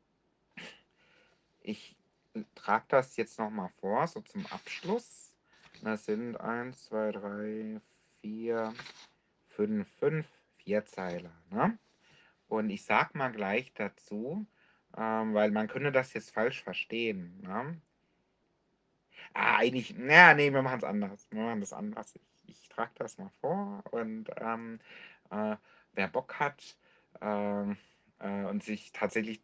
ich 1.68 1.98
trage 2.56 2.86
das 2.88 3.18
jetzt 3.18 3.40
noch 3.40 3.50
mal 3.50 3.70
vor, 3.82 4.08
so 4.08 4.22
zum 4.22 4.46
Abschluss. 4.48 5.34
Das 5.84 6.06
sind 6.06 6.38
1, 6.38 6.86
2, 6.86 7.12
3, 7.12 7.82
4, 8.22 8.74
5, 9.50 9.88
5 10.00 10.28
Vierzeiler, 10.58 11.34
ne? 11.50 11.78
Und 12.48 12.70
ich 12.70 12.86
sag 12.86 13.16
mal 13.16 13.32
gleich 13.32 13.74
dazu, 13.74 14.48
ähm, 14.98 15.34
weil 15.34 15.52
man 15.52 15.68
könnte 15.68 15.92
das 15.92 16.14
jetzt 16.14 16.32
falsch 16.34 16.64
verstehen, 16.64 17.40
ne? 17.42 17.80
Ah, 19.34 19.58
eigentlich, 19.58 19.94
na, 19.98 20.34
nee, 20.34 20.52
wir 20.52 20.62
machen 20.62 20.80
es 20.80 20.84
anders. 20.84 21.28
Wir 21.32 21.42
machen 21.44 21.60
das 21.62 21.74
anders. 21.74 22.16
Ich, 22.16 22.50
ich 22.50 22.70
trage 22.70 22.92
das 22.96 23.18
mal 23.18 23.30
vor 23.42 23.84
und 23.92 24.30
ähm, 24.38 24.80
äh, 25.32 25.56
wer 25.94 26.08
Bock 26.08 26.40
hat 26.40 26.78
ähm, 27.22 27.78
äh, 28.20 28.46
und 28.46 28.64
sich 28.64 28.92
tatsächlich 28.92 29.42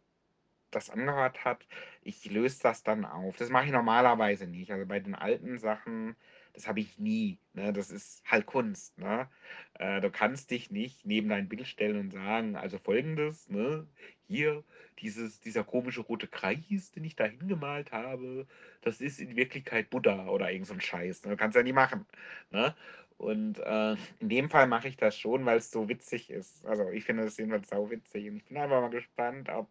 das 0.70 0.90
angehört 0.90 1.44
hat, 1.44 1.66
ich 2.02 2.24
löse 2.30 2.62
das 2.62 2.82
dann 2.82 3.04
auf. 3.04 3.36
Das 3.36 3.50
mache 3.50 3.66
ich 3.66 3.72
normalerweise 3.72 4.46
nicht. 4.46 4.70
Also 4.72 4.86
bei 4.86 5.00
den 5.00 5.14
alten 5.14 5.58
Sachen, 5.58 6.16
das 6.54 6.68
habe 6.68 6.80
ich 6.80 6.98
nie. 6.98 7.38
Ne? 7.52 7.72
Das 7.72 7.90
ist 7.90 8.22
halt 8.24 8.46
Kunst. 8.46 8.96
Ne? 8.98 9.28
Äh, 9.74 10.00
du 10.00 10.10
kannst 10.10 10.50
dich 10.50 10.70
nicht 10.70 11.04
neben 11.04 11.28
dein 11.28 11.48
Bild 11.48 11.66
stellen 11.66 11.98
und 11.98 12.12
sagen, 12.12 12.56
also 12.56 12.78
folgendes, 12.78 13.48
ne? 13.50 13.86
hier 14.26 14.64
dieses, 15.00 15.40
dieser 15.40 15.64
komische 15.64 16.00
rote 16.00 16.28
Kreis, 16.28 16.92
den 16.92 17.04
ich 17.04 17.16
da 17.16 17.24
hingemalt 17.24 17.92
habe, 17.92 18.46
das 18.82 19.00
ist 19.00 19.20
in 19.20 19.36
Wirklichkeit 19.36 19.90
Buddha 19.90 20.28
oder 20.28 20.50
irgend 20.50 20.68
so 20.68 20.74
ein 20.74 20.80
Scheiß. 20.80 21.24
Ne? 21.24 21.32
Du 21.32 21.36
kannst 21.36 21.56
ja 21.56 21.62
nie 21.62 21.72
machen. 21.72 22.06
Ne? 22.50 22.74
Und 23.18 23.58
äh, 23.58 23.96
in 24.20 24.28
dem 24.28 24.50
Fall 24.50 24.66
mache 24.66 24.88
ich 24.88 24.96
das 24.96 25.18
schon, 25.18 25.44
weil 25.44 25.58
es 25.58 25.70
so 25.70 25.88
witzig 25.88 26.30
ist. 26.30 26.64
Also 26.66 26.90
ich 26.90 27.04
finde 27.04 27.24
das 27.24 27.36
jedenfalls 27.36 27.68
sau 27.68 27.90
witzig. 27.90 28.28
Und 28.28 28.36
ich 28.36 28.44
bin 28.44 28.56
einfach 28.56 28.80
mal 28.80 28.90
gespannt, 28.90 29.48
ob 29.48 29.68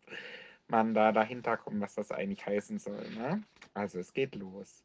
man 0.67 0.93
da 0.93 1.11
dahinter 1.11 1.57
kommt, 1.57 1.81
was 1.81 1.95
das 1.95 2.11
eigentlich 2.11 2.45
heißen 2.45 2.79
soll. 2.79 3.09
Ne? 3.15 3.43
Also 3.73 3.99
es 3.99 4.13
geht 4.13 4.35
los. 4.35 4.83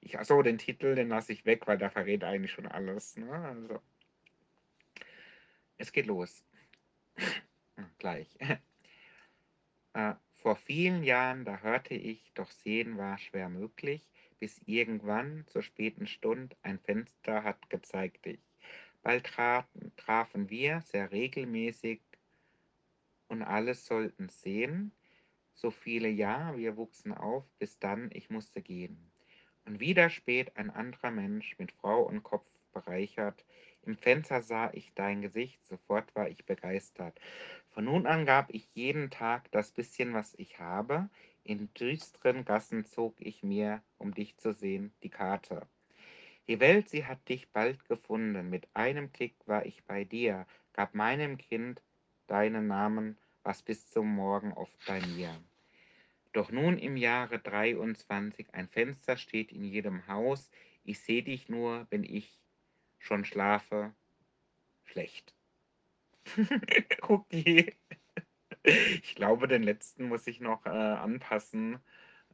Ich, 0.00 0.18
achso, 0.18 0.42
den 0.42 0.58
Titel, 0.58 0.94
den 0.94 1.08
lasse 1.08 1.32
ich 1.32 1.44
weg, 1.44 1.66
weil 1.66 1.78
der 1.78 1.90
verrät 1.90 2.24
eigentlich 2.24 2.52
schon 2.52 2.66
alles. 2.66 3.16
Ne? 3.16 3.30
Also, 3.32 3.80
es 5.76 5.92
geht 5.92 6.06
los. 6.06 6.44
Gleich. 7.98 8.28
äh, 9.94 10.14
vor 10.36 10.56
vielen 10.56 11.02
Jahren, 11.02 11.44
da 11.44 11.58
hörte 11.58 11.94
ich, 11.94 12.32
doch 12.34 12.50
sehen 12.50 12.96
war 12.96 13.18
schwer 13.18 13.48
möglich, 13.48 14.06
bis 14.38 14.60
irgendwann 14.66 15.44
zur 15.48 15.62
späten 15.62 16.06
Stund 16.06 16.56
ein 16.62 16.78
Fenster 16.78 17.42
hat 17.42 17.70
gezeigt 17.70 18.24
dich. 18.24 18.40
Bald 19.02 19.26
traten, 19.26 19.92
trafen 19.96 20.50
wir 20.50 20.80
sehr 20.80 21.10
regelmäßig 21.10 22.00
und 23.28 23.42
alles 23.42 23.86
sollten 23.86 24.28
sehen, 24.28 24.92
so 25.54 25.70
viele 25.70 26.08
Jahre, 26.08 26.58
wir 26.58 26.76
wuchsen 26.76 27.12
auf, 27.12 27.44
bis 27.58 27.78
dann 27.78 28.10
ich 28.12 28.30
musste 28.30 28.62
gehen. 28.62 29.10
Und 29.68 29.80
wieder 29.80 30.08
spät 30.08 30.56
ein 30.56 30.70
anderer 30.70 31.10
Mensch 31.10 31.58
mit 31.58 31.72
Frau 31.72 32.00
und 32.00 32.22
Kopf 32.22 32.46
bereichert. 32.72 33.44
Im 33.82 33.98
Fenster 33.98 34.40
sah 34.40 34.70
ich 34.72 34.94
dein 34.94 35.20
Gesicht, 35.20 35.62
sofort 35.66 36.16
war 36.16 36.26
ich 36.30 36.46
begeistert. 36.46 37.20
Von 37.72 37.84
nun 37.84 38.06
an 38.06 38.24
gab 38.24 38.48
ich 38.48 38.66
jeden 38.72 39.10
Tag 39.10 39.50
das 39.50 39.70
bisschen, 39.70 40.14
was 40.14 40.32
ich 40.38 40.58
habe. 40.58 41.10
In 41.44 41.68
düsteren 41.74 42.46
Gassen 42.46 42.86
zog 42.86 43.16
ich 43.18 43.42
mir, 43.42 43.82
um 43.98 44.14
dich 44.14 44.38
zu 44.38 44.54
sehen, 44.54 44.90
die 45.02 45.10
Karte. 45.10 45.68
Die 46.48 46.60
Welt, 46.60 46.88
sie 46.88 47.04
hat 47.04 47.28
dich 47.28 47.50
bald 47.50 47.84
gefunden. 47.90 48.48
Mit 48.48 48.66
einem 48.72 49.12
Klick 49.12 49.34
war 49.44 49.66
ich 49.66 49.84
bei 49.84 50.04
dir, 50.04 50.46
gab 50.72 50.94
meinem 50.94 51.36
Kind 51.36 51.82
deinen 52.26 52.68
Namen, 52.68 53.18
was 53.42 53.60
bis 53.60 53.90
zum 53.90 54.14
Morgen 54.14 54.54
oft 54.54 54.82
bei 54.86 55.02
mir. 55.02 55.38
Doch 56.32 56.50
nun 56.50 56.78
im 56.78 56.96
Jahre 56.96 57.38
23 57.38 58.54
ein 58.54 58.68
Fenster 58.68 59.16
steht 59.16 59.52
in 59.52 59.64
jedem 59.64 60.06
Haus. 60.06 60.50
Ich 60.84 61.00
seh 61.00 61.22
dich 61.22 61.48
nur, 61.48 61.86
wenn 61.90 62.04
ich 62.04 62.40
schon 62.98 63.24
schlafe. 63.24 63.94
Schlecht. 64.84 65.34
okay. 67.02 67.74
Ich 68.62 69.14
glaube, 69.14 69.48
den 69.48 69.62
letzten 69.62 70.08
muss 70.08 70.26
ich 70.26 70.40
noch 70.40 70.66
äh, 70.66 70.70
anpassen. 70.70 71.78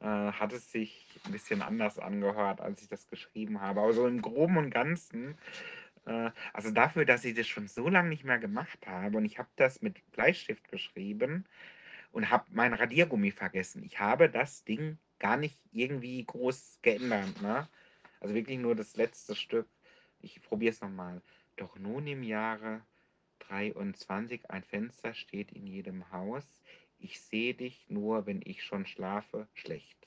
Äh, 0.01 0.07
hat 0.07 0.53
es 0.53 0.73
sich 0.73 1.21
ein 1.25 1.33
bisschen 1.33 1.63
anders 1.63 1.99
angehört, 1.99 2.61
als 2.61 2.83
ich 2.83 2.89
das 2.89 3.09
geschrieben 3.09 3.61
habe. 3.61 3.81
Aber 3.81 3.93
so 3.93 4.07
im 4.07 4.21
Groben 4.21 4.57
und 4.57 4.71
Ganzen, 4.71 5.39
äh, 6.07 6.31
also 6.53 6.71
dafür, 6.71 7.05
dass 7.05 7.25
ich 7.25 7.35
das 7.35 7.47
schon 7.47 7.69
so 7.69 7.89
lange 7.89 8.09
nicht 8.09 8.25
mehr 8.25 8.39
gemacht 8.39 8.87
habe 8.87 9.17
und 9.19 9.25
ich 9.25 9.39
habe 9.39 9.49
das 9.57 9.83
mit 9.83 10.11
Bleistift 10.13 10.69
geschrieben, 10.69 11.45
und 12.15 12.31
habe 12.31 12.45
mein 12.51 12.73
Radiergummi 12.73 13.33
vergessen. 13.33 13.83
Ich 13.83 13.99
habe 13.99 14.31
das 14.31 14.63
Ding 14.65 14.99
gar 15.19 15.37
nicht 15.37 15.59
irgendwie 15.73 16.25
groß 16.25 16.79
geändert. 16.81 17.43
Ne? 17.43 17.69
Also 18.21 18.35
wirklich 18.35 18.59
nur 18.59 18.77
das 18.77 18.97
letzte 18.97 19.35
Stück. 19.35 19.69
Ich 20.21 20.41
probiere 20.41 20.73
es 20.73 20.81
nochmal. 20.81 21.21
Doch 21.57 21.77
nun 21.77 22.07
im 22.07 22.23
Jahre 22.23 22.83
23 23.41 24.49
ein 24.49 24.63
Fenster 24.63 25.13
steht 25.13 25.51
in 25.51 25.67
jedem 25.67 26.11
Haus. 26.13 26.45
Ich 27.01 27.21
sehe 27.21 27.53
dich 27.53 27.85
nur, 27.89 28.27
wenn 28.27 28.41
ich 28.45 28.63
schon 28.63 28.87
schlafe, 28.87 29.49
schlecht. 29.53 30.07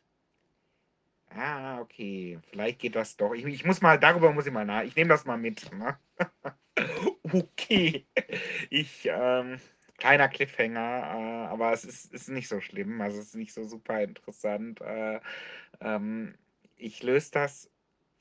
Ah, 1.30 1.82
okay. 1.82 2.40
Vielleicht 2.50 2.80
geht 2.80 2.96
das 2.96 3.18
doch. 3.18 3.34
Ich, 3.34 3.44
ich 3.44 3.66
muss 3.66 3.82
mal, 3.82 4.00
darüber 4.00 4.32
muss 4.32 4.48
ich 4.48 4.54
mal 4.54 4.66
nach. 4.66 4.84
Ich 4.84 4.96
nehme 4.96 5.10
das 5.10 5.26
mal 5.26 5.38
mit. 5.38 5.70
Ne? 5.74 6.00
okay. 7.34 8.08
Ich, 8.70 9.10
ähm, 9.12 9.60
kleiner 9.98 10.30
Cliffhanger, 10.30 10.80
äh, 10.80 11.48
aber 11.48 11.74
es 11.74 11.84
ist, 11.84 12.14
ist 12.14 12.30
nicht 12.30 12.48
so 12.48 12.62
schlimm. 12.62 13.02
Also 13.02 13.20
es 13.20 13.28
ist 13.28 13.36
nicht 13.36 13.54
so 13.54 13.64
super 13.64 14.02
interessant. 14.02 14.82
Äh, 14.82 15.20
ähm, 15.82 16.36
ich 16.78 17.04
löse 17.04 17.32
das 17.32 17.70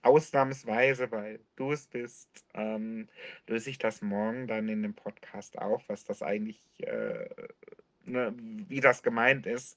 ausnahmsweise, 0.03 1.11
weil 1.11 1.41
du 1.57 1.73
es 1.73 1.87
bist, 1.87 2.47
ähm, 2.55 3.09
löse 3.47 3.71
ich 3.71 3.79
das 3.79 4.03
morgen 4.03 4.47
dann 4.47 4.69
in 4.69 4.83
dem 4.83 4.95
Podcast 4.95 5.59
auf, 5.59 5.83
was 5.89 6.05
das 6.05 6.23
eigentlich, 6.23 6.63
äh, 6.79 7.29
ne, 8.05 8.33
wie 8.37 8.81
das 8.81 9.03
gemeint 9.03 9.47
ist. 9.47 9.77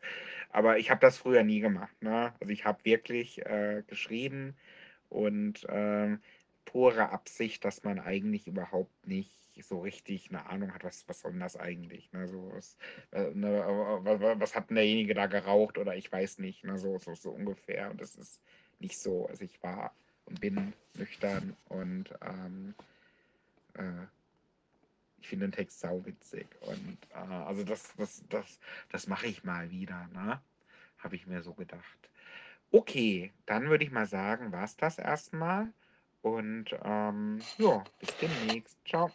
Aber 0.52 0.78
ich 0.78 0.92
habe 0.92 1.02
das 1.02 1.18
früher 1.18 1.44
nie 1.44 1.60
gemacht. 1.60 2.02
Ne? 2.02 2.34
Also 2.40 2.54
ich 2.54 2.66
habe 2.66 2.86
wirklich 2.86 3.46
äh, 3.46 3.84
geschrieben 3.88 4.56
und 5.10 5.66
ähm, 5.70 6.22
pure 6.66 7.10
Absicht, 7.10 7.66
dass 7.66 7.84
man 7.84 8.00
eigentlich 8.00 8.48
überhaupt 8.48 9.08
nicht 9.08 9.49
so 9.62 9.80
richtig 9.80 10.30
eine 10.30 10.46
Ahnung 10.48 10.74
hat, 10.74 10.84
was, 10.84 11.08
was 11.08 11.22
soll 11.22 11.38
das 11.40 11.56
eigentlich? 11.56 12.12
Ne? 12.12 12.28
So, 12.28 12.52
was, 12.54 12.78
äh, 13.12 13.32
ne, 13.34 13.64
was 14.38 14.56
hat 14.56 14.70
denn 14.70 14.76
derjenige 14.76 15.14
da 15.14 15.28
geraucht 15.28 15.78
oder 15.78 15.96
ich 15.96 16.12
weiß 16.12 16.40
nicht, 16.40 16.64
ne? 16.64 16.78
so, 16.78 16.98
so, 16.98 17.16
so 17.16 17.32
ungefähr. 17.32 17.92
Und 17.92 18.02
das 18.02 18.16
ist 18.16 18.42
nicht 18.80 18.98
so. 18.98 19.28
Also 19.28 19.44
ich 19.44 19.62
war 19.64 19.94
und 20.26 20.40
bin 20.40 20.74
nüchtern 20.96 21.56
und 21.70 22.14
ähm, 22.22 22.74
äh, 23.74 24.06
ich 25.22 25.28
finde 25.28 25.48
den 25.48 25.52
Text 25.52 25.80
sauwitzig. 25.80 26.48
Und 26.62 26.98
äh, 27.14 27.18
also 27.18 27.64
das, 27.64 27.94
das, 27.98 28.24
das, 28.30 28.60
das 28.90 29.08
mache 29.08 29.28
ich 29.28 29.44
mal 29.44 29.70
wieder, 29.72 30.08
ne? 30.14 30.42
Habe 31.00 31.16
ich 31.16 31.28
mir 31.28 31.42
so 31.42 31.54
gedacht. 31.54 32.10
Okay, 32.72 33.34
dann 33.46 33.70
würde 33.70 33.84
ich 33.84 33.92
mal 33.92 34.06
sagen, 34.06 34.52
war 34.52 34.66
es 34.66 34.76
das 34.78 35.00
erstmal. 35.00 35.74
Und 36.22 36.66
ähm, 36.84 37.40
ja, 37.58 37.84
bis 38.00 38.16
demnächst. 38.18 38.78
Ciao. 38.86 39.12